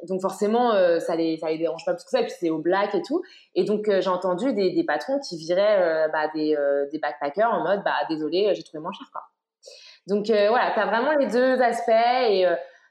donc 0.09 0.21
forcément, 0.21 0.73
ça 1.01 1.17
les, 1.17 1.37
ça 1.39 1.49
les 1.49 1.59
dérange 1.59 1.85
pas 1.85 1.95
plus 1.95 2.05
que 2.05 2.11
ça. 2.11 2.21
Et 2.21 2.25
puis 2.25 2.35
c'est 2.39 2.51
au 2.51 2.59
black 2.59 2.95
et 2.95 3.03
tout. 3.03 3.23
Et 3.55 3.65
donc 3.65 3.87
j'ai 3.89 4.09
entendu 4.09 4.53
des, 4.55 4.71
des, 4.73 4.85
patrons 4.85 5.19
qui 5.19 5.37
viraient 5.37 6.09
bah, 6.13 6.29
des, 6.35 6.57
des 6.93 6.99
backpackers 6.99 7.53
en 7.53 7.63
mode, 7.63 7.83
bah 7.85 7.95
désolé, 8.09 8.53
j'ai 8.55 8.63
trouvé 8.63 8.81
moins 8.81 8.93
cher, 8.93 9.09
quoi. 9.13 9.23
Donc 10.07 10.27
voilà, 10.27 10.71
tu 10.73 10.81
as 10.81 10.87
vraiment 10.87 11.13
les 11.13 11.27
deux 11.27 11.61
aspects 11.61 11.91
et 12.29 12.47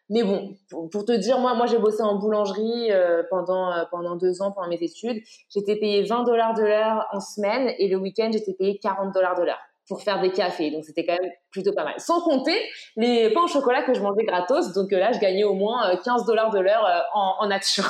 mais 0.10 0.24
bon, 0.24 0.56
pour, 0.70 1.06
te 1.06 1.12
dire, 1.14 1.40
moi, 1.40 1.56
moi 1.56 1.66
j'ai 1.66 1.80
bossé 1.80 2.04
en 2.04 2.16
boulangerie 2.16 2.92
euh, 2.92 3.24
pendant, 3.30 3.72
euh, 3.72 3.84
pendant 3.90 4.16
deux 4.16 4.42
ans 4.42 4.52
pendant 4.52 4.68
mes 4.68 4.82
études. 4.82 5.24
J'étais 5.50 5.78
payé 5.78 6.04
20 6.04 6.24
dollars 6.24 6.54
de 6.54 6.62
l'heure 6.62 7.08
en 7.12 7.20
semaine 7.20 7.74
et 7.80 7.88
le 7.88 7.98
week-end, 7.98 8.30
j'étais 8.32 8.54
payé 8.54 8.78
40 8.80 9.14
dollars 9.14 9.36
de 9.40 9.44
l'heure. 9.44 9.62
Pour 9.88 10.02
faire 10.02 10.22
des 10.22 10.32
cafés. 10.32 10.72
Donc 10.72 10.86
c'était 10.86 11.06
quand 11.06 11.18
même 11.22 11.32
plutôt 11.52 11.74
pas 11.74 11.84
mal. 11.84 11.96
Sans 11.98 12.22
compter 12.22 12.58
les 12.96 13.32
pains 13.34 13.44
au 13.44 13.48
chocolat 13.48 13.84
que 13.84 13.94
je 13.94 14.02
mangeais 14.02 14.24
gratos. 14.24 14.74
Donc 14.74 14.92
là, 14.92 15.12
je 15.12 15.20
gagnais 15.20 15.44
au 15.44 15.54
moins 15.54 15.96
15 16.04 16.26
dollars 16.26 16.52
de 16.52 16.60
l'heure 16.60 16.86
en, 17.14 17.46
nature. 17.48 17.90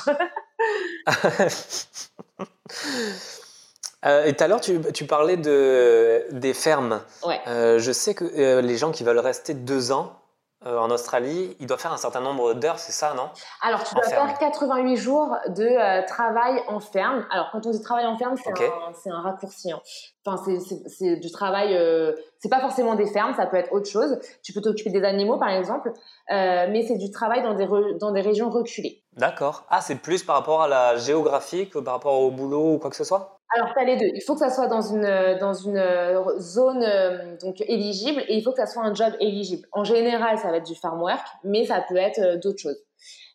et 4.26 4.34
tout 4.34 4.44
à 4.44 4.48
l'heure, 4.48 4.62
tu, 4.62 4.80
tu, 4.94 5.06
parlais 5.06 5.38
de, 5.38 6.26
des 6.32 6.54
fermes. 6.54 7.02
Ouais. 7.26 7.40
je 7.46 7.92
sais 7.92 8.16
que 8.16 8.60
les 8.60 8.78
gens 8.78 8.92
qui 8.92 9.04
veulent 9.04 9.20
rester 9.20 9.54
deux 9.54 9.92
ans, 9.92 10.23
euh, 10.66 10.78
en 10.78 10.90
Australie, 10.92 11.56
il 11.60 11.68
doit 11.68 11.78
faire 11.78 11.92
un 11.92 11.98
certain 11.98 12.22
nombre 12.22 12.54
d'heures, 12.54 12.80
c'est 12.80 12.92
ça, 12.92 13.14
non? 13.16 13.30
Alors, 13.62 13.84
tu 13.84 13.96
dois 13.96 14.04
faire 14.04 14.38
88 14.38 14.96
jours 14.96 15.36
de 15.50 15.64
euh, 15.64 16.06
travail 16.06 16.62
en 16.68 16.80
ferme. 16.80 17.26
Alors, 17.32 17.50
quand 17.52 17.66
on 17.66 17.72
dit 17.72 17.82
travail 17.82 18.06
en 18.06 18.18
ferme, 18.18 18.36
c'est 18.38 19.10
un, 19.10 19.22
raccourci. 19.22 19.72
Hein. 19.72 19.82
Enfin, 20.26 20.42
c'est 20.88 21.18
du 21.18 21.32
travail, 21.32 21.76
euh, 21.76 22.14
c'est 22.40 22.50
pas 22.50 22.62
forcément 22.62 22.96
des 22.96 23.08
fermes, 23.08 23.34
ça 23.36 23.46
peut 23.46 23.58
être 23.58 23.74
autre 23.74 23.90
chose. 23.90 24.20
Tu 24.42 24.54
peux 24.54 24.62
t'occuper 24.62 24.90
des 24.90 25.04
animaux, 25.04 25.38
par 25.38 25.50
exemple, 25.50 25.92
mais 26.30 26.86
c'est 26.88 26.98
du 26.98 27.12
travail 27.12 27.44
dans 27.44 27.54
des, 27.54 27.68
dans 28.00 28.12
des 28.12 28.22
régions 28.22 28.50
reculées. 28.50 29.03
D'accord. 29.18 29.66
Ah, 29.70 29.82
c'est 29.82 29.96
plus 29.96 30.24
par 30.24 30.36
rapport 30.36 30.64
à 30.64 30.68
la 30.68 30.98
géographie 30.98 31.70
que 31.70 31.80
par 31.80 31.94
rapport 31.94 32.20
au 32.20 32.32
boulot 32.32 32.74
ou 32.74 32.78
quoi 32.80 32.90
que 32.90 32.96
ce 32.96 33.04
soit? 33.04 33.40
Alors, 33.56 33.72
tu 33.72 33.80
as 33.80 33.84
les 33.84 33.98
deux. 33.98 34.10
Il 34.16 34.22
faut 34.22 34.34
que 34.34 34.40
ça 34.40 34.50
soit 34.50 34.68
dans 34.68 34.82
une, 34.82 35.38
dans 35.40 35.54
une 35.54 35.78
euh, 35.78 36.40
zone 36.40 36.84
euh, 36.84 37.38
donc 37.38 37.62
éligible 37.62 38.24
et 38.28 38.36
il 38.36 38.44
faut 38.44 38.52
que 38.52 38.58
ça 38.58 38.66
soit 38.66 38.84
un 38.84 38.96
job 38.96 39.14
éligible. 39.20 39.68
En 39.72 39.84
général, 39.84 40.40
ça 40.40 40.50
va 40.50 40.58
être 40.58 40.66
du 40.66 40.76
farm 40.76 41.00
work, 41.02 41.26
mais 41.44 41.66
ça 41.66 41.84
peut 41.88 41.98
être 41.98 42.20
euh, 42.20 42.38
d'autres 42.38 42.60
choses. 42.60 42.84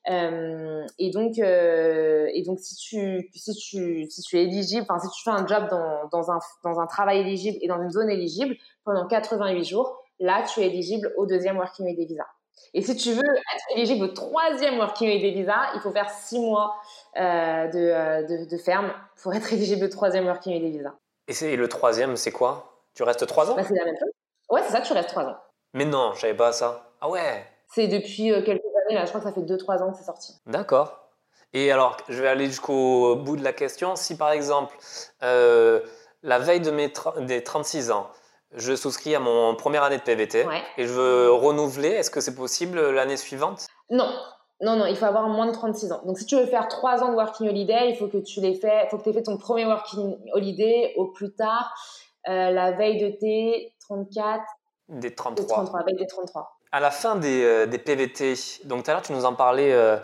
et 0.06 1.10
donc, 1.10 1.38
et 1.38 2.42
donc 2.46 2.58
si, 2.58 2.74
tu, 2.76 3.30
si, 3.34 3.54
tu, 3.54 4.10
si 4.10 4.22
tu 4.22 4.38
es 4.38 4.44
éligible, 4.44 4.86
si 5.00 5.08
tu 5.10 5.22
fais 5.22 5.30
un 5.30 5.46
job 5.46 5.68
dans, 5.70 6.08
dans, 6.10 6.30
un, 6.30 6.38
dans 6.64 6.80
un 6.80 6.86
travail 6.86 7.20
éligible 7.20 7.58
et 7.60 7.68
dans 7.68 7.80
une 7.80 7.90
zone 7.90 8.10
éligible 8.10 8.56
pendant 8.84 9.06
88 9.06 9.64
jours, 9.64 10.02
là, 10.18 10.42
tu 10.42 10.60
es 10.60 10.66
éligible 10.66 11.12
au 11.16 11.26
deuxième 11.26 11.58
Working 11.58 11.86
Holiday 11.86 12.06
Visa. 12.06 12.24
Et 12.74 12.82
si 12.82 12.96
tu 12.96 13.12
veux 13.12 13.24
être 13.24 13.76
éligible 13.76 14.04
au 14.04 14.08
troisième 14.08 14.78
Working 14.78 15.08
Holiday 15.08 15.30
Visa, 15.30 15.56
il 15.74 15.80
faut 15.80 15.90
faire 15.90 16.10
six 16.10 16.38
mois 16.38 16.76
euh, 17.16 17.20
euh, 17.20 18.22
de, 18.22 18.48
de, 18.48 18.56
ferme 18.58 18.92
pour 19.22 19.34
être 19.34 19.52
éligible 19.52 19.86
au 19.86 19.88
troisième 19.88 20.26
Working 20.26 20.56
Holiday 20.56 20.78
Visa. 20.78 20.94
Et, 21.26 21.32
c'est, 21.32 21.56
le 21.56 21.68
troisième, 21.68 22.16
c'est 22.16 22.32
quoi? 22.32 22.82
Tu 22.94 23.02
restes 23.02 23.26
trois 23.26 23.50
ans? 23.50 23.56
Bah, 23.56 23.62
C'est 23.66 23.74
la 23.74 23.84
même 23.84 23.96
chose. 23.98 24.10
Ouais, 24.50 24.60
c'est 24.64 24.72
ça, 24.72 24.80
tu 24.80 24.92
restes 24.92 25.08
trois 25.08 25.24
ans. 25.24 25.36
Mais 25.74 25.84
non, 25.84 26.12
je 26.14 26.20
savais 26.20 26.34
pas 26.34 26.52
ça. 26.52 26.90
Ah 27.00 27.08
ouais? 27.08 27.44
C'est 27.68 27.88
depuis 27.88 28.32
euh, 28.32 28.42
quelques 28.42 28.64
années, 28.86 28.98
là, 28.98 29.04
je 29.04 29.08
crois 29.10 29.20
que 29.20 29.26
ça 29.26 29.32
fait 29.32 29.42
deux, 29.42 29.58
trois 29.58 29.82
ans 29.82 29.92
que 29.92 29.98
c'est 29.98 30.04
sorti. 30.04 30.34
D'accord. 30.46 31.08
Et 31.52 31.72
alors, 31.72 31.96
je 32.08 32.22
vais 32.22 32.28
aller 32.28 32.46
jusqu'au 32.46 33.16
bout 33.16 33.36
de 33.36 33.44
la 33.44 33.52
question. 33.52 33.96
Si 33.96 34.16
par 34.16 34.30
exemple, 34.32 34.76
la 35.20 36.38
veille 36.38 36.60
de 36.60 36.70
mes 36.70 36.92
des 37.20 37.42
36 37.42 37.90
ans, 37.90 38.10
je 38.54 38.74
souscris 38.74 39.14
à 39.14 39.20
mon 39.20 39.54
première 39.54 39.82
année 39.82 39.98
de 39.98 40.02
PVT 40.02 40.46
et 40.76 40.86
je 40.86 40.92
veux 40.92 41.32
renouveler. 41.32 41.88
Est-ce 41.88 42.10
que 42.10 42.20
c'est 42.20 42.34
possible 42.34 42.80
l'année 42.90 43.16
suivante? 43.16 43.66
Non. 43.90 44.10
Non, 44.60 44.74
non, 44.74 44.86
il 44.86 44.96
faut 44.96 45.04
avoir 45.04 45.28
moins 45.28 45.46
de 45.46 45.52
36 45.52 45.92
ans. 45.92 46.02
Donc, 46.04 46.18
si 46.18 46.26
tu 46.26 46.34
veux 46.34 46.46
faire 46.46 46.66
3 46.66 47.04
ans 47.04 47.10
de 47.10 47.14
Working 47.14 47.48
Holiday, 47.48 47.90
il 47.90 47.96
faut 47.96 48.08
que 48.08 48.18
tu 48.18 48.40
l'aies 48.40 48.56
fait, 48.56 48.88
faut 48.90 48.98
que 48.98 49.04
tu 49.04 49.10
aies 49.10 49.12
fait 49.12 49.22
ton 49.22 49.36
premier 49.36 49.64
Working 49.66 50.16
Holiday 50.32 50.94
au 50.96 51.06
plus 51.06 51.32
tard, 51.32 51.72
euh, 52.28 52.50
la 52.50 52.72
veille 52.72 52.98
de 52.98 53.16
tes 53.16 53.72
34. 53.86 54.42
Des 54.88 55.14
33. 55.14 55.44
Des 55.44 55.46
33, 55.46 55.84
veille 55.84 55.96
des 55.96 56.06
33. 56.08 56.58
À 56.72 56.80
la 56.80 56.90
fin 56.90 57.14
des, 57.14 57.44
euh, 57.44 57.66
des 57.66 57.78
PVT, 57.78 58.34
donc 58.64 58.82
tout 58.82 58.90
à 58.90 58.94
l'heure, 58.94 59.02
tu 59.02 59.12
nous 59.12 59.24
en 59.24 59.34
parlais 59.34 59.72
euh, 59.72 59.96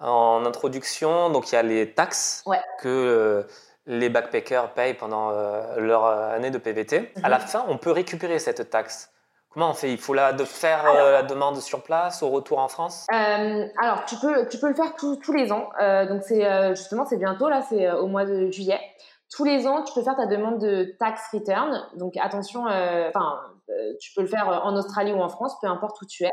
en 0.00 0.44
introduction, 0.44 1.30
donc 1.30 1.52
il 1.52 1.54
y 1.54 1.58
a 1.58 1.62
les 1.62 1.94
taxes 1.94 2.44
que 2.80 3.46
les 3.86 4.08
backpackers 4.08 4.72
payent 4.72 4.94
pendant 4.94 5.30
euh, 5.30 5.78
leur 5.78 6.04
euh, 6.04 6.34
année 6.34 6.50
de 6.50 6.58
PVT. 6.58 7.12
À 7.22 7.28
la 7.28 7.38
mhm. 7.38 7.44
fin, 7.44 7.64
on 7.68 7.78
peut 7.78 7.90
récupérer 7.90 8.38
cette 8.38 8.70
taxe. 8.70 9.10
Comment 9.48 9.70
on 9.70 9.74
fait? 9.74 9.90
Il 9.90 9.98
faut 9.98 10.14
la, 10.14 10.32
de 10.32 10.44
faire 10.44 10.86
euh, 10.86 11.12
la 11.12 11.22
demande 11.24 11.60
sur 11.60 11.82
place 11.82 12.22
au 12.22 12.28
retour 12.28 12.58
en 12.58 12.68
France? 12.68 13.06
Alors, 13.10 14.04
tu 14.06 14.14
peux, 14.16 14.46
tu 14.48 14.58
peux 14.58 14.68
le 14.68 14.74
faire 14.74 14.94
tous 14.94 15.32
les 15.32 15.50
ans. 15.50 15.70
donc, 16.08 16.22
c'est 16.22 16.74
justement, 16.76 17.04
c'est 17.04 17.16
bientôt, 17.16 17.48
là, 17.48 17.62
c'est 17.68 17.90
au 17.90 18.06
mois 18.06 18.24
de 18.24 18.50
juillet. 18.50 18.80
Tous 19.28 19.44
les 19.44 19.66
ans, 19.66 19.82
tu 19.82 19.92
peux 19.92 20.02
faire 20.02 20.16
ta 20.16 20.26
demande 20.26 20.60
de 20.60 20.94
tax 21.00 21.20
return. 21.32 21.84
Donc, 21.96 22.16
attention, 22.16 22.66
enfin, 22.66 23.40
tu 24.00 24.12
peux 24.14 24.22
le 24.22 24.28
faire 24.28 24.46
en 24.64 24.76
Australie 24.76 25.12
ou 25.12 25.20
en 25.20 25.28
France, 25.28 25.56
peu 25.60 25.66
importe 25.66 26.00
où 26.00 26.06
tu 26.06 26.22
es. 26.24 26.30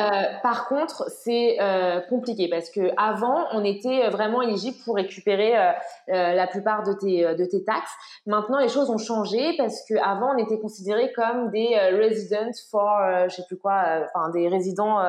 Euh, 0.00 0.24
par 0.42 0.68
contre, 0.68 1.08
c'est 1.08 1.56
euh, 1.60 2.00
compliqué 2.00 2.48
parce 2.48 2.70
que 2.70 2.90
avant, 2.96 3.46
on 3.52 3.64
était 3.64 4.08
vraiment 4.08 4.42
éligible 4.42 4.76
pour 4.84 4.96
récupérer 4.96 5.56
euh, 5.56 5.72
la 6.08 6.46
plupart 6.46 6.82
de 6.82 6.92
tes 6.94 7.34
de 7.34 7.44
tes 7.44 7.64
taxes. 7.64 7.92
Maintenant, 8.26 8.58
les 8.58 8.68
choses 8.68 8.90
ont 8.90 8.98
changé 8.98 9.54
parce 9.56 9.84
que 9.88 9.94
avant, 10.02 10.34
on 10.34 10.38
était 10.38 10.58
considérés 10.58 11.12
comme 11.12 11.50
des 11.50 11.76
residents 11.92 12.50
for, 12.70 12.98
je 13.28 13.34
sais 13.34 13.44
plus 13.46 13.58
quoi, 13.58 14.04
enfin 14.04 14.30
des 14.30 14.48
résidents 14.48 15.00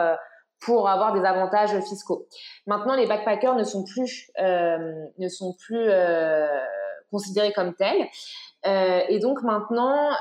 pour 0.62 0.88
avoir 0.90 1.14
des 1.14 1.26
avantages 1.26 1.78
fiscaux. 1.82 2.28
Maintenant, 2.68 2.96
les 2.96 3.08
backpackers 3.08 3.56
ne 3.56 3.64
sont 3.64 3.84
plus 3.84 4.32
ne 4.38 5.30
sont 5.30 5.56
plus 5.66 5.90
considérés 7.12 7.54
comme 7.54 7.74
tels. 7.76 8.08
et 8.66 9.20
donc 9.20 9.42
maintenant, 9.42 10.12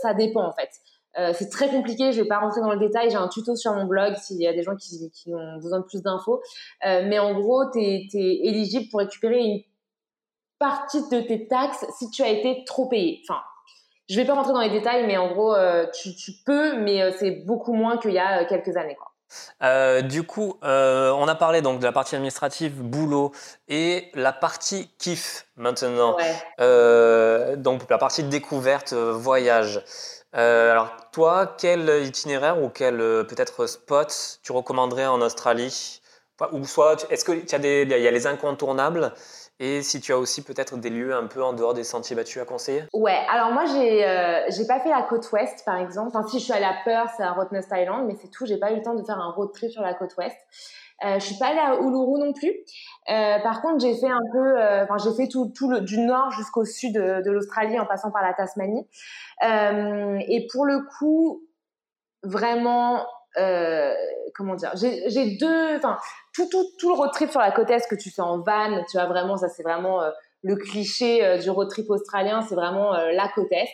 ça 0.00 0.14
dépend 0.14 0.46
en 0.46 0.52
fait. 0.52 0.70
Euh, 1.16 1.32
c'est 1.36 1.48
très 1.48 1.68
compliqué, 1.68 2.12
je 2.12 2.20
vais 2.20 2.28
pas 2.28 2.38
rentrer 2.38 2.60
dans 2.60 2.72
le 2.72 2.78
détail, 2.78 3.10
j'ai 3.10 3.16
un 3.16 3.28
tuto 3.28 3.56
sur 3.56 3.72
mon 3.72 3.86
blog 3.86 4.14
s'il 4.16 4.40
y 4.40 4.46
a 4.46 4.52
des 4.52 4.62
gens 4.62 4.76
qui, 4.76 5.10
qui 5.10 5.34
ont 5.34 5.56
besoin 5.56 5.80
de 5.80 5.84
plus 5.84 6.02
d'infos. 6.02 6.42
Euh, 6.86 7.02
mais 7.06 7.18
en 7.18 7.34
gros, 7.34 7.64
tu 7.72 7.80
es, 7.80 8.08
éligible 8.14 8.88
pour 8.90 9.00
récupérer 9.00 9.38
une 9.38 9.60
partie 10.58 11.08
de 11.08 11.20
tes 11.20 11.48
taxes 11.48 11.84
si 11.98 12.10
tu 12.10 12.22
as 12.22 12.28
été 12.28 12.64
trop 12.64 12.86
payé. 12.86 13.20
Enfin, 13.28 13.40
je 14.08 14.16
vais 14.16 14.26
pas 14.26 14.34
rentrer 14.34 14.52
dans 14.52 14.60
les 14.60 14.70
détails, 14.70 15.06
mais 15.06 15.16
en 15.16 15.32
gros, 15.32 15.54
euh, 15.54 15.86
tu, 15.92 16.14
tu, 16.14 16.32
peux, 16.44 16.78
mais 16.78 17.12
c'est 17.18 17.42
beaucoup 17.46 17.72
moins 17.72 17.98
qu'il 17.98 18.12
y 18.12 18.18
a 18.18 18.44
quelques 18.44 18.76
années. 18.76 18.96
Quoi. 18.96 20.02
du 20.02 20.22
coup, 20.22 20.54
on 20.62 21.28
a 21.28 21.34
parlé 21.34 21.62
donc 21.62 21.80
de 21.80 21.84
la 21.84 21.92
partie 21.92 22.14
administrative, 22.14 22.80
boulot, 22.80 23.32
et 23.66 24.10
la 24.14 24.32
partie 24.32 24.88
kiff 24.98 25.46
maintenant. 25.56 26.16
Ouais. 26.16 27.56
donc 27.56 27.90
la 27.90 27.98
partie 27.98 28.22
découverte, 28.22 28.92
voyage. 28.92 29.82
Euh, 30.34 30.72
alors, 30.72 30.94
toi, 31.10 31.54
quel 31.58 31.88
itinéraire 32.04 32.62
ou 32.62 32.68
quel 32.68 33.00
euh, 33.00 33.24
peut-être 33.24 33.66
spot 33.66 34.40
tu 34.42 34.52
recommanderais 34.52 35.06
en 35.06 35.20
Australie? 35.20 36.00
Ou 36.52 36.64
soit, 36.64 37.10
est-ce 37.10 37.24
qu'il 37.24 37.50
y, 37.50 37.54
a 37.54 37.58
des, 37.58 37.84
y 37.84 38.06
a 38.06 38.10
les 38.10 38.26
incontournables? 38.26 39.12
Et 39.60 39.82
si 39.82 40.00
tu 40.00 40.12
as 40.12 40.18
aussi 40.18 40.44
peut-être 40.44 40.76
des 40.76 40.90
lieux 40.90 41.12
un 41.12 41.26
peu 41.26 41.42
en 41.42 41.52
dehors 41.52 41.74
des 41.74 41.82
sentiers 41.82 42.14
battus 42.14 42.40
à 42.40 42.44
conseiller? 42.44 42.84
Ouais, 42.92 43.18
alors 43.28 43.50
moi 43.50 43.64
j'ai 43.64 44.06
euh, 44.06 44.44
j'ai 44.50 44.64
pas 44.68 44.78
fait 44.78 44.90
la 44.90 45.02
côte 45.02 45.32
ouest 45.32 45.64
par 45.64 45.76
exemple. 45.78 46.08
Enfin 46.14 46.28
si 46.28 46.38
je 46.38 46.44
suis 46.44 46.52
allée 46.52 46.64
à 46.64 46.76
Perth, 46.84 47.18
à 47.18 47.32
Rottnest 47.32 47.68
Island, 47.72 48.06
mais 48.06 48.14
c'est 48.22 48.30
tout. 48.30 48.46
J'ai 48.46 48.58
pas 48.58 48.70
eu 48.70 48.76
le 48.76 48.82
temps 48.82 48.94
de 48.94 49.02
faire 49.02 49.18
un 49.18 49.32
road 49.32 49.50
trip 49.52 49.72
sur 49.72 49.82
la 49.82 49.94
côte 49.94 50.16
ouest. 50.16 50.36
Euh, 51.04 51.18
je 51.18 51.24
suis 51.24 51.36
pas 51.38 51.48
allée 51.48 51.60
à 51.60 51.76
Uluru 51.76 52.18
non 52.18 52.32
plus. 52.32 52.52
Euh, 53.10 53.38
par 53.40 53.62
contre, 53.62 53.80
j'ai 53.80 53.94
fait 53.94 54.10
un 54.10 54.20
peu, 54.32 54.60
euh, 54.60 54.84
enfin, 54.84 54.96
j'ai 54.98 55.14
fait 55.14 55.28
tout, 55.28 55.52
tout 55.54 55.70
le, 55.70 55.80
du 55.80 55.98
nord 55.98 56.30
jusqu'au 56.32 56.64
sud 56.64 56.94
de, 56.94 57.22
de 57.22 57.30
l'Australie 57.30 57.78
en 57.78 57.86
passant 57.86 58.10
par 58.10 58.22
la 58.22 58.34
Tasmanie. 58.34 58.86
Euh, 59.44 60.18
et 60.28 60.46
pour 60.52 60.66
le 60.66 60.80
coup, 60.98 61.42
vraiment, 62.24 63.06
euh, 63.38 63.94
comment 64.34 64.54
dire, 64.54 64.72
j'ai 64.74 65.36
deux, 65.36 65.76
enfin, 65.76 65.98
tout, 66.34 66.48
tout, 66.50 66.64
tout 66.78 66.88
le 66.88 66.94
road 66.94 67.10
trip 67.12 67.30
sur 67.30 67.40
la 67.40 67.52
côte 67.52 67.70
est 67.70 67.88
que 67.88 67.94
tu 67.94 68.10
fais 68.10 68.22
en 68.22 68.38
van, 68.40 68.82
tu 68.90 68.96
vois 68.96 69.06
vraiment, 69.06 69.36
ça 69.36 69.48
c'est 69.48 69.62
vraiment 69.62 70.00
le 70.42 70.56
cliché 70.56 71.38
du 71.38 71.50
road 71.50 71.68
trip 71.68 71.90
australien, 71.90 72.42
c'est 72.42 72.54
vraiment 72.54 72.92
la 72.92 73.28
côte 73.34 73.50
est. 73.50 73.68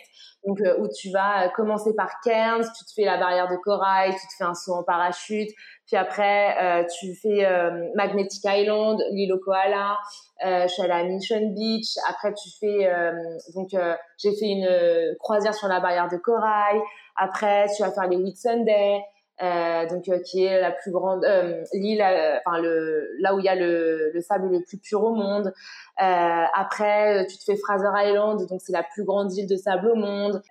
Donc, 0.45 0.59
où 0.77 0.87
tu 0.87 1.09
vas 1.11 1.49
commencer 1.55 1.95
par 1.95 2.09
Cairns, 2.23 2.61
tu 2.77 2.85
te 2.85 2.91
fais 2.95 3.03
la 3.03 3.17
barrière 3.17 3.47
de 3.47 3.55
corail, 3.63 4.11
tu 4.11 4.27
te 4.27 4.33
fais 4.37 4.43
un 4.43 4.53
saut 4.53 4.73
en 4.73 4.83
parachute, 4.83 5.49
puis 5.87 5.97
après, 5.97 6.57
euh, 6.61 6.83
tu 6.99 7.13
fais 7.15 7.45
euh, 7.45 7.89
Magnetic 7.95 8.41
Island, 8.43 8.99
l'île 9.11 9.33
au 9.33 9.39
koala. 9.39 9.97
Euh, 10.43 10.63
je 10.63 10.67
suis 10.67 10.81
allée 10.81 10.93
à 10.93 11.03
Mission 11.03 11.53
Beach. 11.53 11.95
Après, 12.09 12.33
tu 12.33 12.49
fais 12.59 12.89
donc 13.53 13.69
j'ai 14.17 14.35
fait 14.35 14.47
une 14.47 15.15
croisière 15.19 15.53
sur 15.53 15.67
la 15.67 15.79
barrière 15.79 16.09
de 16.09 16.17
corail. 16.17 16.79
Après, 17.15 17.67
tu 17.75 17.83
vas 17.83 17.91
faire 17.91 18.07
les 18.07 18.17
Whitsunday. 18.17 19.01
Euh, 19.43 19.85
donc 19.89 20.03
qui 20.23 20.45
est 20.45 20.61
la 20.61 20.71
plus 20.71 20.91
grande 20.91 21.25
l'île 21.73 22.01
enfin 22.01 22.57
le 22.61 23.09
là 23.19 23.35
où 23.35 23.39
il 23.39 23.43
y 23.43 23.49
a 23.49 23.55
le, 23.55 24.11
le, 24.13 24.21
sable 24.21 24.49
le 24.49 24.61
plus 24.63 24.77
pur 24.77 25.03
au 25.03 25.13
monde. 25.13 25.53
Après 25.97 27.27
tu 27.27 27.37
te 27.37 27.43
fais 27.43 27.57
Fraser 27.57 27.89
Island 27.97 28.47
donc 28.47 28.61
c'est 28.63 28.71
la 28.71 28.83
plus 28.83 29.03
grande 29.03 29.33
île 29.33 29.47
de 29.47 29.57
sable 29.57 29.89
au 29.89 29.95
monde. 29.95 30.41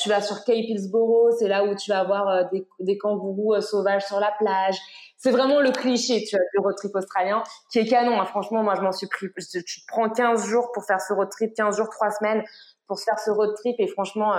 Tu 0.00 0.08
vas 0.08 0.20
sur 0.20 0.44
Cape 0.44 0.56
Hillsborough 0.56 1.32
c'est 1.38 1.48
là 1.48 1.64
où 1.64 1.74
tu 1.74 1.90
vas 1.90 1.98
avoir 1.98 2.48
des, 2.50 2.64
des 2.78 2.96
kangourous 2.96 3.60
sauvages 3.60 4.06
sur 4.06 4.20
la 4.20 4.32
plage. 4.38 4.76
C'est 5.16 5.32
vraiment 5.32 5.60
le 5.60 5.72
cliché 5.72 6.22
tu 6.22 6.36
vois 6.36 6.44
du 6.54 6.60
road 6.60 6.76
trip 6.76 6.94
australien 6.94 7.42
qui 7.72 7.80
est 7.80 7.86
canon 7.86 8.20
hein. 8.20 8.24
franchement 8.24 8.62
moi 8.62 8.76
je 8.76 8.82
m'en 8.82 8.92
suis 8.92 9.08
pris 9.08 9.26
tu 9.36 9.64
te 9.64 9.86
prends 9.88 10.08
15 10.08 10.46
jours 10.46 10.70
pour 10.72 10.84
faire 10.84 11.00
ce 11.00 11.12
road 11.12 11.28
trip 11.28 11.54
15 11.54 11.76
jours 11.76 11.88
3 11.90 12.10
semaines 12.12 12.44
pour 12.88 12.98
faire 13.00 13.18
ce 13.18 13.30
road 13.30 13.54
trip. 13.54 13.76
Et 13.78 13.86
franchement 13.86 14.32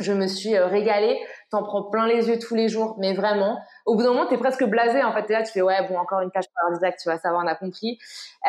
Je 0.00 0.12
me 0.12 0.26
suis 0.26 0.58
régalée. 0.58 1.18
T'en 1.50 1.62
prends 1.62 1.84
plein 1.84 2.08
les 2.08 2.28
yeux 2.28 2.38
tous 2.38 2.54
les 2.54 2.68
jours, 2.68 2.96
mais 2.98 3.14
vraiment. 3.14 3.58
Au 3.86 3.94
bout 3.94 4.02
d'un 4.02 4.08
moment, 4.08 4.26
t'es 4.26 4.36
presque 4.36 4.64
blasé. 4.64 5.02
En 5.02 5.12
fait, 5.12 5.22
t'es 5.24 5.32
là, 5.32 5.44
tu 5.44 5.52
fais 5.52 5.62
ouais, 5.62 5.86
bon, 5.88 5.96
encore 5.96 6.20
une 6.20 6.30
plage 6.30 6.46
paradisiaque, 6.54 6.96
tu 7.00 7.08
vas 7.08 7.18
savoir, 7.18 7.44
on 7.44 7.46
a 7.46 7.54
compris. 7.54 7.98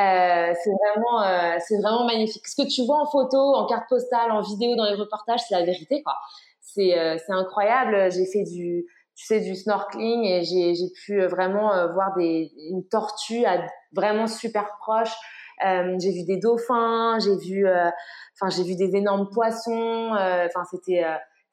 Euh, 0.01 0.53
c'est 0.63 0.71
vraiment, 0.71 1.21
euh, 1.21 1.57
c'est 1.59 1.77
vraiment 1.77 2.05
magnifique. 2.05 2.47
Ce 2.47 2.61
que 2.61 2.67
tu 2.67 2.85
vois 2.85 2.99
en 2.99 3.05
photo, 3.05 3.37
en 3.37 3.67
carte 3.67 3.87
postale, 3.87 4.31
en 4.31 4.41
vidéo, 4.41 4.75
dans 4.75 4.85
les 4.85 4.95
reportages, 4.95 5.41
c'est 5.47 5.55
la 5.55 5.63
vérité, 5.63 6.01
quoi. 6.01 6.15
C'est, 6.59 6.97
euh, 6.97 7.17
c'est 7.23 7.33
incroyable. 7.33 8.11
J'ai 8.11 8.25
fait 8.25 8.43
du, 8.43 8.85
tu 9.15 9.25
sais, 9.25 9.39
du 9.41 9.55
snorkeling 9.55 10.25
et 10.25 10.43
j'ai, 10.43 10.73
j'ai 10.73 10.89
pu 11.05 11.23
vraiment 11.27 11.69
voir 11.93 12.13
des, 12.17 12.51
une 12.71 12.87
tortue 12.89 13.45
à 13.45 13.65
vraiment 13.93 14.25
super 14.25 14.67
proche. 14.79 15.13
j'ai 15.61 16.11
vu 16.11 16.25
des 16.25 16.37
dauphins, 16.37 17.19
j'ai 17.19 17.37
vu, 17.37 17.67
enfin, 17.67 18.49
j'ai 18.49 18.63
vu 18.63 18.75
des 18.75 18.95
énormes 18.95 19.29
poissons. 19.29 20.11
Enfin, 20.11 20.63
c'était 20.69 21.03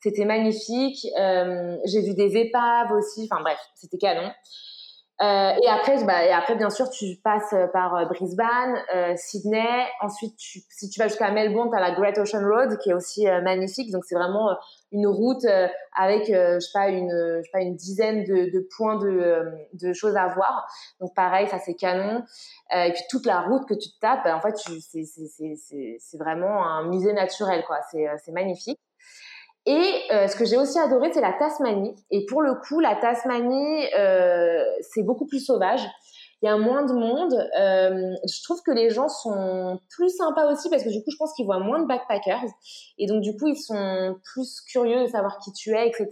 c'était 0.04 0.26
magnifique. 0.26 1.06
Euh, 1.18 1.78
j'ai 1.86 2.02
vu 2.02 2.14
des 2.14 2.36
épaves 2.36 2.92
aussi. 2.92 3.26
Enfin 3.30 3.40
bref, 3.40 3.58
c'était 3.74 3.96
canon. 3.96 4.30
Euh, 5.22 5.52
et 5.62 5.68
après, 5.68 6.02
bah, 6.04 6.26
et 6.26 6.32
après, 6.32 6.56
bien 6.56 6.68
sûr, 6.68 6.90
tu 6.90 7.16
passes 7.22 7.54
par 7.72 7.94
euh, 7.94 8.04
Brisbane, 8.04 8.76
Sydney. 9.16 9.86
Ensuite, 10.02 10.34
si 10.36 10.90
tu 10.90 11.00
vas 11.00 11.08
jusqu'à 11.08 11.30
Melbourne, 11.30 11.70
tu 11.70 11.76
as 11.76 11.80
la 11.80 11.92
Great 11.92 12.18
Ocean 12.18 12.44
Road 12.44 12.76
qui 12.82 12.90
est 12.90 12.92
aussi 12.92 13.26
magnifique. 13.42 13.92
Donc, 13.92 14.04
c'est 14.04 14.14
vraiment 14.14 14.54
une 14.92 15.06
route 15.06 15.46
avec, 15.96 16.26
je 16.26 16.58
sais 16.60 16.70
pas, 16.74 16.88
une, 16.88 17.10
je 17.38 17.42
sais 17.42 17.50
pas, 17.50 17.62
une 17.62 17.76
dizaine 17.76 18.24
de, 18.24 18.68
points 18.76 18.98
de, 18.98 19.46
de, 19.72 19.92
choses 19.94 20.16
à 20.16 20.26
voir. 20.26 20.66
Donc, 21.00 21.14
pareil, 21.14 21.48
ça 21.48 21.58
c'est 21.60 21.76
canon. 21.76 22.22
et 22.74 22.92
puis 22.92 23.02
toute 23.08 23.24
la 23.24 23.40
route 23.40 23.66
que 23.66 23.74
tu 23.74 23.88
tapes, 24.00 24.26
en 24.26 24.40
fait, 24.40 24.56
c'est 24.58 26.18
vraiment 26.18 26.66
un 26.66 26.88
musée 26.88 27.14
naturel, 27.14 27.64
quoi. 27.66 27.78
C'est 27.90 28.32
magnifique. 28.32 28.80
Et 29.66 30.02
euh, 30.12 30.28
ce 30.28 30.36
que 30.36 30.44
j'ai 30.44 30.58
aussi 30.58 30.78
adoré, 30.78 31.10
c'est 31.12 31.22
la 31.22 31.32
Tasmanie. 31.32 31.94
Et 32.10 32.26
pour 32.26 32.42
le 32.42 32.54
coup, 32.54 32.80
la 32.80 32.96
Tasmanie, 32.96 33.86
euh, 33.98 34.62
c'est 34.82 35.02
beaucoup 35.02 35.26
plus 35.26 35.40
sauvage. 35.40 35.80
Il 36.42 36.46
y 36.46 36.50
a 36.50 36.58
moins 36.58 36.84
de 36.84 36.92
monde. 36.92 37.32
Euh, 37.58 38.14
je 38.28 38.42
trouve 38.42 38.60
que 38.60 38.70
les 38.70 38.90
gens 38.90 39.08
sont 39.08 39.80
plus 39.88 40.14
sympas 40.14 40.52
aussi 40.52 40.68
parce 40.68 40.84
que 40.84 40.90
du 40.90 41.02
coup, 41.02 41.10
je 41.10 41.16
pense 41.16 41.32
qu'ils 41.32 41.46
voient 41.46 41.60
moins 41.60 41.80
de 41.80 41.86
backpackers. 41.86 42.44
Et 42.98 43.06
donc, 43.06 43.22
du 43.22 43.34
coup, 43.34 43.48
ils 43.48 43.56
sont 43.56 44.16
plus 44.22 44.60
curieux 44.60 45.04
de 45.04 45.06
savoir 45.06 45.38
qui 45.38 45.52
tu 45.54 45.70
es, 45.70 45.88
etc. 45.88 46.10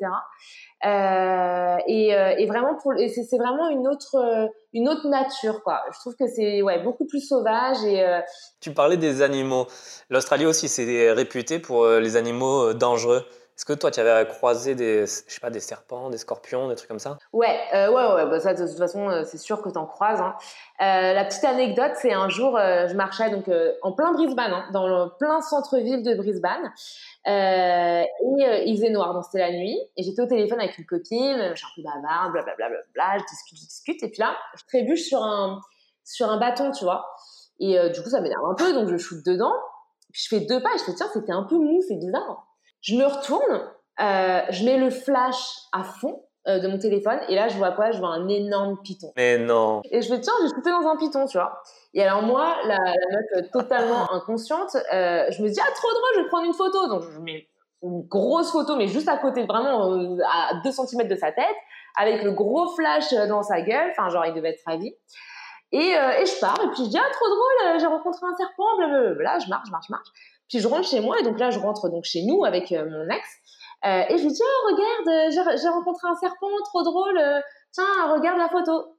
Euh, 0.86 1.76
et, 1.86 2.14
euh, 2.14 2.34
et, 2.38 2.46
vraiment, 2.46 2.76
pour, 2.82 2.94
c'est, 2.96 3.36
vraiment 3.36 3.68
une 3.68 3.86
autre, 3.86 4.48
une 4.72 4.88
autre 4.88 5.06
nature, 5.08 5.62
quoi. 5.62 5.82
Je 5.92 5.98
trouve 5.98 6.16
que 6.16 6.26
c'est 6.26 6.62
ouais, 6.62 6.82
beaucoup 6.82 7.04
plus 7.04 7.20
sauvage. 7.20 7.84
Et, 7.84 8.02
Tu 8.62 8.72
parlais 8.72 8.96
des 8.96 9.20
animaux. 9.20 9.66
L'Australie 10.08 10.46
aussi, 10.46 10.68
c'est 10.70 11.12
réputé 11.12 11.58
pour 11.58 11.86
les 11.86 12.16
animaux 12.16 12.72
dangereux. 12.72 13.26
Est-ce 13.62 13.74
que 13.74 13.78
toi, 13.78 13.92
tu 13.92 14.00
avais 14.00 14.26
croisé 14.26 14.74
des, 14.74 15.06
je 15.06 15.06
sais 15.06 15.38
pas, 15.40 15.48
des 15.48 15.60
serpents, 15.60 16.10
des 16.10 16.18
scorpions, 16.18 16.68
des 16.68 16.74
trucs 16.74 16.88
comme 16.88 16.98
ça? 16.98 17.18
Ouais, 17.32 17.60
euh, 17.74 17.92
ouais, 17.92 18.14
ouais. 18.14 18.26
Bah, 18.28 18.40
ça, 18.40 18.54
de 18.54 18.66
toute 18.66 18.76
façon, 18.76 19.08
euh, 19.08 19.22
c'est 19.22 19.38
sûr 19.38 19.62
que 19.62 19.68
tu 19.68 19.78
en 19.78 19.86
croises. 19.86 20.20
Hein. 20.20 20.34
Euh, 20.80 21.12
la 21.12 21.24
petite 21.24 21.44
anecdote, 21.44 21.92
c'est 21.94 22.12
un 22.12 22.28
jour, 22.28 22.58
je 22.58 22.92
marchais 22.94 23.30
donc 23.30 23.48
en 23.82 23.92
plein 23.92 24.14
Brisbane, 24.14 24.52
hein, 24.52 24.64
dans 24.72 24.88
le 24.88 25.16
plein 25.16 25.40
centre-ville 25.42 26.02
de 26.02 26.16
Brisbane, 26.16 26.72
et 27.24 28.04
il 28.66 28.76
faisait 28.78 28.90
noir, 28.90 29.14
donc 29.14 29.22
c'était 29.26 29.38
la 29.38 29.52
nuit. 29.52 29.78
Et 29.96 30.02
j'étais 30.02 30.22
au 30.22 30.26
téléphone 30.26 30.58
avec 30.58 30.76
une 30.78 30.84
copine, 30.84 31.52
je 31.54 31.54
suis 31.54 31.66
un 31.66 31.70
peu 31.76 31.82
bavarde, 31.82 32.32
blablabla, 32.32 32.68
bla, 32.68 32.78
bla, 32.94 33.14
bla, 33.14 33.18
je 33.18 33.24
discute, 33.30 33.58
je 33.58 33.64
discute, 33.64 34.02
et 34.02 34.08
puis 34.08 34.18
là, 34.18 34.34
je 34.56 34.64
trébuche 34.64 35.04
sur 35.04 35.22
un 35.22 35.60
sur 36.02 36.28
un 36.28 36.38
bâton, 36.38 36.72
tu 36.72 36.82
vois. 36.82 37.06
Et 37.60 37.78
du 37.90 38.02
coup, 38.02 38.10
ça 38.10 38.20
m'énerve 38.20 38.44
un 38.44 38.54
peu, 38.54 38.72
donc 38.72 38.88
je 38.88 38.96
shoot 38.96 39.24
dedans. 39.24 39.54
Puis 40.12 40.24
je 40.24 40.36
fais 40.36 40.44
deux 40.46 40.60
pas, 40.60 40.70
et 40.74 40.78
je 40.78 40.82
fais 40.82 40.94
tiens, 40.94 41.08
c'était 41.12 41.30
un 41.30 41.44
peu 41.44 41.54
mou, 41.54 41.80
c'est 41.86 41.94
bizarre. 41.94 42.48
Je 42.82 42.96
me 42.96 43.04
retourne, 43.04 43.62
euh, 44.00 44.40
je 44.50 44.64
mets 44.64 44.76
le 44.76 44.90
flash 44.90 45.36
à 45.72 45.84
fond 45.84 46.24
euh, 46.48 46.58
de 46.58 46.66
mon 46.66 46.78
téléphone 46.78 47.20
et 47.28 47.36
là 47.36 47.46
je 47.46 47.56
vois 47.56 47.70
quoi? 47.70 47.92
Je 47.92 47.98
vois 47.98 48.08
un 48.08 48.26
énorme 48.26 48.76
python. 48.82 49.12
Mais 49.16 49.38
non. 49.38 49.80
Et 49.92 50.02
je 50.02 50.10
me 50.10 50.16
dis 50.16 50.22
tiens, 50.22 50.32
j'ai 50.42 50.48
shooté 50.48 50.70
dans 50.70 50.88
un 50.88 50.96
python, 50.96 51.24
tu 51.26 51.38
vois. 51.38 51.62
Et 51.94 52.02
alors 52.02 52.22
moi, 52.22 52.56
la, 52.66 52.76
la 52.76 52.92
meuf 53.12 53.24
euh, 53.36 53.42
totalement 53.52 54.10
inconsciente, 54.12 54.74
euh, 54.92 55.24
je 55.30 55.40
me 55.42 55.48
dis 55.48 55.60
ah 55.60 55.70
trop 55.76 55.88
drôle, 55.90 56.10
je 56.16 56.20
vais 56.22 56.28
prendre 56.28 56.46
une 56.46 56.54
photo. 56.54 56.88
Donc 56.88 57.02
je 57.02 57.20
mets 57.20 57.46
une 57.82 58.02
grosse 58.08 58.50
photo, 58.50 58.74
mais 58.74 58.88
juste 58.88 59.08
à 59.08 59.18
côté, 59.18 59.44
vraiment 59.44 60.16
à 60.24 60.60
2 60.64 60.70
cm 60.72 61.06
de 61.06 61.14
sa 61.14 61.30
tête, 61.30 61.56
avec 61.96 62.24
le 62.24 62.32
gros 62.32 62.74
flash 62.74 63.12
dans 63.28 63.44
sa 63.44 63.60
gueule. 63.60 63.90
Enfin 63.92 64.08
genre 64.08 64.26
il 64.26 64.34
devait 64.34 64.50
être 64.50 64.62
ravi. 64.66 64.92
Et, 65.70 65.78
et 65.78 66.26
je 66.26 66.40
pars 66.40 66.60
et 66.62 66.66
puis 66.68 66.84
je 66.84 66.90
dis 66.90 66.98
ah 66.98 67.10
trop 67.12 67.28
drôle, 67.28 67.80
j'ai 67.80 67.86
rencontré 67.86 68.26
un 68.26 68.36
serpent, 68.36 68.76
blablabla. 68.78 69.38
Je 69.38 69.48
marche, 69.48 69.66
je 69.66 69.70
marche, 69.70 69.86
je 69.86 69.92
marche. 69.92 70.08
Puis 70.52 70.60
je 70.60 70.68
rentre 70.68 70.86
chez 70.86 71.00
moi 71.00 71.18
et 71.18 71.22
donc 71.22 71.38
là 71.38 71.50
je 71.50 71.58
rentre 71.58 71.88
donc 71.88 72.04
chez 72.04 72.24
nous 72.26 72.44
avec 72.44 72.72
euh, 72.72 72.84
mon 72.84 73.08
ex 73.08 73.26
euh, 73.86 74.02
et 74.10 74.18
je 74.18 74.22
lui 74.22 74.30
dis 74.32 74.42
oh 74.42 74.66
regarde 74.70 75.32
euh, 75.32 75.56
j'ai 75.56 75.68
rencontré 75.68 76.06
un 76.08 76.14
serpent 76.14 76.46
trop 76.66 76.82
drôle 76.82 77.18
tiens 77.72 78.12
regarde 78.12 78.36
la 78.36 78.50
photo. 78.50 78.98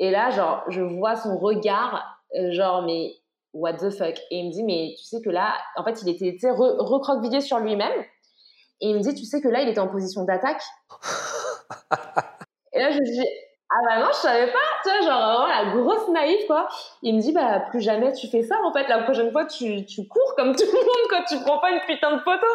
Et 0.00 0.10
là 0.10 0.30
genre 0.30 0.64
je 0.66 0.80
vois 0.80 1.14
son 1.14 1.38
regard 1.38 2.04
genre 2.50 2.82
mais 2.82 3.12
what 3.52 3.74
the 3.74 3.90
fuck. 3.90 4.18
Et 4.32 4.40
il 4.40 4.48
me 4.48 4.50
dit 4.50 4.64
mais 4.64 4.96
tu 4.98 5.04
sais 5.04 5.20
que 5.22 5.30
là 5.30 5.56
en 5.76 5.84
fait 5.84 6.02
il 6.02 6.08
était 6.08 6.50
recroquevillé 6.50 7.40
sur 7.42 7.60
lui-même. 7.60 8.02
Et 8.80 8.88
il 8.90 8.96
me 8.96 9.00
dit 9.00 9.14
tu 9.14 9.24
sais 9.24 9.40
que 9.40 9.48
là 9.48 9.62
il 9.62 9.68
était 9.68 9.78
en 9.78 9.86
position 9.86 10.24
d'attaque. 10.24 10.64
Et 12.72 12.80
là 12.80 12.90
je 12.90 12.98
dis 12.98 13.24
ah 13.70 13.76
bah 13.84 14.00
non, 14.00 14.08
je 14.12 14.16
savais 14.16 14.46
pas, 14.46 14.58
tu 14.82 14.88
vois, 14.88 15.00
genre 15.02 15.20
vraiment 15.20 15.46
la 15.46 15.70
grosse 15.74 16.08
naïve 16.08 16.46
quoi. 16.46 16.68
Il 17.02 17.16
me 17.16 17.20
dit 17.20 17.32
bah 17.32 17.64
plus 17.68 17.82
jamais 17.82 18.12
tu 18.12 18.26
fais 18.28 18.42
ça 18.42 18.56
en 18.64 18.72
fait, 18.72 18.88
la 18.88 19.02
prochaine 19.02 19.30
fois 19.30 19.44
tu, 19.44 19.84
tu 19.84 20.06
cours 20.08 20.34
comme 20.36 20.56
tout 20.56 20.64
le 20.64 20.72
monde 20.72 21.10
quand 21.10 21.24
tu 21.28 21.42
prends 21.42 21.58
pas 21.58 21.70
une 21.70 21.80
putain 21.80 22.16
de 22.16 22.20
photo. 22.20 22.46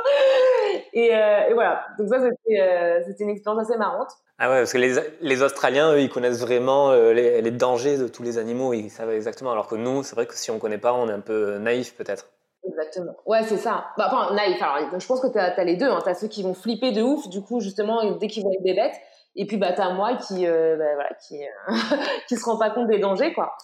Et, 0.94 1.16
euh, 1.16 1.50
et 1.50 1.54
voilà, 1.54 1.86
donc 2.00 2.08
ça 2.08 2.20
c'était 2.20 2.62
euh, 2.62 3.02
une 3.20 3.30
expérience 3.30 3.70
assez 3.70 3.78
marrante. 3.78 4.10
Ah 4.40 4.50
ouais, 4.50 4.60
parce 4.60 4.74
que 4.74 4.80
les, 4.80 4.96
les 5.22 5.44
Australiens, 5.44 5.94
eux, 5.94 6.02
ils 6.02 6.10
connaissent 6.10 6.42
vraiment 6.42 6.90
euh, 6.90 7.14
les, 7.14 7.42
les, 7.44 7.52
dangers 7.52 7.98
de 7.98 8.08
tous 8.08 8.24
les 8.24 8.40
animaux, 8.40 8.74
ils 8.74 8.90
savent 8.90 9.12
exactement, 9.12 9.52
alors 9.52 9.68
que 9.68 9.76
nous, 9.76 10.02
c'est 10.02 10.16
vrai 10.16 10.26
que 10.26 10.34
si 10.34 10.50
on 10.50 10.58
connaît 10.58 10.80
pas, 10.80 10.94
on 10.94 11.08
est 11.10 11.14
un 11.14 11.20
peu 11.20 11.60
naïf 11.60 11.96
peut-être. 11.96 12.26
Exactement. 12.68 13.14
Ouais, 13.26 13.44
c'est 13.44 13.58
ça. 13.58 13.86
Bah, 13.98 14.10
enfin, 14.12 14.34
naïf. 14.34 14.62
Alors, 14.62 15.00
je 15.00 15.06
pense 15.06 15.20
que 15.20 15.28
tu 15.28 15.38
as, 15.38 15.54
as, 15.54 15.64
les 15.64 15.76
deux. 15.76 15.90
Hein. 15.90 16.00
Tu 16.02 16.10
as 16.10 16.16
ceux 16.16 16.28
qui 16.28 16.44
vont 16.44 16.54
flipper 16.54 16.92
de 16.92 17.02
ouf, 17.02 17.28
du 17.28 17.42
coup, 17.42 17.60
justement, 17.60 18.12
dès 18.14 18.28
qu'ils 18.28 18.44
voient 18.44 18.54
des 18.62 18.74
bêtes. 18.74 18.96
Et 19.36 19.48
puis, 19.48 19.58
bah, 19.58 19.74
t'as 19.74 19.94
moi 19.94 20.16
qui, 20.16 20.46
euh, 20.46 20.78
bah, 20.78 20.94
voilà, 20.94 21.10
qui, 21.28 21.44
euh, 21.44 21.74
qui 22.28 22.36
se 22.36 22.46
rend 22.46 22.58
pas 22.58 22.70
compte 22.70 22.88
des 22.88 23.00
dangers, 23.00 23.34
quoi. 23.34 23.56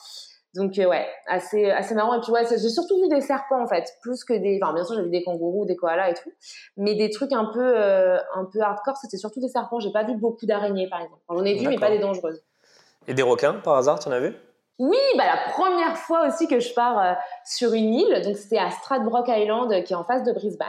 Donc, 0.55 0.79
euh, 0.79 0.85
ouais, 0.85 1.07
assez, 1.27 1.69
assez 1.69 1.93
marrant. 1.93 2.15
Et 2.15 2.21
puis, 2.21 2.31
ouais, 2.31 2.43
j'ai 2.49 2.69
surtout 2.69 2.99
vu 3.01 3.07
des 3.07 3.21
serpents, 3.21 3.61
en 3.61 3.67
fait, 3.67 3.85
plus 4.01 4.23
que 4.23 4.33
des, 4.33 4.59
enfin, 4.61 4.73
bien 4.73 4.83
sûr, 4.83 4.95
j'ai 4.95 5.03
vu 5.03 5.11
des 5.11 5.23
kangourous, 5.23 5.65
des 5.65 5.75
koalas 5.75 6.09
et 6.09 6.13
tout. 6.15 6.31
Mais 6.75 6.95
des 6.95 7.11
trucs 7.11 7.33
un 7.33 7.45
peu, 7.45 7.77
un 7.77 8.45
peu 8.51 8.59
hardcore, 8.61 8.97
c'était 8.97 9.17
surtout 9.17 9.41
des 9.41 9.47
serpents. 9.47 9.79
J'ai 9.79 9.91
pas 9.91 10.03
vu 10.03 10.15
beaucoup 10.15 10.47
d'araignées, 10.47 10.89
par 10.89 11.01
exemple. 11.01 11.21
J'en 11.29 11.43
ai 11.43 11.53
vu, 11.53 11.67
mais 11.67 11.77
pas 11.77 11.91
des 11.91 11.99
dangereuses. 11.99 12.41
Et 13.07 13.13
des 13.13 13.21
requins, 13.21 13.53
par 13.53 13.75
hasard, 13.75 13.99
tu 13.99 14.09
en 14.09 14.11
as 14.11 14.19
vu? 14.19 14.35
Oui, 14.79 14.97
bah 15.17 15.25
la 15.25 15.51
première 15.51 15.97
fois 15.97 16.25
aussi 16.25 16.47
que 16.47 16.61
je 16.61 16.73
pars 16.73 17.17
sur 17.45 17.73
une 17.73 17.93
île, 17.93 18.21
donc 18.23 18.37
c'était 18.37 18.57
à 18.57 18.71
Stradbroke 18.71 19.27
Island 19.27 19.83
qui 19.83 19.91
est 19.91 19.95
en 19.95 20.05
face 20.05 20.23
de 20.23 20.31
Brisbane. 20.31 20.67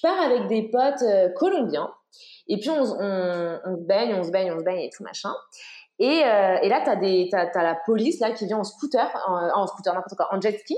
Je 0.00 0.08
pars 0.08 0.20
avec 0.20 0.46
des 0.46 0.70
potes 0.70 1.04
colombiens 1.36 1.90
et 2.50 2.58
puis, 2.58 2.68
on, 2.68 2.82
on, 2.82 3.76
se 3.76 3.86
baigne, 3.86 4.14
on 4.14 4.24
se 4.24 4.30
baigne, 4.30 4.52
on 4.52 4.58
se 4.58 4.64
baigne 4.64 4.80
et 4.80 4.90
tout 4.90 5.04
machin. 5.04 5.32
Et, 6.00 6.24
euh, 6.24 6.58
et 6.62 6.68
là, 6.68 6.80
tu 6.82 7.36
as, 7.36 7.50
as, 7.54 7.62
la 7.62 7.76
police 7.86 8.18
là, 8.18 8.32
qui 8.32 8.46
vient 8.46 8.58
en 8.58 8.64
scooter, 8.64 9.08
en, 9.28 9.50
en 9.54 9.66
scooter, 9.68 9.94
n'importe 9.94 10.16
quoi, 10.16 10.28
en 10.32 10.40
jet 10.40 10.58
ski, 10.58 10.76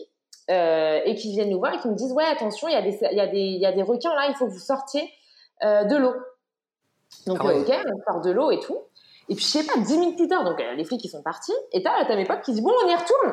euh, 0.51 1.01
et 1.05 1.15
qui 1.15 1.31
viennent 1.33 1.49
nous 1.49 1.59
voir 1.59 1.73
et 1.73 1.79
qui 1.79 1.89
nous 1.89 1.95
disent 1.95 2.13
Ouais, 2.13 2.25
attention, 2.25 2.69
il 2.69 2.73
y, 2.73 2.77
a 2.77 2.83
des, 2.83 2.99
y, 3.01 3.21
a 3.21 3.27
des, 3.27 3.39
y 3.39 3.65
a 3.65 3.73
des 3.73 3.83
requins 3.83 4.15
là, 4.15 4.27
il 4.29 4.35
faut 4.35 4.47
que 4.47 4.53
vous 4.53 4.59
sortiez 4.59 5.09
euh, 5.65 5.85
de 5.85 5.97
l'eau. 5.97 6.15
Donc, 7.27 7.39
ah 7.41 7.55
ok, 7.55 7.73
on 7.87 8.13
sort 8.13 8.21
de 8.21 8.31
l'eau 8.31 8.51
et 8.51 8.61
tout. 8.61 8.79
Et 9.31 9.35
puis, 9.35 9.45
je 9.45 9.51
sais 9.51 9.65
pas, 9.65 9.79
10 9.79 9.99
minutes 9.99 10.17
plus 10.17 10.29
tard, 10.29 10.45
donc 10.45 10.61
les 10.61 10.85
flics, 10.85 11.03
ils 11.05 11.09
sont 11.09 11.23
partis. 11.23 11.55
Et 11.73 11.83
t'as 11.83 11.93
as 11.93 12.17
mes 12.17 12.27
potes 12.27 12.43
qui 12.43 12.53
disent 12.53 12.63
Bon, 12.63 12.73
on 12.85 12.89
y 12.89 12.95
retourne. 12.95 13.33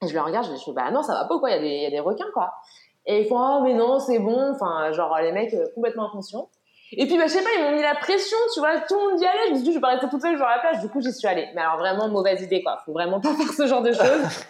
Et 0.00 0.08
je 0.08 0.14
leur 0.14 0.24
regarde, 0.24 0.46
je 0.46 0.52
dis 0.52 0.72
Bah 0.72 0.90
non, 0.90 1.02
ça 1.02 1.12
va 1.12 1.26
pas 1.26 1.34
ou 1.34 1.40
quoi, 1.40 1.50
il 1.50 1.56
y, 1.56 1.58
a 1.58 1.60
des, 1.60 1.76
y 1.76 1.86
a 1.86 1.90
des 1.90 2.00
requins, 2.00 2.30
quoi. 2.32 2.54
Et 3.08 3.22
ils 3.22 3.26
font 3.26 3.38
Oh, 3.38 3.62
mais 3.64 3.74
non, 3.74 3.98
c'est 3.98 4.20
bon. 4.20 4.52
Enfin, 4.52 4.92
genre, 4.92 5.18
les 5.20 5.32
mecs 5.32 5.56
complètement 5.74 6.08
inconscients. 6.08 6.48
Et 6.92 7.06
puis, 7.06 7.18
bah, 7.18 7.24
je 7.26 7.32
sais 7.32 7.42
pas, 7.42 7.50
ils 7.58 7.64
m'ont 7.64 7.72
mis 7.72 7.82
la 7.82 7.94
pression, 7.94 8.36
tu 8.54 8.60
vois, 8.60 8.80
tout 8.80 8.94
le 8.94 9.10
monde 9.10 9.20
y 9.20 9.26
allait. 9.26 9.46
Je 9.46 9.50
me 9.50 9.54
suis 9.56 9.64
dit, 9.64 9.70
je 9.72 9.76
vais 9.76 9.80
pas 9.80 9.88
rester 9.88 10.08
toute 10.08 10.22
seule 10.22 10.36
sur 10.36 10.46
la 10.46 10.58
plage. 10.58 10.80
Du 10.80 10.88
coup, 10.88 11.00
j'y 11.00 11.12
suis 11.12 11.26
allée. 11.26 11.48
Mais 11.54 11.60
alors, 11.60 11.78
vraiment, 11.78 12.08
mauvaise 12.08 12.40
idée, 12.42 12.62
quoi. 12.62 12.78
Faut 12.86 12.92
vraiment 12.92 13.20
pas 13.20 13.34
faire 13.34 13.52
ce 13.52 13.66
genre 13.66 13.82
de 13.82 13.92
choses. 13.92 14.44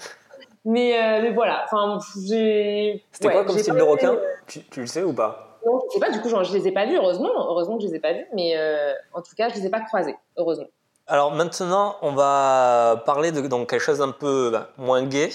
mais, 0.65 0.95
euh, 0.95 1.23
mais 1.23 1.31
voilà. 1.31 1.65
Enfin, 1.65 1.99
j'ai. 2.27 3.05
C'était 3.13 3.33
quoi 3.33 3.45
comme 3.45 3.59
style 3.59 3.75
de 3.75 3.83
requin 3.83 4.15
euh, 4.15 4.25
tu, 4.47 4.63
tu, 4.65 4.81
le 4.81 4.87
sais 4.87 5.03
ou 5.03 5.13
pas? 5.13 5.59
Non, 5.67 5.81
je 5.89 5.95
sais 5.95 6.01
pas. 6.01 6.11
Du 6.11 6.21
coup, 6.21 6.29
genre, 6.29 6.45
je 6.45 6.57
les 6.57 6.69
ai 6.69 6.73
pas 6.73 6.87
vus, 6.87 6.97
heureusement. 6.97 7.31
Heureusement 7.37 7.77
que 7.77 7.83
je 7.83 7.89
les 7.89 7.97
ai 7.97 8.01
pas 8.01 8.13
vus. 8.13 8.27
Mais 8.35 8.57
euh, 8.57 8.93
en 9.15 9.23
tout 9.23 9.35
cas, 9.37 9.49
je 9.49 9.55
les 9.55 9.67
ai 9.67 9.71
pas 9.71 9.81
croisés, 9.81 10.17
heureusement. 10.37 10.69
Alors 11.09 11.33
maintenant, 11.33 11.97
on 12.03 12.13
va 12.13 13.03
parler 13.07 13.33
de 13.33 13.41
donc, 13.41 13.71
quelque 13.71 13.81
chose 13.81 13.99
d'un 13.99 14.11
peu 14.11 14.51
bah, 14.51 14.69
moins 14.77 15.03
gai, 15.03 15.31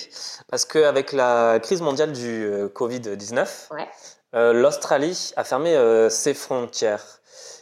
parce 0.50 0.66
qu'avec 0.66 1.12
la 1.12 1.60
crise 1.60 1.82
mondiale 1.82 2.14
du 2.14 2.48
Covid-19, 2.76 3.74
ouais. 3.74 3.90
Euh, 4.36 4.54
L'Australie 4.54 5.32
a 5.36 5.44
fermé 5.44 5.76
euh, 5.76 6.10
ses 6.10 6.34
frontières. 6.34 7.20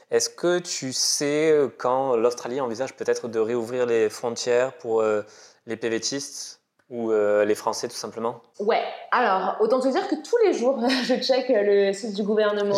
Est-ce 0.09 0.29
que 0.29 0.59
tu 0.59 0.93
sais 0.93 1.55
quand 1.77 2.15
l'Australie 2.15 2.61
envisage 2.61 2.93
peut-être 2.95 3.27
de 3.27 3.39
réouvrir 3.39 3.85
les 3.85 4.09
frontières 4.09 4.73
pour 4.73 5.01
euh, 5.01 5.21
les 5.67 5.77
PVTistes 5.77 6.50
ou 6.91 7.11
euh, 7.11 7.45
les 7.45 7.55
Français 7.55 7.87
tout 7.87 7.95
simplement 7.95 8.41
Ouais, 8.59 8.83
alors 9.11 9.55
autant 9.61 9.79
te 9.79 9.87
dire 9.87 10.07
que 10.09 10.15
tous 10.15 10.37
les 10.45 10.53
jours, 10.53 10.77
je 11.05 11.15
check 11.15 11.45
le 11.47 11.93
site 11.93 12.15
du 12.15 12.23
gouvernement, 12.23 12.75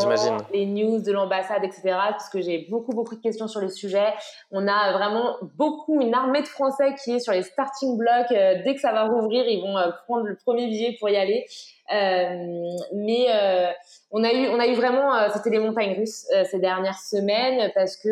les 0.54 0.68
news 0.68 1.02
de 1.02 1.12
l'ambassade, 1.12 1.64
etc. 1.64 1.82
Parce 2.12 2.30
que 2.30 2.40
j'ai 2.40 2.68
beaucoup, 2.70 2.92
beaucoup 2.92 3.16
de 3.16 3.22
questions 3.22 3.48
sur 3.48 3.60
le 3.60 3.70
sujet. 3.70 4.14
On 4.52 4.68
a 4.68 4.94
vraiment 4.94 5.38
beaucoup, 5.58 6.00
une 6.00 6.14
armée 6.14 6.44
de 6.44 6.48
Français 6.48 6.94
qui 7.04 7.14
est 7.14 7.20
sur 7.20 7.34
les 7.34 7.42
starting 7.42 7.98
blocks. 7.98 8.32
Euh, 8.32 8.62
dès 8.64 8.76
que 8.76 8.82
ça 8.82 8.92
va 8.92 9.06
rouvrir, 9.06 9.46
ils 9.48 9.62
vont 9.62 9.78
euh, 9.78 9.90
prendre 10.06 10.26
le 10.28 10.36
premier 10.36 10.68
billet 10.68 10.96
pour 11.00 11.10
y 11.10 11.18
aller. 11.18 11.46
Euh, 11.92 12.78
mais 12.94 13.26
euh, 13.30 13.70
on 14.12 14.24
a 14.24 14.32
eu, 14.32 14.48
on 14.48 14.60
a 14.60 14.68
eu 14.68 14.74
vraiment, 14.74 15.14
euh, 15.16 15.28
c'était 15.34 15.50
les 15.50 15.60
montagnes 15.60 15.96
russes 15.98 16.26
ces 16.50 16.60
dernières 16.60 17.00
semaines 17.00 17.72
parce 17.76 17.98
que 17.98 18.10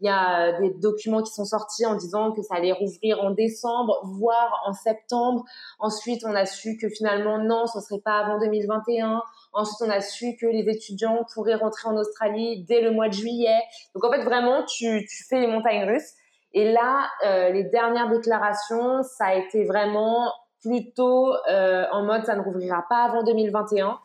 il 0.00 0.06
y 0.06 0.10
a 0.10 0.60
des 0.60 0.70
documents 0.70 1.22
qui 1.22 1.32
sont 1.32 1.46
sortis 1.46 1.86
en 1.86 1.94
disant 1.94 2.32
que 2.32 2.42
ça 2.42 2.56
allait 2.56 2.72
rouvrir 2.72 3.22
en 3.22 3.30
décembre, 3.30 4.00
voire 4.04 4.62
en 4.66 4.74
septembre. 4.74 5.44
Ensuite, 5.78 6.24
on 6.26 6.34
a 6.34 6.44
su 6.44 6.76
que 6.76 6.88
finalement 6.88 7.38
non, 7.38 7.66
ce 7.66 7.80
serait 7.80 8.00
pas 8.00 8.18
avant 8.18 8.38
2021. 8.38 9.22
Ensuite, 9.54 9.88
on 9.88 9.90
a 9.90 10.00
su 10.00 10.36
que 10.36 10.46
les 10.46 10.68
étudiants 10.68 11.24
pourraient 11.32 11.54
rentrer 11.54 11.88
en 11.88 11.96
Australie 11.96 12.64
dès 12.68 12.82
le 12.82 12.90
mois 12.90 13.08
de 13.08 13.14
juillet. 13.14 13.58
Donc 13.94 14.04
en 14.04 14.10
fait, 14.10 14.22
vraiment, 14.22 14.64
tu, 14.64 15.06
tu 15.06 15.24
fais 15.24 15.40
les 15.40 15.46
montagnes 15.46 15.84
russes. 15.84 16.12
Et 16.52 16.72
là, 16.72 17.08
les 17.52 17.64
dernières 17.64 18.08
déclarations, 18.08 19.02
ça 19.02 19.26
a 19.26 19.34
été 19.34 19.64
vraiment 19.64 20.32
plutôt 20.66 21.32
euh, 21.48 21.84
en 21.92 22.02
mode 22.02 22.24
ça 22.24 22.34
ne 22.34 22.42
rouvrira 22.42 22.84
pas 22.88 23.04
avant 23.04 23.22
2021. 23.22 23.98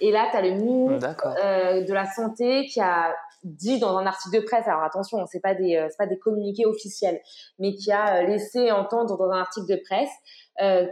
Et 0.00 0.10
là, 0.10 0.28
tu 0.30 0.36
as 0.36 0.42
le 0.42 0.50
ministre 0.52 1.26
euh, 1.26 1.84
de 1.84 1.92
la 1.92 2.06
Santé 2.06 2.66
qui 2.66 2.80
a 2.80 3.14
dit 3.44 3.78
dans 3.78 3.96
un 3.96 4.06
article 4.06 4.40
de 4.40 4.44
presse, 4.44 4.66
alors 4.66 4.82
attention, 4.82 5.24
c'est 5.26 5.40
pas 5.40 5.54
des 5.54 5.76
euh, 5.76 5.88
pas 5.98 6.06
des 6.06 6.18
communiqués 6.18 6.66
officiels, 6.66 7.20
mais 7.58 7.74
qui 7.74 7.92
a 7.92 8.22
laissé 8.22 8.72
entendre 8.72 9.16
dans 9.16 9.30
un 9.30 9.40
article 9.40 9.66
de 9.68 9.80
presse 9.84 10.10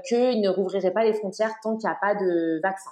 qu'il 0.09 0.40
ne 0.40 0.48
rouvrirait 0.48 0.92
pas 0.92 1.02
les 1.02 1.12
frontières 1.12 1.50
tant 1.62 1.76
qu'il 1.76 1.88
n'y 1.88 1.92
a 1.92 1.98
pas 2.00 2.14
de 2.14 2.61
vaccin. 2.62 2.90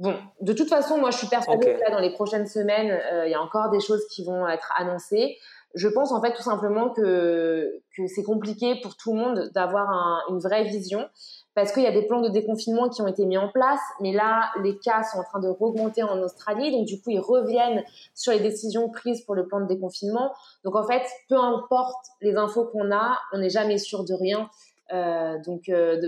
Bon, 0.00 0.16
de 0.40 0.52
toute 0.52 0.68
façon, 0.68 0.98
moi, 0.98 1.12
je 1.12 1.18
suis 1.18 1.28
persuadée 1.28 1.74
que 1.74 1.80
là, 1.80 1.90
dans 1.90 2.00
les 2.00 2.12
prochaines 2.12 2.48
semaines, 2.48 3.00
il 3.24 3.30
y 3.30 3.34
a 3.34 3.40
encore 3.40 3.70
des 3.70 3.78
choses 3.78 4.04
qui 4.08 4.24
vont 4.24 4.48
être 4.48 4.72
annoncées 4.76 5.38
je 5.74 5.88
pense 5.88 6.12
en 6.12 6.20
fait 6.20 6.32
tout 6.32 6.42
simplement 6.42 6.90
que, 6.90 7.80
c'est 8.06 8.22
compliqué 8.22 8.80
pour 8.82 8.96
tout 8.96 9.12
le 9.12 9.20
monde 9.20 9.50
d'avoir 9.54 10.24
une 10.30 10.38
vraie 10.38 10.64
vision 10.64 11.08
parce 11.54 11.72
qu'il 11.72 11.84
y 11.84 11.86
a 11.86 11.92
des 11.92 12.06
plans 12.06 12.20
de 12.20 12.28
déconfinement 12.28 12.88
qui 12.88 13.00
ont 13.02 13.06
été 13.06 13.24
mis 13.26 13.38
en 13.38 13.48
place, 13.48 13.80
mais 14.00 14.12
là, 14.12 14.50
les 14.62 14.76
cas 14.76 15.04
sont 15.04 15.18
en 15.18 15.22
train 15.22 15.38
de 15.38 15.46
augmenter 15.48 16.02
en 16.02 16.20
Australie, 16.20 16.72
donc 16.72 16.84
du 16.84 17.00
coup, 17.00 17.10
ils 17.10 17.20
reviennent 17.20 17.84
sur 18.14 18.32
les 18.32 18.40
décisions 18.40 18.90
prises 18.90 19.20
pour 19.22 19.36
le 19.36 19.46
plan 19.46 19.60
de 19.60 19.66
déconfinement. 19.66 20.32
Donc 20.64 20.74
en 20.74 20.84
fait, 20.84 21.02
peu 21.28 21.38
importe 21.38 22.06
les 22.20 22.34
infos 22.34 22.64
qu'on 22.64 22.90
a, 22.92 23.18
on 23.32 23.38
n'est 23.38 23.50
jamais 23.50 23.78
sûr 23.78 24.04
de 24.04 24.14
rien. 24.14 24.48
Euh, 24.92 25.38
donc, 25.46 25.68
euh, 25.68 26.00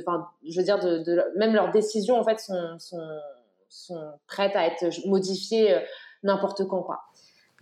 je 0.49 0.59
veux 0.59 0.65
dire, 0.65 0.79
même 1.37 1.55
leurs 1.55 1.71
décisions 1.71 2.19
en 2.19 2.25
fait 2.25 2.41
sont, 2.41 2.79
sont, 2.79 3.09
sont 3.69 4.13
prêtes 4.27 4.57
à 4.57 4.67
être 4.67 4.85
modifiées 5.07 5.75
euh, 5.75 5.81
n'importe 6.23 6.67
quand, 6.67 6.83
quoi. 6.83 7.01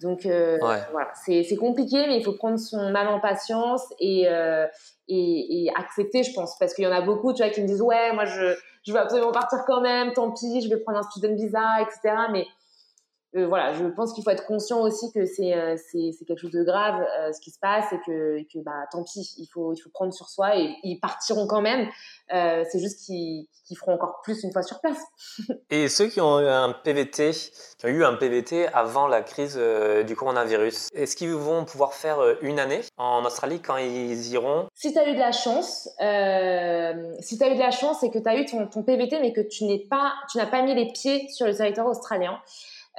Donc 0.04 0.26
euh, 0.26 0.58
voilà, 0.60 1.08
c'est 1.14 1.56
compliqué, 1.56 2.06
mais 2.06 2.18
il 2.18 2.22
faut 2.22 2.34
prendre 2.34 2.58
son 2.58 2.90
mal 2.90 3.08
en 3.08 3.20
patience 3.20 3.82
et, 3.98 4.28
euh, 4.28 4.66
et, 5.08 5.64
et, 5.64 5.70
accepter, 5.74 6.22
je 6.22 6.34
pense, 6.34 6.58
parce 6.58 6.74
qu'il 6.74 6.84
y 6.84 6.86
en 6.86 6.92
a 6.92 7.00
beaucoup, 7.00 7.32
tu 7.32 7.42
vois, 7.42 7.50
qui 7.50 7.62
me 7.62 7.66
disent 7.66 7.80
ouais, 7.80 8.12
moi 8.12 8.26
je, 8.26 8.54
je 8.86 8.92
veux 8.92 8.98
absolument 8.98 9.32
partir 9.32 9.60
quand 9.66 9.80
même, 9.80 10.12
tant 10.12 10.30
pis, 10.30 10.60
je 10.60 10.68
vais 10.68 10.76
prendre 10.76 10.98
un 10.98 11.02
student 11.04 11.34
visa, 11.34 11.80
etc. 11.80 12.16
Mais 12.30 12.46
euh, 13.36 13.48
voilà, 13.48 13.72
je 13.72 13.84
pense 13.86 14.12
qu'il 14.12 14.22
faut 14.22 14.30
être 14.30 14.46
conscient 14.46 14.80
aussi 14.80 15.10
que 15.12 15.26
c'est 15.26 15.54
euh, 15.54 15.76
c'est 15.76 16.24
quelque 16.24 16.38
chose 16.38 16.52
de 16.52 16.62
grave 16.62 17.04
euh, 17.18 17.32
ce 17.32 17.40
qui 17.40 17.50
se 17.50 17.58
passe 17.58 17.92
et 17.92 17.98
que, 18.06 18.38
que 18.42 18.62
bah 18.62 18.86
tant 18.92 19.02
pis, 19.02 19.34
il 19.38 19.46
faut 19.46 19.72
il 19.72 19.80
faut 19.80 19.90
prendre 19.90 20.12
sur 20.12 20.28
soi 20.28 20.56
et 20.56 20.76
ils 20.84 21.00
partiront 21.00 21.46
quand 21.46 21.60
même. 21.60 21.88
c'est 22.30 22.78
juste 22.78 23.04
qu'ils 23.04 23.46
feront 23.76 23.94
encore 23.94 24.20
plus 24.22 24.42
une 24.44 24.52
fois 24.52 24.62
sur 24.62 24.80
place. 24.80 25.02
et 25.70 25.88
ceux 25.88 26.06
qui 26.06 26.20
ont 26.20 26.40
eu 26.40 26.46
un 26.46 26.72
PVT, 26.72 27.32
qui 27.78 27.86
ont 27.86 27.88
eu 27.88 28.04
un 28.04 28.14
PVT 28.14 28.68
avant 28.68 29.08
la 29.08 29.22
crise 29.22 29.58
du 30.06 30.14
coronavirus, 30.14 30.90
est-ce 30.94 31.16
qu'ils 31.16 31.32
vont 31.32 31.64
pouvoir 31.64 31.94
faire 31.94 32.18
une 32.42 32.60
année 32.60 32.82
en 32.98 33.24
Australie 33.24 33.60
quand 33.60 33.78
ils 33.78 34.32
iront? 34.32 34.68
Si 34.74 34.92
tu 34.92 34.98
as 34.98 35.08
eu 35.08 35.14
de 35.14 35.18
la 35.18 35.32
chance, 35.32 35.88
si 37.20 37.38
tu 37.38 37.44
as 37.44 37.48
eu 37.48 37.54
de 37.54 37.60
la 37.60 37.72
chance 37.72 38.02
et 38.04 38.10
que 38.10 38.18
tu 38.18 38.28
as 38.28 38.36
eu 38.36 38.44
ton, 38.44 38.66
ton 38.68 38.82
PVT 38.84 39.18
mais 39.20 39.32
que 39.32 39.40
tu 39.40 39.64
n'es 39.64 39.80
pas 39.80 40.12
tu 40.30 40.38
n'as 40.38 40.46
pas 40.46 40.62
mis 40.62 40.74
les 40.74 40.92
pieds 40.92 41.28
sur 41.30 41.46
le 41.46 41.54
territoire 41.54 41.88
australien. 41.88 42.40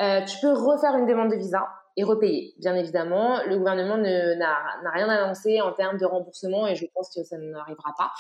Euh, 0.01 0.21
tu 0.25 0.37
peux 0.41 0.51
refaire 0.51 0.95
une 0.95 1.05
demande 1.05 1.31
de 1.31 1.35
visa 1.35 1.65
et 1.97 2.03
repayer, 2.03 2.53
bien 2.57 2.75
évidemment. 2.75 3.41
Le 3.47 3.57
gouvernement 3.57 3.97
n'a 3.97 4.91
rien 4.93 5.07
annoncé 5.07 5.61
en 5.61 5.71
termes 5.71 5.97
de 5.97 6.05
remboursement 6.05 6.67
et 6.67 6.75
je 6.75 6.85
pense 6.93 7.13
que 7.15 7.23
ça 7.23 7.37
n'arrivera 7.37 7.93
pas. 7.97 8.11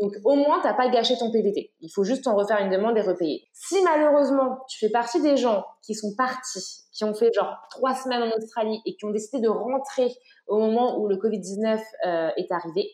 Donc 0.00 0.12
au 0.24 0.36
moins, 0.36 0.60
tu 0.60 0.66
n'as 0.66 0.74
pas 0.74 0.88
gâché 0.88 1.16
ton 1.18 1.32
PVT. 1.32 1.72
Il 1.80 1.90
faut 1.90 2.04
juste 2.04 2.26
en 2.28 2.36
refaire 2.36 2.58
une 2.60 2.70
demande 2.70 2.96
et 2.96 3.00
repayer. 3.00 3.48
Si 3.52 3.82
malheureusement, 3.82 4.60
tu 4.68 4.78
fais 4.78 4.90
partie 4.90 5.20
des 5.20 5.36
gens 5.36 5.64
qui 5.82 5.94
sont 5.94 6.14
partis, 6.16 6.84
qui 6.92 7.04
ont 7.04 7.14
fait 7.14 7.32
genre 7.34 7.56
trois 7.70 7.94
semaines 7.94 8.22
en 8.22 8.36
Australie 8.36 8.80
et 8.86 8.94
qui 8.94 9.04
ont 9.04 9.10
décidé 9.10 9.42
de 9.42 9.48
rentrer 9.48 10.14
au 10.46 10.58
moment 10.58 11.00
où 11.00 11.08
le 11.08 11.16
Covid-19 11.16 11.80
euh, 12.06 12.30
est 12.36 12.52
arrivé, 12.52 12.92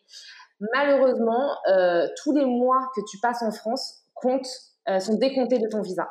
malheureusement, 0.74 1.56
euh, 1.68 2.06
tous 2.22 2.32
les 2.32 2.44
mois 2.44 2.90
que 2.94 3.00
tu 3.10 3.18
passes 3.18 3.42
en 3.42 3.50
France 3.50 4.04
comptent, 4.14 4.48
euh, 4.88 5.00
sont 5.00 5.14
décomptés 5.14 5.58
de 5.58 5.68
ton 5.68 5.82
visa. 5.82 6.08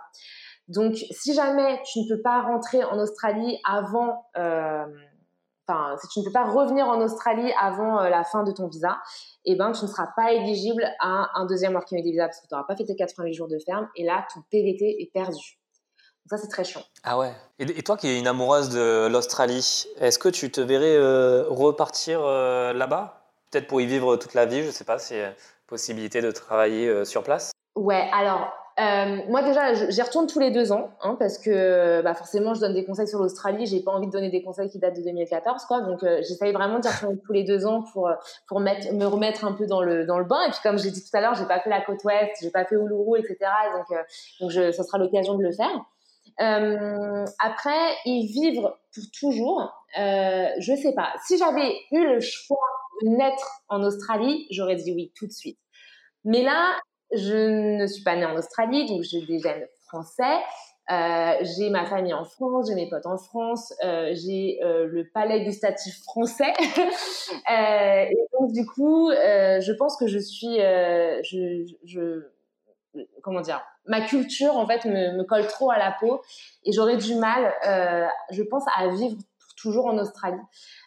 Donc, 0.70 0.96
si 0.96 1.34
jamais 1.34 1.82
tu 1.92 2.00
ne 2.00 2.08
peux 2.08 2.22
pas 2.22 2.44
rentrer 2.44 2.84
en 2.84 3.00
Australie 3.00 3.60
avant, 3.68 4.28
euh, 4.38 4.86
enfin, 5.68 5.96
si 6.00 6.08
tu 6.10 6.20
ne 6.20 6.26
peux 6.26 6.32
pas 6.32 6.46
revenir 6.46 6.88
en 6.88 7.02
Australie 7.02 7.52
avant 7.60 8.00
euh, 8.00 8.10
la 8.10 8.24
fin 8.24 8.44
de 8.44 8.52
ton 8.52 8.68
visa, 8.68 9.00
eh 9.46 9.56
ben, 9.56 9.72
tu 9.72 9.84
ne 9.84 9.90
seras 9.90 10.10
pas 10.16 10.32
éligible 10.32 10.84
à 11.00 11.32
un 11.34 11.48
deuxième 11.48 11.74
working 11.74 11.98
holiday 11.98 12.12
visa 12.12 12.26
parce 12.28 12.40
que 12.42 12.48
tu 12.48 12.54
n'auras 12.54 12.68
pas 12.68 12.76
fait 12.76 12.86
tes 12.86 12.96
88 12.96 13.34
jours 13.34 13.48
de 13.48 13.58
ferme 13.66 13.90
et 13.96 14.06
là, 14.06 14.28
ton 14.32 14.42
PVT 14.52 15.02
est 15.02 15.12
perdu. 15.12 15.58
Donc 16.30 16.30
ça, 16.30 16.38
c'est 16.38 16.50
très 16.50 16.64
chiant. 16.64 16.84
Ah 17.04 17.18
ouais. 17.18 17.34
Et, 17.58 17.82
toi 17.82 17.98
qui 17.98 18.08
es 18.08 18.20
une 18.20 18.28
amoureuse 18.28 18.70
de 18.70 19.08
l'Australie, 19.08 19.88
est-ce 20.00 20.20
que 20.20 20.30
tu 20.30 20.52
te 20.52 20.62
verrais 20.62 20.98
euh, 20.98 21.46
repartir 21.50 22.22
là-bas? 22.22 23.24
Peut-être 23.50 23.66
pour 23.66 23.82
y 23.82 23.88
vivre 23.88 24.18
toute 24.18 24.36
la 24.36 24.46
vie, 24.46 24.62
je 24.62 24.68
ne 24.68 24.72
sais 24.72 24.84
pas, 24.84 25.00
c'est 25.00 25.36
possibilité 25.66 26.22
de 26.22 26.30
travailler 26.30 27.06
sur 27.06 27.24
place? 27.24 27.52
Ouais, 27.76 28.08
alors 28.14 28.52
euh, 28.80 29.18
moi 29.28 29.42
déjà, 29.44 29.74
j'y 29.74 30.02
retourne 30.02 30.28
tous 30.28 30.40
les 30.40 30.52
deux 30.52 30.72
ans, 30.72 30.92
hein, 31.02 31.16
parce 31.20 31.38
que 31.38 32.02
bah, 32.02 32.14
forcément, 32.14 32.54
je 32.54 32.62
donne 32.62 32.74
des 32.74 32.86
conseils 32.86 33.08
sur 33.08 33.20
l'Australie. 33.20 33.66
J'ai 33.66 33.82
pas 33.82 33.92
envie 33.92 34.08
de 34.08 34.12
donner 34.12 34.30
des 34.30 34.42
conseils 34.42 34.70
qui 34.70 34.80
datent 34.80 34.96
de 34.96 35.04
2014, 35.04 35.66
quoi. 35.66 35.82
Donc, 35.82 36.04
euh, 36.04 36.18
j'essaye 36.28 36.54
vraiment 36.54 36.80
d'y 36.80 36.88
retourner 36.88 37.20
tous 37.26 37.34
les 37.34 37.44
deux 37.44 37.66
ans 37.66 37.84
pour 37.94 38.10
me 38.60 39.06
remettre 39.06 39.46
un 39.46 39.54
peu 39.54 39.66
dans 39.66 39.82
le 39.82 40.24
bain. 40.24 40.42
Et 40.48 40.52
puis, 40.52 40.60
comme 40.64 40.78
j'ai 40.78 40.92
dit 40.92 41.04
tout 41.04 41.16
à 41.18 41.22
l'heure, 41.22 41.36
j'ai 41.36 41.46
pas 41.46 41.60
fait 41.60 41.70
la 41.70 41.82
côte 41.82 42.04
ouest, 42.04 42.32
j'ai 42.42 42.52
pas 42.52 42.66
fait 42.66 42.76
Uluru, 42.76 43.20
etc. 43.20 43.38
Donc, 44.40 44.56
euh, 44.56 44.72
ça 44.72 44.84
sera 44.84 44.98
l'occasion 44.98 45.36
de 45.36 45.44
le 45.44 45.52
faire. 45.52 45.86
Euh, 46.42 47.26
après, 47.44 47.96
y 48.06 48.28
vivre 48.28 48.80
pour 48.94 49.04
toujours, 49.20 49.74
euh, 50.00 50.48
je 50.60 50.76
sais 50.76 50.94
pas. 50.94 51.14
Si 51.26 51.38
j'avais 51.38 51.76
eu 51.92 52.06
le 52.06 52.20
choix 52.22 52.58
de 53.02 53.10
naître 53.10 53.64
en 53.68 53.84
Australie, 53.84 54.48
j'aurais 54.50 54.76
dit 54.76 54.94
oui 54.94 55.12
tout 55.16 55.28
de 55.28 55.32
suite. 55.32 55.60
Mais 56.24 56.42
là, 56.42 56.76
je 57.14 57.78
ne 57.78 57.88
suis 57.88 58.04
pas 58.04 58.16
née 58.16 58.26
en 58.26 58.36
Australie, 58.36 58.86
donc 58.86 59.04
j'ai 59.04 59.22
des 59.22 59.40
gènes 59.40 59.68
français. 59.88 60.38
Euh, 60.92 61.34
j'ai 61.42 61.70
ma 61.70 61.86
famille 61.86 62.14
en 62.14 62.26
France, 62.26 62.68
j'ai 62.68 62.74
mes 62.74 62.90
potes 62.90 63.06
en 63.06 63.18
France, 63.18 63.74
euh, 63.84 64.12
j'ai 64.16 64.60
euh, 64.64 64.88
le 64.88 65.08
palais 65.08 65.44
gustatif 65.44 66.02
français. 66.04 66.54
Euh, 67.52 68.06
et 68.10 68.18
donc, 68.34 68.52
du 68.52 68.66
coup, 68.66 69.10
euh, 69.10 69.60
je 69.60 69.72
pense 69.72 69.98
que 69.98 70.08
je 70.08 70.18
suis. 70.20 70.58
Je, 70.58 71.66
je, 71.84 72.28
comment 73.24 73.42
dire 73.42 73.62
Ma 73.86 74.02
culture, 74.02 74.56
en 74.56 74.68
fait, 74.68 74.86
me, 74.86 75.18
me 75.18 75.24
colle 75.24 75.48
trop 75.48 75.72
à 75.72 75.78
la 75.78 75.96
peau. 76.00 76.22
Et 76.66 76.72
j'aurais 76.72 76.98
du 76.98 77.16
mal, 77.16 77.54
je 78.32 78.44
pense, 78.44 78.64
à 78.76 78.88
vivre 78.90 79.16
toujours 79.58 79.86
en 79.86 79.98
Australie. 79.98 80.42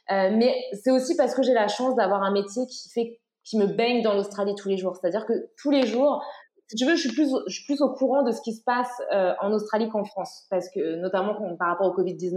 mais 0.09 0.55
c'est 0.83 0.91
aussi 0.91 1.17
parce 1.17 1.35
que 1.35 1.43
j'ai 1.43 1.55
la 1.55 1.69
chance 1.69 1.95
d'avoir 1.97 2.23
un 2.23 2.33
métier 2.33 2.67
qui 2.67 2.89
fait 2.91 3.21
qui 3.45 3.59
me 3.59 3.67
baigne 3.67 4.03
dans 4.03 4.15
l'Australie 4.15 4.55
tous 4.55 4.69
les 4.69 4.77
jours. 4.77 4.97
C'est-à-dire 4.97 5.27
que 5.27 5.33
tous 5.57 5.71
les 5.71 5.87
jours, 5.87 6.23
si 6.73 6.77
tu 6.77 6.87
veux, 6.87 6.97
je 6.97 7.03
suis 7.03 7.13
plus, 7.13 7.31
je 7.47 7.53
suis 7.53 7.67
plus 7.67 7.83
au 7.83 7.91
courant 7.91 8.23
de 8.23 8.33
ce 8.33 8.41
qui 8.41 8.55
se 8.55 8.63
passe 8.65 8.91
euh, 9.13 9.35
en 9.43 9.53
Australie 9.53 9.91
qu'en 9.91 10.05
France, 10.05 10.47
parce 10.49 10.71
que 10.71 10.97
notamment 10.97 11.35
par 11.59 11.69
rapport 11.69 11.87
au 11.87 12.01
Covid-19, 12.01 12.35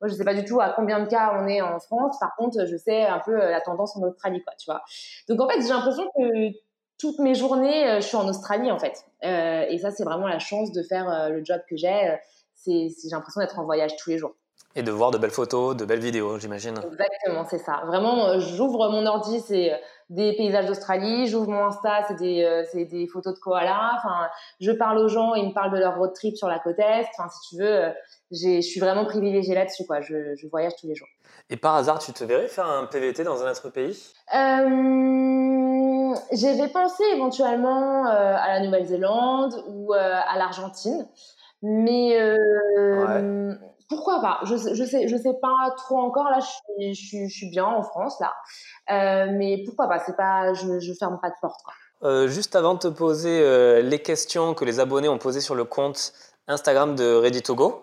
moi 0.00 0.08
je 0.08 0.14
sais 0.14 0.24
pas 0.24 0.32
du 0.32 0.46
tout 0.46 0.62
à 0.62 0.70
combien 0.70 0.98
de 0.98 1.06
cas 1.06 1.38
on 1.38 1.46
est 1.46 1.60
en 1.60 1.78
France. 1.78 2.16
Par 2.18 2.34
contre, 2.36 2.64
je 2.66 2.74
sais 2.78 3.04
un 3.04 3.18
peu 3.18 3.32
euh, 3.32 3.50
la 3.50 3.60
tendance 3.60 3.94
en 3.94 4.02
Australie, 4.02 4.42
quoi, 4.42 4.54
tu 4.58 4.70
vois. 4.70 4.82
Donc 5.28 5.42
en 5.42 5.48
fait, 5.48 5.60
j'ai 5.60 5.68
l'impression 5.68 6.04
que 6.16 6.52
toutes 6.98 7.18
mes 7.18 7.34
journées, 7.34 7.86
euh, 7.86 7.96
je 7.96 8.06
suis 8.06 8.16
en 8.16 8.26
Australie 8.26 8.70
en 8.70 8.78
fait. 8.78 9.04
Euh, 9.24 9.66
et 9.68 9.76
ça, 9.76 9.90
c'est 9.90 10.04
vraiment 10.04 10.26
la 10.26 10.38
chance 10.38 10.72
de 10.72 10.82
faire 10.82 11.28
le 11.30 11.44
job 11.44 11.60
que 11.68 11.76
j'ai. 11.76 12.16
C'est, 12.54 12.88
j'ai 12.88 13.10
l'impression 13.10 13.42
d'être 13.42 13.58
en 13.58 13.64
voyage 13.64 13.94
tous 13.96 14.08
les 14.08 14.16
jours. 14.16 14.34
Et 14.74 14.82
de 14.82 14.90
voir 14.90 15.10
de 15.10 15.18
belles 15.18 15.30
photos, 15.30 15.76
de 15.76 15.84
belles 15.84 16.00
vidéos, 16.00 16.38
j'imagine. 16.38 16.78
Exactement, 16.78 17.44
c'est 17.44 17.58
ça. 17.58 17.82
Vraiment, 17.86 18.38
j'ouvre 18.38 18.88
mon 18.88 19.04
ordi, 19.04 19.40
c'est 19.40 19.78
des 20.08 20.34
paysages 20.34 20.66
d'Australie. 20.66 21.26
J'ouvre 21.26 21.50
mon 21.50 21.66
Insta, 21.66 22.04
c'est 22.06 22.16
des, 22.16 22.44
euh, 22.44 22.64
c'est 22.70 22.84
des 22.84 23.06
photos 23.06 23.34
de 23.34 23.40
koalas. 23.40 23.94
Enfin, 23.98 24.28
je 24.60 24.70
parle 24.72 24.98
aux 24.98 25.08
gens, 25.08 25.34
ils 25.34 25.48
me 25.48 25.52
parlent 25.52 25.72
de 25.72 25.78
leur 25.78 25.96
road 25.96 26.12
trip 26.14 26.36
sur 26.36 26.48
la 26.48 26.58
côte 26.58 26.78
est. 26.78 27.06
Enfin, 27.16 27.28
si 27.28 27.48
tu 27.48 27.62
veux, 27.62 27.84
euh, 27.84 27.90
je 28.30 28.60
suis 28.60 28.80
vraiment 28.80 29.04
privilégiée 29.04 29.54
là-dessus. 29.54 29.84
Quoi. 29.86 30.00
Je, 30.00 30.34
je, 30.36 30.46
voyage 30.48 30.72
tous 30.80 30.86
les 30.86 30.94
jours. 30.94 31.08
Et 31.50 31.56
par 31.56 31.74
hasard, 31.74 31.98
tu 31.98 32.12
te 32.12 32.24
verrais 32.24 32.48
faire 32.48 32.66
un 32.66 32.86
PVT 32.86 33.24
dans 33.24 33.42
un 33.44 33.50
autre 33.50 33.68
pays? 33.70 34.12
Euh, 34.34 36.14
j'avais 36.32 36.68
pensé 36.68 37.02
éventuellement 37.14 38.06
à 38.06 38.48
la 38.48 38.60
Nouvelle-Zélande 38.60 39.64
ou 39.68 39.92
à 39.92 40.36
l'Argentine, 40.38 41.06
mais 41.62 42.16
pourquoi 43.88 44.20
pas? 44.20 44.40
Je, 44.44 44.56
je 44.56 44.84
sais 44.84 45.08
je 45.08 45.16
sais 45.16 45.34
pas 45.40 45.70
trop 45.76 45.98
encore 45.98 46.30
là 46.30 46.40
je 46.40 46.94
suis, 46.94 47.28
je, 47.28 47.34
suis 47.34 47.50
bien 47.50 47.64
en 47.64 47.82
France 47.82 48.20
là 48.20 48.34
mais 49.32 49.62
pourquoi 49.64 49.88
pas? 49.88 49.98
C'est 50.00 50.16
pas 50.16 50.54
je, 50.54 50.80
je 50.80 50.92
ferme 50.92 51.18
pas 51.20 51.30
de 51.30 51.36
porte 51.40 51.60
quoi. 51.62 52.26
juste 52.26 52.56
avant 52.56 52.74
de 52.74 52.80
te 52.80 52.88
poser 52.88 53.82
les 53.82 54.00
questions 54.00 54.54
que 54.54 54.64
les 54.64 54.80
abonnés 54.80 55.08
ont 55.08 55.18
posées 55.18 55.40
sur 55.40 55.54
le 55.54 55.64
compte 55.64 56.12
Instagram 56.48 56.94
de 56.94 57.14
Ready 57.14 57.42
to 57.42 57.54
Go, 57.54 57.82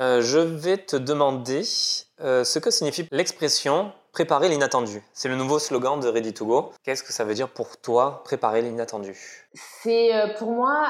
euh, 0.00 0.22
je 0.22 0.38
vais 0.38 0.78
te 0.78 0.94
demander 0.94 1.62
euh, 2.20 2.44
ce 2.44 2.58
que 2.60 2.70
signifie 2.70 3.08
l'expression 3.10 3.92
préparer 4.12 4.48
l'inattendu. 4.48 5.02
C'est 5.12 5.28
le 5.28 5.34
nouveau 5.34 5.58
slogan 5.58 5.98
de 5.98 6.08
Ready 6.08 6.32
to 6.32 6.46
Go. 6.46 6.72
Qu'est-ce 6.84 7.02
que 7.02 7.12
ça 7.12 7.24
veut 7.24 7.34
dire 7.34 7.48
pour 7.48 7.76
toi, 7.78 8.22
préparer 8.24 8.62
l'inattendu? 8.62 9.16
C'est 9.82 10.14
euh, 10.14 10.34
pour 10.38 10.52
moi, 10.52 10.86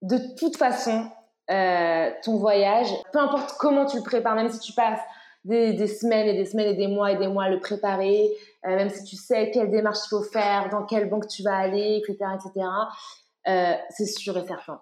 de 0.00 0.18
toute 0.38 0.56
façon, 0.56 1.06
ton 1.48 2.36
voyage, 2.38 2.88
peu 3.12 3.18
importe 3.18 3.54
comment 3.58 3.86
tu 3.86 3.96
le 3.96 4.02
prépares, 4.02 4.34
même 4.34 4.50
si 4.50 4.60
tu 4.60 4.72
passes 4.72 5.00
des, 5.44 5.86
semaines 5.86 6.28
et 6.28 6.34
des 6.34 6.44
semaines 6.46 6.68
et 6.68 6.76
des 6.76 6.88
mois 6.88 7.12
et 7.12 7.16
des 7.16 7.28
mois 7.28 7.44
à 7.44 7.48
le 7.48 7.60
préparer, 7.60 8.30
même 8.64 8.90
si 8.90 9.04
tu 9.04 9.16
sais 9.16 9.50
quelle 9.50 9.70
démarche 9.70 9.98
il 10.06 10.08
faut 10.10 10.22
faire, 10.22 10.68
dans 10.70 10.84
quelle 10.84 11.08
banque 11.10 11.26
tu 11.26 11.42
vas 11.42 11.56
aller, 11.56 12.00
etc., 12.02 12.16
etc., 12.34 12.66
c'est 13.90 14.06
sûr 14.06 14.36
et 14.38 14.46
certain 14.46 14.80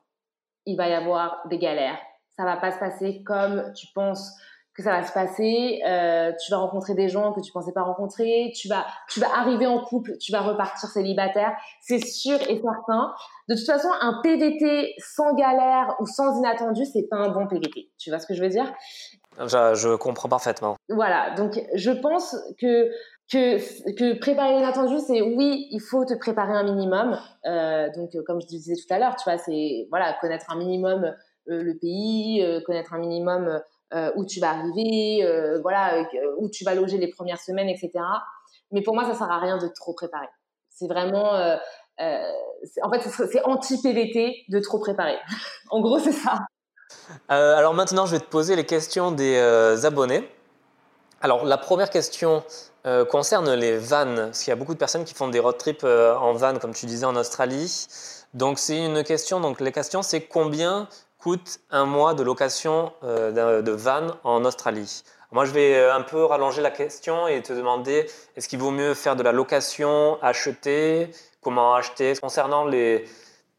il 0.67 0.77
va 0.77 0.89
y 0.89 0.95
avoir 0.95 1.47
des 1.49 1.59
galères. 1.59 1.99
Ça 2.37 2.45
va 2.45 2.57
pas 2.57 2.73
se 2.73 2.79
passer 2.79 3.23
comme 3.25 3.73
tu 3.75 3.87
penses 3.95 4.33
que 4.81 4.85
ça 4.85 5.01
va 5.01 5.07
se 5.07 5.13
passer. 5.13 5.81
Euh, 5.87 6.33
tu 6.43 6.51
vas 6.51 6.59
rencontrer 6.59 6.95
des 6.95 7.09
gens 7.09 7.33
que 7.33 7.41
tu 7.41 7.53
pensais 7.53 7.73
pas 7.73 7.83
rencontrer. 7.83 8.53
Tu 8.57 8.69
vas, 8.69 8.87
tu 9.09 9.21
vas 9.21 9.29
arriver 9.37 9.67
en 9.67 9.85
couple, 9.85 10.17
tu 10.19 10.33
vas 10.33 10.41
repartir 10.41 10.89
célibataire. 10.89 11.53
C'est 11.81 12.05
sûr 12.05 12.41
et 12.49 12.61
certain. 12.61 13.13
De 13.49 13.55
toute 13.55 13.67
façon, 13.67 13.89
un 14.01 14.21
PVT 14.23 14.95
sans 14.99 15.35
galère 15.35 15.95
ou 16.01 16.07
sans 16.07 16.39
inattendu, 16.39 16.85
c'est 16.85 17.07
pas 17.09 17.17
un 17.17 17.29
bon 17.29 17.47
PVT. 17.47 17.91
Tu 17.99 18.11
vois 18.11 18.19
ce 18.19 18.27
que 18.27 18.35
je 18.35 18.43
veux 18.43 18.49
dire? 18.49 18.73
Je, 19.39 19.75
je 19.75 19.97
comprends 19.97 20.29
parfaitement. 20.29 20.77
Voilà. 20.89 21.35
Donc, 21.35 21.63
je 21.75 21.91
pense 21.91 22.37
que 22.61 22.91
que, 23.31 23.93
que 23.95 24.19
préparer 24.19 24.57
l'inattendu, 24.57 24.97
c'est 25.07 25.23
oui, 25.23 25.69
il 25.71 25.81
faut 25.81 26.05
te 26.05 26.15
préparer 26.15 26.53
un 26.53 26.65
minimum. 26.65 27.17
Euh, 27.47 27.89
donc, 27.95 28.17
euh, 28.17 28.25
comme 28.27 28.41
je 28.41 28.47
disais 28.49 28.75
tout 28.75 28.93
à 28.93 28.99
l'heure, 28.99 29.15
tu 29.15 29.23
vois, 29.23 29.39
c'est 29.39 29.87
voilà, 29.91 30.17
connaître 30.21 30.47
un 30.51 30.57
minimum 30.57 31.15
le 31.47 31.73
pays, 31.75 32.45
connaître 32.65 32.93
un 32.95 32.99
minimum 32.99 33.61
euh, 33.93 34.13
où 34.17 34.25
tu 34.25 34.41
vas 34.41 34.51
arriver, 34.51 35.27
voilà, 35.63 36.05
où 36.39 36.49
tu 36.49 36.65
vas 36.65 36.75
loger 36.75 36.99
les 36.99 37.09
premières 37.09 37.41
semaines, 37.41 37.69
etc. 37.69 37.91
Mais 38.73 38.83
pour 38.83 38.95
moi, 38.95 39.05
ça 39.05 39.15
sert 39.15 39.31
à 39.31 39.39
rien 39.39 39.59
de 39.59 39.69
trop 39.69 39.95
préparer. 39.95 40.29
C'est 40.69 40.87
vraiment, 40.87 41.33
en 41.33 42.91
fait, 42.93 43.09
c'est 43.31 43.45
anti-PVT 43.45 44.45
de 44.49 44.61
trop 44.61 44.79
préparer. 44.79 45.19
en 45.71 45.81
gros, 45.81 45.99
c'est 45.99 46.13
ça. 46.13 46.39
alors 47.29 47.75
maintenant, 47.75 48.07
je 48.07 48.13
vais 48.13 48.21
te 48.21 48.31
poser 48.31 48.57
les 48.57 48.67
questions 48.67 49.11
des 49.13 49.85
abonnés. 49.85 50.29
Alors, 51.23 51.45
la 51.45 51.59
première 51.59 51.91
question 51.91 52.43
euh, 52.87 53.05
concerne 53.05 53.53
les 53.53 53.77
vannes, 53.77 54.17
parce 54.17 54.39
qu'il 54.39 54.49
y 54.49 54.53
a 54.53 54.57
beaucoup 54.57 54.73
de 54.73 54.79
personnes 54.79 55.05
qui 55.05 55.13
font 55.13 55.29
des 55.29 55.39
road 55.39 55.59
trips 55.59 55.85
euh, 55.85 56.15
en 56.17 56.33
van, 56.33 56.57
comme 56.59 56.73
tu 56.73 56.87
disais, 56.87 57.05
en 57.05 57.15
Australie. 57.15 57.87
Donc, 58.33 58.59
c'est 58.59 58.83
une 58.83 59.05
question. 59.05 59.39
Donc, 59.39 59.61
la 59.61 59.71
question, 59.71 60.01
c'est 60.01 60.23
combien 60.23 60.89
coûte 61.21 61.61
un 61.71 61.85
mois 61.85 62.15
de 62.15 62.23
location 62.23 62.93
euh, 63.05 63.63
de 63.63 63.71
van 63.73 64.09
en 64.25 64.45
Australie 64.45 65.03
Moi, 65.33 65.45
je 65.45 65.53
vais 65.53 65.89
un 65.89 66.03
peu 66.03 66.25
rallonger 66.25 66.63
la 66.63 66.71
question 66.71 67.29
et 67.29 67.43
te 67.43 67.53
demander 67.53 68.07
est-ce 68.37 68.49
qu'il 68.49 68.59
vaut 68.59 68.71
mieux 68.71 68.95
faire 68.95 69.17
de 69.17 69.23
la 69.23 69.33
location, 69.33 70.19
acheter 70.23 71.11
Comment 71.43 71.75
acheter? 71.75 72.15
Concernant 72.21 72.65
les 72.65 73.07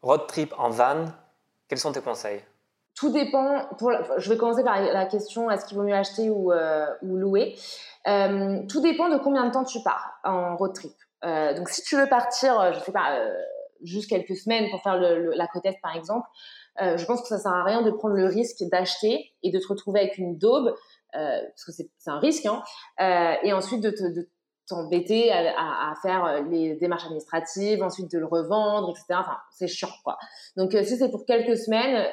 road 0.02 0.26
trips 0.28 0.54
en 0.56 0.70
van, 0.70 1.06
quels 1.68 1.78
sont 1.78 1.92
tes 1.92 2.00
conseils? 2.00 2.40
Tout 2.94 3.10
dépend. 3.10 3.68
Je 4.18 4.30
vais 4.30 4.36
commencer 4.36 4.62
par 4.62 4.80
la 4.80 5.06
question 5.06 5.50
est-ce 5.50 5.64
qu'il 5.64 5.76
vaut 5.76 5.82
mieux 5.82 5.94
acheter 5.94 6.30
ou, 6.30 6.52
ou 6.52 7.16
louer? 7.16 7.56
Euh, 8.08 8.58
tout 8.68 8.80
dépend 8.80 9.08
de 9.08 9.18
combien 9.18 9.46
de 9.46 9.52
temps 9.52 9.64
tu 9.64 9.80
pars 9.82 10.18
en 10.24 10.56
road 10.56 10.74
trip. 10.74 10.92
Euh, 11.24 11.54
donc, 11.54 11.68
si 11.68 11.82
tu 11.82 11.96
veux 11.96 12.08
partir, 12.08 12.58
euh, 12.60 12.72
je 12.72 12.80
sais 12.80 12.92
pas, 12.92 13.16
juste 13.82 14.08
quelques 14.08 14.36
semaines 14.36 14.70
pour 14.70 14.82
faire 14.82 14.98
la 14.98 15.48
est, 15.64 15.80
par 15.82 15.96
exemple, 15.96 16.26
je 16.78 17.04
pense 17.04 17.22
que 17.22 17.28
ça 17.28 17.38
sert 17.38 17.52
à 17.52 17.64
rien 17.64 17.82
de 17.82 17.90
prendre 17.90 18.14
le 18.14 18.26
risque 18.26 18.62
d'acheter 18.70 19.32
et 19.42 19.50
de 19.50 19.58
te 19.58 19.68
retrouver 19.68 20.00
avec 20.00 20.18
une 20.18 20.38
daube, 20.38 20.74
parce 21.12 21.64
que 21.66 21.72
c'est 21.72 21.90
un 22.06 22.18
risque, 22.18 22.46
hein, 22.46 22.62
et 23.42 23.52
ensuite 23.52 23.82
de 23.82 23.90
te 23.90 24.02
de 24.02 24.28
t'embêter 24.68 25.30
à, 25.32 25.92
faire 26.02 26.44
les 26.48 26.76
démarches 26.76 27.04
administratives, 27.04 27.82
ensuite 27.82 28.10
de 28.10 28.18
le 28.18 28.26
revendre, 28.26 28.90
etc. 28.90 29.20
Enfin, 29.20 29.36
c'est 29.50 29.66
chiant, 29.66 29.90
quoi. 30.04 30.16
Donc, 30.56 30.72
si 30.72 30.96
c'est 30.96 31.10
pour 31.10 31.26
quelques 31.26 31.58
semaines, 31.58 32.06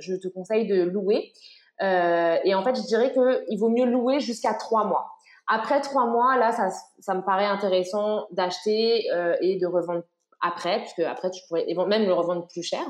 je 0.00 0.14
te 0.16 0.28
conseille 0.28 0.66
de 0.66 0.82
louer. 0.82 1.32
et 1.80 2.54
en 2.54 2.64
fait, 2.64 2.74
je 2.74 2.86
dirais 2.86 3.12
qu'il 3.12 3.58
vaut 3.58 3.68
mieux 3.68 3.86
louer 3.86 4.20
jusqu'à 4.20 4.54
trois 4.54 4.84
mois. 4.84 5.14
Après 5.46 5.80
trois 5.80 6.06
mois, 6.06 6.38
là, 6.38 6.52
ça, 6.52 7.14
me 7.14 7.22
paraît 7.22 7.44
intéressant 7.44 8.26
d'acheter 8.30 9.10
euh, 9.12 9.36
et 9.40 9.58
de 9.58 9.66
revendre 9.66 10.02
après, 10.44 10.80
puisque 10.80 11.00
après, 11.00 11.30
tu 11.30 11.40
pourrais 11.48 11.66
même 11.86 12.06
le 12.06 12.12
revendre 12.12 12.46
plus 12.46 12.62
cher. 12.62 12.84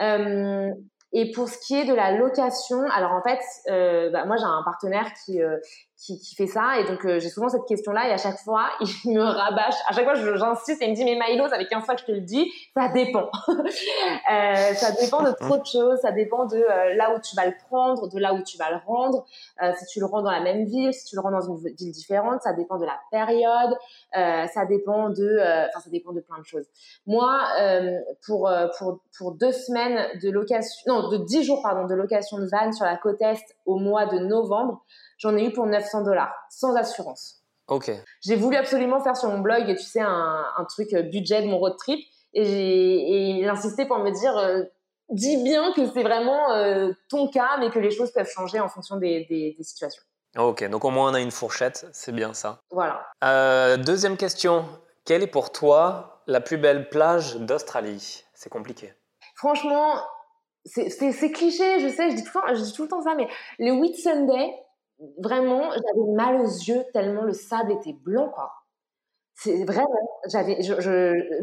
Euh, 0.00 0.70
et 1.12 1.30
pour 1.32 1.48
ce 1.48 1.58
qui 1.58 1.74
est 1.74 1.84
de 1.84 1.94
la 1.94 2.12
location, 2.12 2.82
alors 2.90 3.12
en 3.12 3.22
fait, 3.22 3.40
euh, 3.70 4.10
bah, 4.10 4.26
moi 4.26 4.36
j'ai 4.36 4.44
un 4.44 4.62
partenaire 4.64 5.10
qui, 5.24 5.40
euh, 5.40 5.56
qui, 5.98 6.18
qui 6.18 6.34
fait 6.34 6.46
ça 6.46 6.78
et 6.78 6.84
donc 6.84 7.04
euh, 7.06 7.18
j'ai 7.18 7.30
souvent 7.30 7.48
cette 7.48 7.64
question-là 7.64 8.08
et 8.08 8.12
à 8.12 8.18
chaque 8.18 8.38
fois 8.38 8.68
il 9.04 9.14
me 9.14 9.22
rabâche. 9.22 9.74
À 9.88 9.94
chaque 9.94 10.04
fois 10.04 10.14
j'insiste 10.14 10.82
et 10.82 10.86
il 10.86 10.90
me 10.90 10.94
dit 10.94 11.04
mais 11.04 11.18
Milo, 11.18 11.48
ça 11.48 11.56
fait 11.56 11.66
15 11.66 11.84
fois 11.84 11.94
que 11.94 12.02
je 12.02 12.06
te 12.06 12.12
le 12.12 12.20
dis, 12.20 12.50
ça 12.76 12.88
dépend. 12.88 13.30
euh, 13.48 14.74
ça 14.74 14.92
dépend 15.00 15.22
de 15.22 15.32
trop 15.32 15.56
de 15.56 15.64
choses, 15.64 15.98
ça 16.00 16.12
dépend 16.12 16.46
de 16.46 16.56
euh, 16.56 16.94
là 16.94 17.14
où 17.14 17.20
tu 17.20 17.34
vas 17.34 17.46
le 17.46 17.54
prendre, 17.68 18.08
de 18.08 18.18
là 18.18 18.34
où 18.34 18.42
tu 18.42 18.58
vas 18.58 18.70
le 18.70 18.78
rendre. 18.86 19.24
si 19.78 19.86
tu 19.86 20.00
le 20.00 20.06
rends 20.06 20.22
dans 20.22 20.30
la 20.30 20.40
même 20.40 20.64
ville, 20.64 20.92
si 20.92 21.06
tu 21.06 21.16
le 21.16 21.22
rends 21.22 21.30
dans 21.30 21.40
une 21.40 21.56
ville 21.56 21.92
différente, 21.92 22.42
ça 22.42 22.52
dépend 22.52 22.78
de 22.78 22.84
la 22.84 22.98
période, 23.10 23.76
ça 24.12 24.66
dépend 24.68 25.10
de, 25.10 25.38
enfin 25.68 25.80
ça 25.80 25.90
dépend 25.90 26.12
de 26.12 26.20
plein 26.20 26.38
de 26.38 26.44
choses. 26.44 26.66
Moi, 27.06 27.40
pour 28.26 28.50
pour 28.78 29.00
pour 29.18 29.32
deux 29.32 29.52
semaines 29.52 30.06
de 30.20 30.30
location, 30.30 30.76
non 30.86 31.08
de 31.08 31.18
10 31.18 31.42
jours 31.42 31.62
pardon, 31.62 31.86
de 31.86 31.94
location 31.94 32.38
de 32.38 32.46
van 32.46 32.72
sur 32.72 32.84
la 32.84 32.96
côte 32.96 33.20
Est 33.22 33.56
au 33.64 33.78
mois 33.78 34.06
de 34.06 34.18
novembre, 34.18 34.82
j'en 35.18 35.36
ai 35.36 35.46
eu 35.46 35.52
pour 35.52 35.66
900 35.66 36.02
dollars, 36.02 36.34
sans 36.50 36.74
assurance. 36.76 37.42
Ok. 37.68 37.90
J'ai 38.24 38.36
voulu 38.36 38.56
absolument 38.56 39.00
faire 39.00 39.16
sur 39.16 39.28
mon 39.28 39.40
blog, 39.40 39.66
tu 39.76 39.82
sais, 39.82 40.00
un, 40.00 40.44
un 40.56 40.64
truc 40.64 40.92
euh, 40.92 41.02
budget 41.02 41.42
de 41.42 41.48
mon 41.48 41.58
road 41.58 41.76
trip. 41.76 42.00
Et, 42.32 42.42
et 42.42 43.30
il 43.40 43.48
insistait 43.48 43.86
pour 43.86 43.98
me 43.98 44.10
dire, 44.10 44.36
euh, 44.36 44.62
dis 45.08 45.42
bien 45.42 45.72
que 45.72 45.86
c'est 45.90 46.02
vraiment 46.02 46.52
euh, 46.52 46.92
ton 47.08 47.28
cas, 47.28 47.56
mais 47.58 47.70
que 47.70 47.78
les 47.78 47.90
choses 47.90 48.12
peuvent 48.12 48.28
changer 48.28 48.60
en 48.60 48.68
fonction 48.68 48.96
des, 48.96 49.26
des, 49.28 49.54
des, 49.56 49.64
situations. 49.64 50.02
Ok, 50.36 50.68
donc 50.68 50.84
au 50.84 50.90
moins 50.90 51.10
on 51.10 51.14
a 51.14 51.20
une 51.20 51.30
fourchette, 51.30 51.86
c'est 51.92 52.12
bien 52.12 52.34
ça. 52.34 52.60
Voilà. 52.70 53.00
deuxième 53.78 54.18
question, 54.18 54.66
quelle 55.06 55.22
est 55.22 55.28
pour 55.28 55.50
toi 55.50 56.22
la 56.26 56.42
plus 56.42 56.58
belle 56.58 56.90
plage 56.90 57.36
d'Australie? 57.36 58.24
C'est 58.34 58.50
compliqué. 58.50 58.92
Franchement, 59.34 59.94
c'est 60.66 61.32
cliché, 61.32 61.80
je 61.80 61.88
sais, 61.88 62.10
je 62.10 62.16
dis, 62.16 62.24
tout 62.24 62.32
le 62.34 62.40
temps, 62.40 62.54
je 62.54 62.60
dis 62.60 62.72
tout 62.72 62.82
le 62.82 62.88
temps 62.88 63.02
ça, 63.02 63.14
mais 63.14 63.28
les 63.58 63.70
Whitsunday, 63.70 64.52
vraiment, 65.18 65.70
j'avais 65.70 66.12
mal 66.14 66.40
aux 66.40 66.46
yeux 66.46 66.84
tellement 66.92 67.22
le 67.22 67.32
sable 67.32 67.72
était 67.72 67.92
blanc, 67.92 68.30
quoi. 68.34 68.52
C'est 69.34 69.64
vraiment, 69.64 69.88
j'avais, 70.28 70.58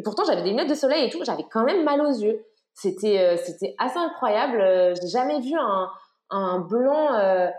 pourtant 0.03 0.23
j'avais 0.25 0.41
des 0.41 0.49
lunettes 0.49 0.69
de 0.69 0.75
soleil 0.75 1.05
et 1.05 1.09
tout, 1.11 1.23
j'avais 1.23 1.45
quand 1.51 1.63
même 1.63 1.83
mal 1.83 2.01
aux 2.01 2.11
yeux. 2.11 2.43
C'était, 2.73 3.19
euh, 3.19 3.37
c'était 3.37 3.75
assez 3.77 3.99
incroyable. 3.99 4.59
Euh, 4.59 4.95
j'ai 4.99 5.07
jamais 5.09 5.39
vu 5.39 5.53
un, 5.55 5.91
un 6.31 6.59
blanc, 6.59 7.13
euh, 7.13 7.49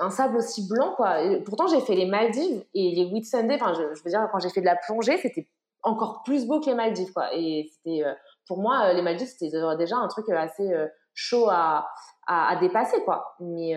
un 0.00 0.08
sable 0.08 0.38
aussi 0.38 0.66
blanc, 0.66 0.94
quoi. 0.96 1.18
Pourtant 1.44 1.66
j'ai 1.66 1.80
fait 1.80 1.94
les 1.94 2.06
Maldives 2.06 2.64
et 2.72 2.94
les 2.94 3.04
Whitsunday. 3.04 3.56
Enfin, 3.56 3.74
je, 3.74 3.82
veux 3.82 4.10
dire, 4.10 4.26
quand 4.32 4.38
j'ai 4.38 4.48
fait 4.48 4.62
de 4.62 4.66
la 4.66 4.76
plongée, 4.76 5.18
c'était 5.18 5.46
encore 5.82 6.22
plus 6.24 6.46
beau 6.46 6.60
que 6.60 6.66
les 6.66 6.74
Maldives, 6.74 7.12
quoi. 7.12 7.28
Et 7.34 7.70
c'était 7.70 8.02
pour 8.48 8.58
moi, 8.58 8.94
les 8.94 9.02
Maldives, 9.02 9.28
c'était 9.28 9.50
déjà 9.76 9.96
un 9.96 10.08
truc 10.08 10.30
assez 10.30 10.72
chaud 11.12 11.48
à, 11.50 11.86
à, 12.26 12.56
dépasser, 12.56 13.02
quoi. 13.04 13.36
Mais, 13.40 13.74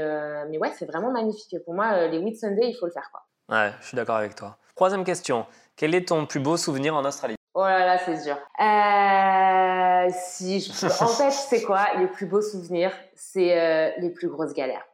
mais 0.49 0.57
ouais, 0.57 0.71
c'est 0.77 0.85
vraiment 0.85 1.11
magnifique. 1.11 1.55
Pour 1.65 1.73
moi, 1.73 2.07
les 2.07 2.17
Whitsunday, 2.17 2.69
il 2.69 2.75
faut 2.75 2.85
le 2.85 2.91
faire, 2.91 3.09
quoi. 3.11 3.23
Ouais, 3.49 3.71
je 3.81 3.87
suis 3.87 3.95
d'accord 3.95 4.17
avec 4.17 4.35
toi. 4.35 4.57
Troisième 4.75 5.03
question. 5.03 5.45
Quel 5.75 5.95
est 5.95 6.07
ton 6.07 6.25
plus 6.25 6.39
beau 6.39 6.57
souvenir 6.57 6.95
en 6.95 7.03
Australie? 7.03 7.35
Oh 7.55 7.63
là 7.63 7.85
là, 7.85 7.97
c'est 7.97 8.23
dur. 8.23 8.37
Euh, 8.59 10.13
si, 10.15 10.59
je... 10.59 11.03
en 11.03 11.07
fait, 11.07 11.31
c'est 11.49 11.63
quoi 11.63 11.87
Les 11.97 12.07
plus 12.07 12.27
beaux 12.27 12.41
souvenirs, 12.41 12.91
c'est 13.15 13.95
les 13.99 14.09
plus 14.11 14.29
grosses 14.29 14.53
galères. 14.53 14.85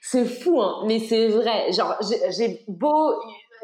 C'est 0.00 0.24
fou, 0.24 0.60
hein, 0.60 0.82
mais 0.86 0.98
c'est 0.98 1.28
vrai. 1.28 1.70
Genre, 1.72 1.96
j'ai 2.36 2.64
beau, 2.66 3.14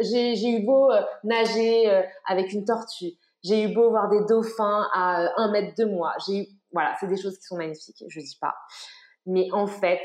j'ai 0.00 0.50
eu 0.50 0.64
beau 0.64 0.90
nager 1.24 2.02
avec 2.26 2.52
une 2.52 2.64
tortue. 2.64 3.18
J'ai 3.44 3.62
eu 3.62 3.74
beau 3.74 3.90
voir 3.90 4.08
des 4.08 4.24
dauphins 4.24 4.86
à 4.92 5.22
euh, 5.22 5.28
un 5.36 5.50
mètre 5.50 5.74
de 5.76 5.84
moi. 5.84 6.12
J'ai 6.26 6.38
eu, 6.38 6.46
voilà, 6.72 6.94
c'est 6.98 7.06
des 7.06 7.20
choses 7.20 7.38
qui 7.38 7.44
sont 7.44 7.56
magnifiques, 7.56 8.04
je 8.08 8.20
dis 8.20 8.38
pas. 8.40 8.54
Mais 9.28 9.46
en 9.52 9.66
fait, 9.66 10.00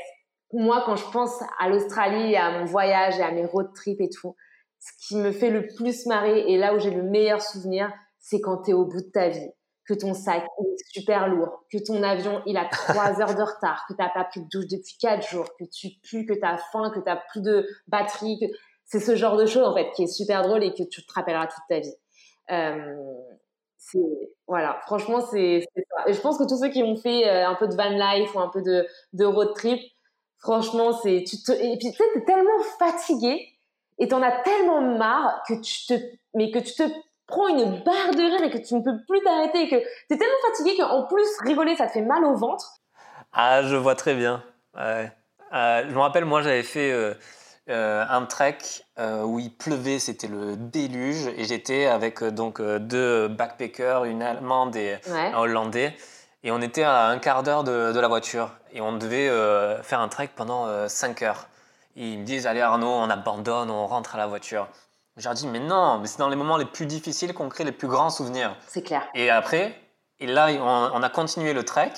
moi, 0.52 0.82
quand 0.86 0.96
je 0.96 1.10
pense 1.10 1.32
à 1.58 1.68
l'Australie, 1.68 2.36
à 2.36 2.58
mon 2.58 2.64
voyage 2.64 3.18
et 3.18 3.22
à 3.22 3.32
mes 3.32 3.44
road 3.44 3.68
trips 3.74 4.00
et 4.00 4.08
tout, 4.08 4.36
ce 4.78 5.08
qui 5.08 5.16
me 5.16 5.32
fait 5.32 5.50
le 5.50 5.66
plus 5.66 6.06
marrer 6.06 6.44
et 6.46 6.58
là 6.58 6.74
où 6.74 6.78
j'ai 6.78 6.90
le 6.90 7.02
meilleur 7.02 7.40
souvenir, 7.40 7.92
c'est 8.20 8.40
quand 8.40 8.62
tu 8.62 8.70
es 8.70 8.74
au 8.74 8.84
bout 8.84 9.00
de 9.00 9.10
ta 9.10 9.30
vie, 9.30 9.50
que 9.86 9.94
ton 9.94 10.14
sac 10.14 10.44
est 10.44 10.92
super 10.92 11.28
lourd, 11.28 11.64
que 11.72 11.78
ton 11.78 12.02
avion 12.02 12.42
il 12.46 12.56
a 12.56 12.66
trois 12.66 13.20
heures 13.20 13.34
de 13.34 13.42
retard, 13.42 13.84
que 13.88 13.94
tu 13.94 14.02
n'as 14.02 14.10
pas 14.10 14.24
pris 14.24 14.40
de 14.40 14.48
douche 14.52 14.68
depuis 14.68 14.96
quatre 15.00 15.26
jours, 15.28 15.48
que 15.58 15.64
tu 15.64 15.88
pues, 16.08 16.26
que 16.26 16.34
tu 16.34 16.44
as 16.44 16.58
faim, 16.72 16.90
que 16.90 17.00
tu 17.00 17.06
n'as 17.06 17.20
plus 17.30 17.42
de 17.42 17.66
batterie. 17.88 18.38
Que... 18.38 18.46
C'est 18.84 19.00
ce 19.00 19.16
genre 19.16 19.36
de 19.36 19.46
choses 19.46 19.66
en 19.66 19.74
fait 19.74 19.90
qui 19.92 20.04
est 20.04 20.06
super 20.06 20.42
drôle 20.42 20.62
et 20.62 20.74
que 20.74 20.82
tu 20.82 21.04
te 21.04 21.12
rappelleras 21.14 21.46
toute 21.46 21.64
ta 21.68 21.80
vie. 21.80 21.94
Euh, 22.50 22.94
voilà, 24.46 24.80
franchement, 24.86 25.20
c'est 25.20 25.66
ça. 25.74 26.08
Et 26.08 26.12
je 26.12 26.20
pense 26.20 26.38
que 26.38 26.44
tous 26.44 26.60
ceux 26.60 26.68
qui 26.68 26.82
ont 26.82 26.96
fait 26.96 27.28
euh, 27.28 27.48
un 27.48 27.54
peu 27.54 27.68
de 27.68 27.74
van 27.74 27.90
life 27.90 28.34
ou 28.34 28.40
un 28.40 28.48
peu 28.48 28.62
de, 28.62 28.86
de 29.12 29.24
road 29.24 29.54
trip, 29.54 29.80
franchement, 30.38 30.92
c'est 30.92 31.24
tu 31.26 31.36
te 31.42 31.52
et 31.52 31.76
puis 31.78 31.90
tu 31.90 31.96
sais, 31.96 32.04
t'es 32.14 32.24
tellement 32.24 32.62
fatigué 32.78 33.48
et 33.98 34.08
t'en 34.08 34.22
as 34.22 34.42
tellement 34.42 34.80
marre 34.80 35.42
que 35.46 35.54
tu 35.60 35.86
te 35.86 35.94
mais 36.34 36.50
que 36.50 36.58
tu 36.58 36.74
te 36.74 36.82
prends 37.26 37.48
une 37.48 37.82
barre 37.84 38.10
de 38.14 38.22
rire 38.22 38.42
et 38.42 38.50
que 38.50 38.58
tu 38.58 38.74
ne 38.74 38.80
peux 38.80 39.04
plus 39.08 39.22
t'arrêter 39.22 39.68
que 39.68 39.76
t'es 40.08 40.18
tellement 40.18 40.48
fatigué 40.48 40.76
qu'en 40.76 41.06
plus 41.06 41.28
rigoler 41.40 41.76
ça 41.76 41.86
te 41.86 41.92
fait 41.92 42.02
mal 42.02 42.24
au 42.24 42.34
ventre. 42.34 42.80
Ah, 43.32 43.62
je 43.62 43.76
vois 43.76 43.94
très 43.94 44.14
bien. 44.14 44.42
Euh, 45.54 45.82
je 45.88 45.94
me 45.94 46.00
rappelle, 46.00 46.24
moi, 46.24 46.42
j'avais 46.42 46.62
fait 46.62 46.90
euh, 46.92 47.14
euh, 47.70 48.04
un 48.06 48.26
trek 48.26 48.58
euh, 48.98 49.22
où 49.22 49.38
il 49.38 49.50
pleuvait, 49.50 49.98
c'était 49.98 50.26
le 50.26 50.54
déluge, 50.54 51.28
et 51.28 51.44
j'étais 51.44 51.86
avec 51.86 52.22
euh, 52.22 52.30
donc 52.30 52.60
deux 52.60 53.26
backpackers, 53.28 54.04
une 54.04 54.22
allemande 54.22 54.76
et 54.76 54.98
un 55.08 55.32
hollandais, 55.38 55.96
et 56.42 56.50
on 56.50 56.60
était 56.60 56.82
à 56.82 57.06
un 57.06 57.18
quart 57.18 57.42
d'heure 57.42 57.64
de, 57.64 57.98
la 57.98 58.08
voiture, 58.08 58.50
et 58.72 58.82
on 58.82 58.92
devait 58.92 59.30
faire 59.82 60.00
un 60.00 60.08
trek 60.08 60.28
pendant 60.36 60.88
5 60.88 61.22
heures. 61.22 61.46
Et 61.96 62.10
ils 62.10 62.18
me 62.18 62.24
disent 62.24 62.46
allez 62.46 62.60
Arnaud, 62.60 62.86
on 62.86 63.08
abandonne, 63.08 63.70
on 63.70 63.86
rentre 63.86 64.16
à 64.16 64.18
la 64.18 64.26
voiture. 64.26 64.68
Je 65.16 65.24
leur 65.24 65.32
dis 65.32 65.46
mais 65.46 65.60
non, 65.60 65.98
mais 65.98 66.06
c'est 66.06 66.18
dans 66.18 66.28
les 66.28 66.36
moments 66.36 66.58
les 66.58 66.66
plus 66.66 66.84
difficiles 66.84 67.32
qu'on 67.32 67.48
crée 67.48 67.64
les 67.64 67.72
plus 67.72 67.88
grands 67.88 68.10
souvenirs. 68.10 68.54
C'est 68.66 68.82
clair. 68.82 69.08
Et 69.14 69.30
après, 69.30 69.80
et 70.20 70.26
là 70.26 70.48
on 70.60 71.02
a 71.02 71.08
continué 71.08 71.54
le 71.54 71.64
trek. 71.64 71.92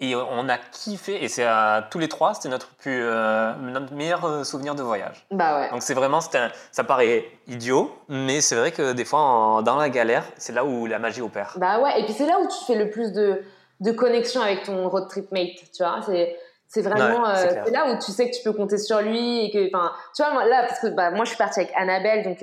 Et 0.00 0.16
on 0.16 0.48
a 0.48 0.58
kiffé, 0.58 1.22
et 1.22 1.28
c'est 1.28 1.44
à 1.44 1.86
tous 1.88 2.00
les 2.00 2.08
trois, 2.08 2.34
c'était 2.34 2.48
notre, 2.48 2.68
plus, 2.74 3.00
euh, 3.04 3.52
notre 3.54 3.94
meilleur 3.94 4.24
euh, 4.24 4.42
souvenir 4.42 4.74
de 4.74 4.82
voyage. 4.82 5.24
Bah 5.30 5.60
ouais. 5.60 5.70
Donc 5.70 5.82
c'est 5.82 5.94
vraiment, 5.94 6.18
un, 6.18 6.50
ça 6.72 6.82
paraît 6.82 7.24
idiot, 7.46 7.96
mais 8.08 8.40
c'est 8.40 8.56
vrai 8.56 8.72
que 8.72 8.92
des 8.92 9.04
fois, 9.04 9.62
dans 9.64 9.76
la 9.76 9.88
galère, 9.90 10.24
c'est 10.36 10.52
là 10.52 10.64
où 10.64 10.86
la 10.86 10.98
magie 10.98 11.22
opère. 11.22 11.54
Bah 11.58 11.78
ouais, 11.78 12.00
et 12.00 12.04
puis 12.04 12.12
c'est 12.12 12.26
là 12.26 12.40
où 12.40 12.48
tu 12.48 12.64
fais 12.66 12.74
le 12.74 12.90
plus 12.90 13.12
de, 13.12 13.42
de 13.80 13.92
connexion 13.92 14.40
avec 14.40 14.64
ton 14.64 14.88
road 14.88 15.08
trip 15.08 15.30
mate, 15.30 15.62
tu 15.72 15.84
vois. 15.84 16.00
C'est, 16.04 16.36
c'est 16.66 16.82
vraiment, 16.82 17.28
euh, 17.28 17.34
c'est 17.64 17.70
là 17.70 17.86
où 17.86 17.96
tu 18.04 18.10
sais 18.10 18.28
que 18.28 18.36
tu 18.36 18.42
peux 18.42 18.52
compter 18.52 18.78
sur 18.78 19.00
lui 19.00 19.44
et 19.44 19.50
que, 19.52 19.68
enfin, 19.74 19.92
tu 20.16 20.24
vois, 20.24 20.32
moi, 20.32 20.44
là, 20.44 20.64
parce 20.66 20.80
que 20.80 20.88
bah, 20.88 21.12
moi 21.12 21.24
je 21.24 21.28
suis 21.30 21.38
partie 21.38 21.60
avec 21.60 21.72
Annabelle, 21.76 22.24
donc 22.24 22.42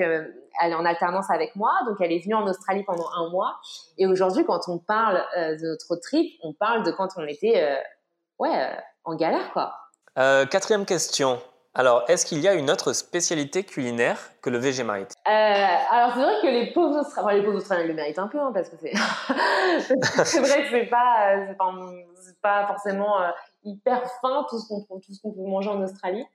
elle 0.62 0.72
est 0.72 0.76
en 0.76 0.86
alternance 0.86 1.30
avec 1.30 1.56
moi, 1.56 1.72
donc 1.86 1.98
elle 2.00 2.12
est 2.12 2.24
venue 2.24 2.36
en 2.36 2.48
Australie 2.48 2.84
pendant 2.84 3.10
un 3.16 3.30
mois. 3.30 3.60
Et 3.98 4.08
aujourd'hui, 4.08 4.46
quand 4.46 4.62
on 4.68 4.78
parle 4.78 5.24
euh, 5.38 5.56
de 5.56 5.68
notre 5.68 5.96
trip, 6.02 6.34
on 6.44 6.54
parle 6.54 6.84
de 6.84 6.92
quand 6.92 7.10
on 7.18 7.26
était, 7.26 7.62
euh, 7.64 7.76
ouais, 8.40 8.56
euh, 8.56 8.76
en 9.04 9.16
galère, 9.16 9.52
quoi. 9.54 9.74
quatrième 10.16 10.86
question. 10.86 11.40
Alors, 11.74 12.04
est-ce 12.10 12.26
qu'il 12.26 12.40
y 12.40 12.50
a 12.50 12.54
une 12.54 12.70
autre 12.70 12.92
spécialité 12.92 13.64
culinaire 13.64 14.20
que 14.42 14.50
le 14.50 14.58
Vegemite? 14.58 15.16
Alors, 15.24 16.14
c'est 16.14 16.22
vrai 16.22 16.34
que 16.42 16.48
les 16.48 16.74
pauvres 16.74 17.00
Australiens, 17.00 17.40
les 17.40 17.46
pauvres 17.46 17.58
Australiens 17.60 17.86
le 17.86 17.94
méritent 17.94 18.20
un 18.20 18.28
peu, 18.28 18.40
hein, 18.40 18.52
parce 18.54 18.68
que 18.68 18.76
c'est, 18.82 18.92
c'est 20.26 20.40
vrai 20.42 20.64
que 20.64 20.70
c'est 20.70 20.88
pas, 20.88 21.48
c'est 21.48 21.58
pas, 21.58 22.64
pas, 22.64 22.68
forcément 22.68 23.16
hyper 23.64 24.02
fin 24.22 24.46
tout 24.50 24.60
ce 24.60 24.68
qu'on 24.68 25.00
tout 25.00 25.14
ce 25.14 25.22
qu'on 25.22 25.32
peut 25.32 25.48
manger 25.48 25.70
en 25.70 25.82
Australie. 25.82 26.26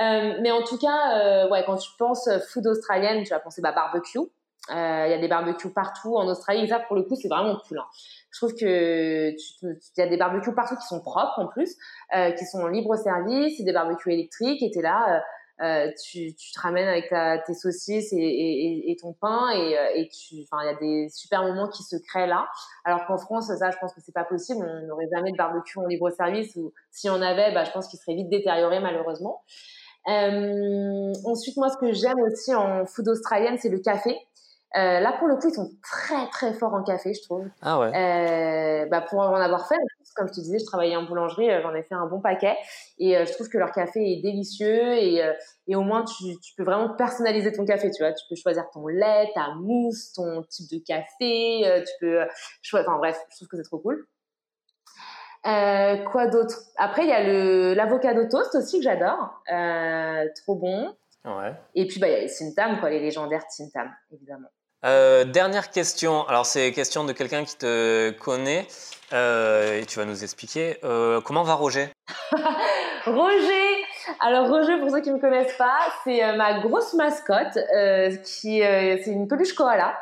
Euh, 0.00 0.38
mais 0.40 0.50
en 0.50 0.62
tout 0.62 0.78
cas, 0.78 1.18
euh, 1.18 1.48
ouais, 1.50 1.64
quand 1.66 1.76
tu 1.76 1.90
penses 1.98 2.28
food 2.52 2.66
australienne, 2.66 3.24
tu 3.24 3.30
vas 3.30 3.40
penser 3.40 3.60
bah, 3.60 3.72
barbecue. 3.72 4.20
Il 4.70 4.74
y 4.74 5.14
a 5.14 5.18
des 5.18 5.28
barbecues 5.28 5.72
partout 5.72 6.16
en 6.16 6.28
Australie. 6.28 6.64
Et 6.64 6.66
ça, 6.66 6.78
pour 6.78 6.96
le 6.96 7.02
coup, 7.02 7.16
c'est 7.16 7.28
vraiment 7.28 7.56
cool. 7.66 7.78
Hein. 7.78 7.86
Je 8.30 8.38
trouve 8.38 8.54
que 8.54 9.30
il 9.30 9.78
y 9.96 10.02
a 10.02 10.06
des 10.06 10.18
barbecues 10.18 10.54
partout 10.54 10.76
qui 10.76 10.86
sont 10.86 11.00
propres 11.00 11.38
en 11.38 11.46
plus, 11.46 11.74
euh, 12.14 12.32
qui 12.32 12.44
sont 12.44 12.60
en 12.60 12.68
libre 12.68 12.94
service, 12.96 13.62
des 13.64 13.72
barbecues 13.72 14.12
électriques. 14.12 14.62
Et 14.62 14.70
t'es 14.70 14.82
là, 14.82 15.22
euh, 15.62 15.90
tu, 16.04 16.34
tu, 16.34 16.52
te 16.52 16.60
ramènes 16.60 16.86
avec 16.86 17.08
ta, 17.08 17.38
tes 17.38 17.54
saucisses 17.54 18.12
et, 18.12 18.16
et, 18.16 18.92
et 18.92 18.96
ton 18.96 19.14
pain 19.14 19.50
et, 19.56 19.72
et 19.96 20.10
enfin, 20.44 20.62
il 20.62 20.66
y 20.66 20.68
a 20.68 20.78
des 20.78 21.08
super 21.08 21.42
moments 21.42 21.68
qui 21.68 21.82
se 21.82 21.96
créent 21.96 22.28
là. 22.28 22.46
Alors 22.84 23.06
qu'en 23.06 23.16
France, 23.16 23.50
ça, 23.58 23.70
je 23.70 23.78
pense 23.78 23.94
que 23.94 24.00
c'est 24.02 24.14
pas 24.14 24.24
possible. 24.24 24.60
On 24.62 24.86
n'aurait 24.86 25.08
jamais 25.12 25.32
de 25.32 25.36
barbecue 25.36 25.78
en 25.78 25.86
libre 25.86 26.10
service 26.10 26.54
ou 26.56 26.72
si 26.90 27.08
on 27.08 27.22
avait, 27.22 27.52
bah, 27.54 27.64
je 27.64 27.70
pense 27.72 27.88
qu'il 27.88 27.98
serait 27.98 28.14
vite 28.14 28.28
détérioré 28.28 28.80
malheureusement. 28.80 29.42
Euh, 30.08 31.12
ensuite, 31.24 31.56
moi, 31.56 31.68
ce 31.68 31.76
que 31.76 31.92
j'aime 31.92 32.20
aussi 32.20 32.54
en 32.54 32.86
food 32.86 33.08
australienne, 33.08 33.56
c'est 33.58 33.68
le 33.68 33.78
café. 33.78 34.16
Euh, 34.76 35.00
là, 35.00 35.14
pour 35.18 35.28
le 35.28 35.36
coup, 35.36 35.48
ils 35.48 35.54
sont 35.54 35.70
très 35.82 36.28
très 36.28 36.52
forts 36.52 36.74
en 36.74 36.82
café, 36.82 37.14
je 37.14 37.22
trouve. 37.22 37.46
Ah 37.62 37.78
ouais. 37.80 37.88
Euh, 37.88 38.86
bah, 38.90 39.00
pour 39.00 39.20
en 39.20 39.34
avoir 39.34 39.66
fait, 39.66 39.76
comme 40.14 40.28
je 40.28 40.34
te 40.34 40.40
disais, 40.40 40.58
je 40.58 40.66
travaillais 40.66 40.96
en 40.96 41.04
boulangerie, 41.04 41.50
euh, 41.50 41.62
j'en 41.62 41.74
ai 41.74 41.82
fait 41.82 41.94
un 41.94 42.06
bon 42.06 42.20
paquet, 42.20 42.56
et 42.98 43.16
euh, 43.16 43.24
je 43.24 43.32
trouve 43.32 43.48
que 43.48 43.56
leur 43.56 43.72
café 43.72 44.00
est 44.00 44.20
délicieux, 44.20 44.94
et, 44.98 45.24
euh, 45.24 45.32
et 45.68 45.76
au 45.76 45.82
moins 45.82 46.04
tu, 46.04 46.38
tu, 46.40 46.54
peux 46.56 46.64
vraiment 46.64 46.90
personnaliser 46.90 47.52
ton 47.52 47.64
café, 47.64 47.90
tu 47.90 48.02
vois. 48.02 48.12
Tu 48.12 48.24
peux 48.28 48.36
choisir 48.36 48.68
ton 48.70 48.86
lait, 48.88 49.30
ta 49.34 49.54
mousse, 49.54 50.12
ton 50.12 50.42
type 50.42 50.70
de 50.70 50.84
café, 50.84 51.82
tu 51.86 51.92
peux 52.00 52.20
choisir. 52.62 52.88
Enfin 52.90 52.98
bref, 52.98 53.18
je 53.30 53.36
trouve 53.36 53.48
que 53.48 53.56
c'est 53.56 53.62
trop 53.62 53.78
cool. 53.78 54.06
Euh, 55.46 55.96
quoi 56.04 56.26
d'autre? 56.26 56.56
Après, 56.76 57.02
il 57.02 57.08
y 57.08 57.12
a 57.12 57.22
le 57.22 57.74
l'avocado 57.74 58.28
toast 58.28 58.54
aussi 58.54 58.78
que 58.78 58.84
j'adore, 58.84 59.40
euh, 59.52 60.26
trop 60.42 60.56
bon. 60.56 60.94
Ouais. 61.24 61.52
Et 61.74 61.86
puis 61.86 62.00
bah 62.00 62.08
il 62.08 62.12
y 62.12 62.16
a 62.16 62.20
les 62.20 62.28
Sintam, 62.28 62.80
quoi, 62.80 62.90
les 62.90 63.00
légendaires 63.00 63.42
Sintam, 63.48 63.90
évidemment. 64.12 64.48
Euh, 64.84 65.24
dernière 65.24 65.70
question. 65.70 66.26
Alors 66.26 66.46
c'est 66.46 66.72
question 66.72 67.04
de 67.04 67.12
quelqu'un 67.12 67.44
qui 67.44 67.56
te 67.56 68.10
connaît 68.10 68.66
et 69.12 69.86
tu 69.86 69.98
vas 69.98 70.04
nous 70.04 70.22
expliquer 70.22 70.78
comment 71.24 71.42
va 71.42 71.54
Roger? 71.54 71.90
Roger. 73.06 73.84
Alors 74.20 74.48
Roger, 74.48 74.78
pour 74.78 74.90
ceux 74.90 75.00
qui 75.00 75.10
ne 75.10 75.16
me 75.16 75.20
connaissent 75.20 75.56
pas, 75.56 75.78
c'est 76.04 76.36
ma 76.36 76.60
grosse 76.60 76.94
mascotte, 76.94 77.58
qui 78.24 78.60
c'est 78.60 79.10
une 79.10 79.28
peluche 79.28 79.54
koala. 79.54 79.96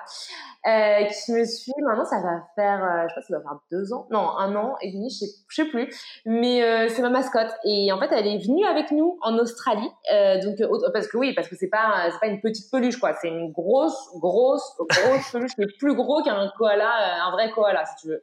Euh, 0.67 1.05
qui 1.05 1.33
me 1.33 1.45
suit. 1.45 1.73
Maintenant, 1.79 2.05
ça 2.05 2.21
va 2.21 2.43
faire, 2.57 2.83
euh, 2.83 3.07
je 3.09 3.15
sais 3.15 3.15
pas, 3.15 3.21
ça 3.21 3.35
doit 3.35 3.43
faire 3.43 3.59
deux 3.71 3.93
ans, 3.93 4.09
non, 4.11 4.37
un 4.37 4.57
an 4.57 4.75
et 4.81 4.91
demi, 4.91 5.11
je 5.11 5.19
sais, 5.19 5.33
je 5.49 5.63
sais 5.63 5.69
plus. 5.69 5.95
Mais 6.25 6.61
euh, 6.61 6.89
c'est 6.89 7.03
ma 7.03 7.11
mascotte 7.11 7.53
et 7.65 7.93
en 7.93 8.01
fait, 8.01 8.09
elle 8.11 8.27
est 8.27 8.39
venue 8.39 8.67
avec 8.67 8.91
nous 8.91 9.17
en 9.23 9.39
Australie. 9.39 9.89
donc 10.43 10.57
parce 10.93 11.07
que 11.07 11.19
oui, 11.19 11.35
parce 11.35 11.47
que 11.47 11.55
c'est 11.55 11.69
pas, 11.69 12.09
c'est 12.11 12.19
pas 12.19 12.27
une 12.27 12.41
petite 12.41 12.69
peluche 12.73 12.99
quoi, 12.99 13.15
c'est 13.15 13.29
une 13.29 13.53
grosse, 13.53 14.11
grosse, 14.17 14.77
grosse 14.77 15.31
peluche 15.31 15.53
est 15.59 15.79
plus 15.79 15.95
gros 15.95 16.21
qu'un 16.25 16.51
koala, 16.59 17.25
un 17.25 17.31
vrai 17.31 17.53
koala 17.53 17.85
si 17.87 18.03
tu 18.03 18.09
veux. 18.09 18.21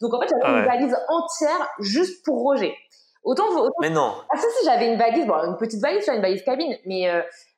Donc 0.00 0.14
en 0.14 0.20
fait, 0.20 0.28
j'avais 0.30 0.42
ah 0.44 0.60
une 0.60 0.64
valise 0.64 0.96
entière 1.10 1.68
juste 1.80 2.24
pour 2.24 2.40
Roger. 2.40 2.74
Autant, 3.22 3.44
autant... 3.54 3.70
Mais 3.82 3.90
non. 3.90 4.14
Ah 4.32 4.38
ça, 4.38 4.46
si 4.58 4.64
j'avais 4.64 4.90
une 4.90 4.98
valise, 4.98 5.26
bon, 5.26 5.34
une 5.34 5.58
petite 5.58 5.82
valise, 5.82 6.08
une 6.08 6.22
valise 6.22 6.42
cabine, 6.42 6.74
mais 6.86 7.02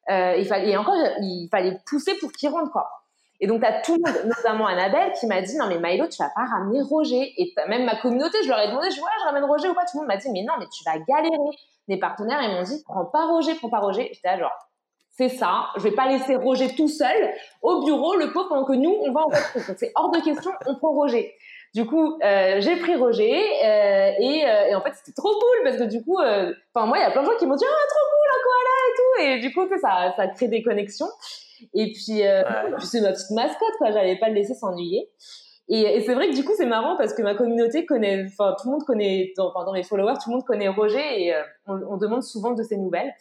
il 0.08 0.46
fallait, 0.48 0.70
et 0.70 0.76
encore, 0.76 0.96
il 1.20 1.48
fallait 1.52 1.78
pousser 1.86 2.14
pour 2.18 2.32
qu'il 2.32 2.48
rentre 2.48 2.72
quoi. 2.72 2.88
Et 3.40 3.46
donc, 3.46 3.60
tu 3.60 3.66
as 3.66 3.80
tout 3.80 3.96
le 3.96 4.00
monde, 4.00 4.26
notamment 4.26 4.66
Annabelle, 4.66 5.12
qui 5.18 5.26
m'a 5.26 5.42
dit, 5.42 5.56
non, 5.56 5.66
mais 5.66 5.78
Milo, 5.78 6.06
tu 6.08 6.18
vas 6.18 6.30
pas 6.34 6.44
ramener 6.44 6.82
Roger. 6.82 7.34
Et 7.36 7.52
même 7.68 7.84
ma 7.84 7.96
communauté, 7.96 8.38
je 8.42 8.48
leur 8.48 8.60
ai 8.60 8.68
demandé, 8.68 8.90
je 8.90 9.00
ouais, 9.00 9.10
je 9.20 9.24
ramène 9.24 9.44
Roger 9.44 9.68
ou 9.68 9.74
pas. 9.74 9.84
Tout 9.84 9.98
le 9.98 10.00
monde 10.00 10.08
m'a 10.08 10.16
dit, 10.16 10.30
mais 10.30 10.42
non, 10.42 10.54
mais 10.58 10.66
tu 10.72 10.84
vas 10.84 10.98
galérer. 10.98 11.56
Mes 11.88 11.98
partenaires, 11.98 12.40
ils 12.42 12.54
m'ont 12.54 12.62
dit, 12.62 12.82
prends 12.84 13.04
pas 13.04 13.26
Roger, 13.26 13.54
prends 13.56 13.68
pas 13.68 13.80
Roger. 13.80 14.10
J'étais 14.12 14.28
là, 14.28 14.38
genre, 14.38 14.52
c'est 15.10 15.28
ça. 15.28 15.66
Je 15.76 15.82
vais 15.82 15.92
pas 15.92 16.08
laisser 16.08 16.36
Roger 16.36 16.74
tout 16.74 16.88
seul 16.88 17.32
au 17.62 17.84
bureau, 17.84 18.16
le 18.16 18.32
pauvre, 18.32 18.48
pendant 18.48 18.64
que 18.64 18.72
nous, 18.72 18.96
on 19.00 19.12
va 19.12 19.26
en 19.26 19.30
fait. 19.30 19.66
Donc, 19.66 19.76
c'est 19.78 19.92
hors 19.94 20.10
de 20.10 20.20
question, 20.20 20.50
on 20.66 20.76
prend 20.76 20.92
Roger. 20.92 21.34
Du 21.74 21.86
coup, 21.86 22.18
euh, 22.22 22.60
j'ai 22.60 22.76
pris 22.76 22.94
Roger 22.94 23.32
euh, 23.32 24.12
et, 24.18 24.46
euh, 24.46 24.68
et, 24.68 24.74
en 24.76 24.80
fait, 24.80 24.92
c'était 24.94 25.12
trop 25.12 25.32
cool 25.32 25.64
parce 25.64 25.76
que 25.76 25.84
du 25.84 26.04
coup, 26.04 26.20
euh, 26.20 26.52
enfin 26.72 26.86
moi, 26.86 26.98
il 26.98 27.00
y 27.00 27.04
a 27.04 27.10
plein 27.10 27.22
de 27.22 27.26
gens 27.26 27.36
qui 27.36 27.46
m'ont 27.46 27.56
dit 27.56 27.64
ah 27.68 27.86
trop 27.88 28.06
cool 28.10 28.28
un 28.30 28.42
koala 28.44 28.76
et 28.86 28.94
tout 28.96 29.22
et 29.22 29.48
du 29.48 29.52
coup, 29.52 29.78
ça, 29.80 30.14
ça 30.16 30.28
crée 30.28 30.46
des 30.46 30.62
connexions. 30.62 31.08
Et 31.72 31.92
puis, 31.92 32.26
euh, 32.26 32.42
c'est 32.80 33.00
ma 33.00 33.12
petite 33.12 33.30
mascotte, 33.30 33.76
quoi. 33.78 33.90
J'allais 33.90 34.18
pas 34.18 34.28
le 34.28 34.34
laisser 34.34 34.54
s'ennuyer. 34.54 35.08
Et, 35.68 36.02
c'est 36.04 36.14
vrai 36.14 36.28
que 36.28 36.34
du 36.34 36.44
coup, 36.44 36.52
c'est 36.56 36.66
marrant 36.66 36.96
parce 36.98 37.14
que 37.14 37.22
ma 37.22 37.34
communauté 37.34 37.86
connaît, 37.86 38.26
enfin, 38.26 38.54
tout 38.60 38.68
le 38.68 38.72
monde 38.72 38.84
connaît, 38.84 39.32
dans, 39.36 39.50
dans 39.50 39.72
mes 39.72 39.82
followers, 39.82 40.14
tout 40.22 40.28
le 40.28 40.36
monde 40.36 40.44
connaît 40.44 40.68
Roger 40.68 41.22
et 41.22 41.34
euh, 41.34 41.42
on, 41.66 41.96
demande 41.96 42.22
souvent 42.22 42.52
de 42.52 42.62
ses 42.62 42.76
nouvelles. 42.76 43.14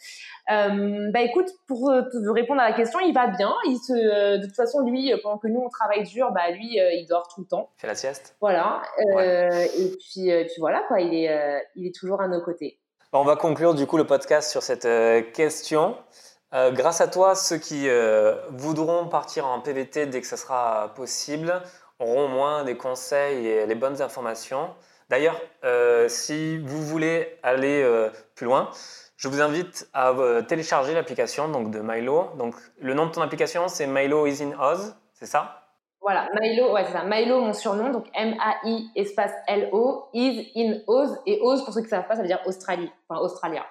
Euh, 0.52 1.10
bah 1.10 1.22
écoute, 1.22 1.48
pour 1.66 1.90
te 1.90 2.28
répondre 2.28 2.60
à 2.60 2.68
la 2.68 2.76
question, 2.76 3.00
il 3.00 3.14
va 3.14 3.28
bien. 3.28 3.54
Il 3.66 3.78
se, 3.78 3.92
euh, 3.94 4.38
de 4.38 4.44
toute 4.44 4.56
façon, 4.56 4.80
lui, 4.80 5.10
pendant 5.22 5.38
que 5.38 5.48
nous 5.48 5.60
on 5.60 5.70
travaille 5.70 6.02
dur, 6.02 6.32
bah 6.32 6.50
lui, 6.50 6.76
il 6.76 7.06
dort 7.08 7.28
tout 7.34 7.40
le 7.40 7.46
temps. 7.46 7.70
Fait 7.78 7.86
la 7.86 7.94
sieste. 7.94 8.36
Voilà. 8.40 8.82
Et 8.98 9.88
puis, 9.98 10.30
puis 10.44 10.56
voilà, 10.58 10.82
quoi. 10.86 11.00
Il 11.00 11.14
est, 11.14 11.64
il 11.76 11.86
est 11.86 11.94
toujours 11.94 12.20
à 12.20 12.28
nos 12.28 12.42
côtés. 12.42 12.78
On 13.14 13.24
va 13.24 13.36
conclure 13.36 13.74
du 13.74 13.86
coup 13.86 13.96
le 13.96 14.06
podcast 14.06 14.50
sur 14.50 14.62
cette 14.62 14.88
question. 15.32 15.96
Euh, 16.54 16.70
grâce 16.70 17.00
à 17.00 17.08
toi, 17.08 17.34
ceux 17.34 17.58
qui 17.58 17.88
euh, 17.88 18.36
voudront 18.50 19.08
partir 19.08 19.44
en 19.46 19.60
PVT 19.60 20.06
dès 20.06 20.20
que 20.20 20.26
ce 20.26 20.36
sera 20.36 20.92
possible 20.94 21.60
auront 21.98 22.26
au 22.26 22.28
moins 22.28 22.62
des 22.62 22.76
conseils 22.76 23.46
et 23.46 23.66
les 23.66 23.74
bonnes 23.74 24.00
informations. 24.00 24.70
D'ailleurs, 25.08 25.40
euh, 25.64 26.08
si 26.08 26.58
vous 26.58 26.80
voulez 26.80 27.38
aller 27.42 27.84
plus 28.36 28.46
loin, 28.46 28.70
je 29.16 29.28
vous 29.28 29.40
invite 29.40 29.88
à 29.94 30.14
télécharger 30.46 30.94
l'application 30.94 31.48
donc 31.48 31.70
de 31.70 31.80
Milo. 31.80 32.30
Donc, 32.38 32.54
le 32.80 32.94
nom 32.94 33.06
de 33.06 33.10
ton 33.10 33.22
application, 33.22 33.68
c'est 33.68 33.86
Milo 33.86 34.26
is 34.26 34.42
in 34.42 34.58
Oz, 34.60 34.96
c'est 35.12 35.26
ça? 35.26 35.60
Voilà, 36.00 36.28
Milo, 36.40 36.72
ouais, 36.72 36.84
c'est 36.84 36.92
ça. 36.92 37.04
Milo, 37.04 37.40
mon 37.40 37.52
surnom, 37.52 37.90
donc 37.90 38.06
M-A-I 38.14 38.90
espace 38.94 39.32
L-O, 39.48 40.08
is 40.12 40.52
in 40.54 40.80
Oz. 40.86 41.18
Et 41.26 41.40
Oz, 41.42 41.64
pour 41.64 41.72
ceux 41.72 41.80
qui 41.80 41.86
ne 41.86 41.90
savent 41.90 42.06
pas, 42.06 42.14
ça 42.14 42.22
veut 42.22 42.28
dire 42.28 42.42
Australie, 42.46 42.90
enfin 43.08 43.20
Australia. 43.20 43.64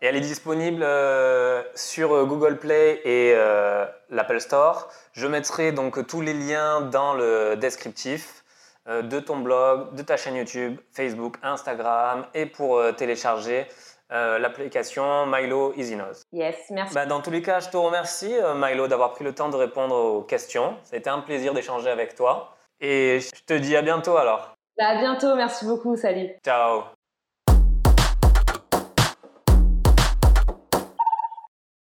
Et 0.00 0.06
elle 0.06 0.16
est 0.16 0.20
disponible 0.20 0.82
euh, 0.82 1.62
sur 1.74 2.14
euh, 2.14 2.24
Google 2.24 2.58
Play 2.58 3.00
et 3.04 3.32
euh, 3.34 3.84
l'Apple 4.10 4.40
Store. 4.40 4.88
Je 5.12 5.26
mettrai 5.26 5.72
donc 5.72 6.06
tous 6.06 6.20
les 6.20 6.34
liens 6.34 6.82
dans 6.82 7.14
le 7.14 7.56
descriptif 7.56 8.44
de 8.86 9.20
ton 9.20 9.40
blog, 9.40 9.94
de 9.96 10.02
ta 10.02 10.16
chaîne 10.16 10.36
YouTube, 10.36 10.78
Facebook, 10.92 11.36
Instagram 11.42 12.24
et 12.32 12.46
pour 12.46 12.80
télécharger 12.96 13.66
l'application 14.08 15.26
Milo 15.26 15.74
EasyNose. 15.76 16.22
Yes, 16.32 16.56
merci. 16.70 16.94
Bah, 16.94 17.04
dans 17.04 17.20
tous 17.20 17.30
les 17.30 17.42
cas, 17.42 17.60
je 17.60 17.68
te 17.68 17.76
remercie 17.76 18.34
Milo 18.56 18.88
d'avoir 18.88 19.12
pris 19.12 19.24
le 19.24 19.34
temps 19.34 19.50
de 19.50 19.56
répondre 19.56 19.94
aux 19.94 20.22
questions. 20.22 20.74
C'était 20.84 21.10
un 21.10 21.20
plaisir 21.20 21.52
d'échanger 21.52 21.90
avec 21.90 22.14
toi. 22.14 22.56
Et 22.80 23.20
je 23.20 23.44
te 23.44 23.52
dis 23.52 23.76
à 23.76 23.82
bientôt 23.82 24.16
alors. 24.16 24.54
Bah, 24.78 24.88
à 24.88 24.98
bientôt, 24.98 25.34
merci 25.34 25.66
beaucoup, 25.66 25.94
salut. 25.94 26.30
Ciao. 26.42 26.84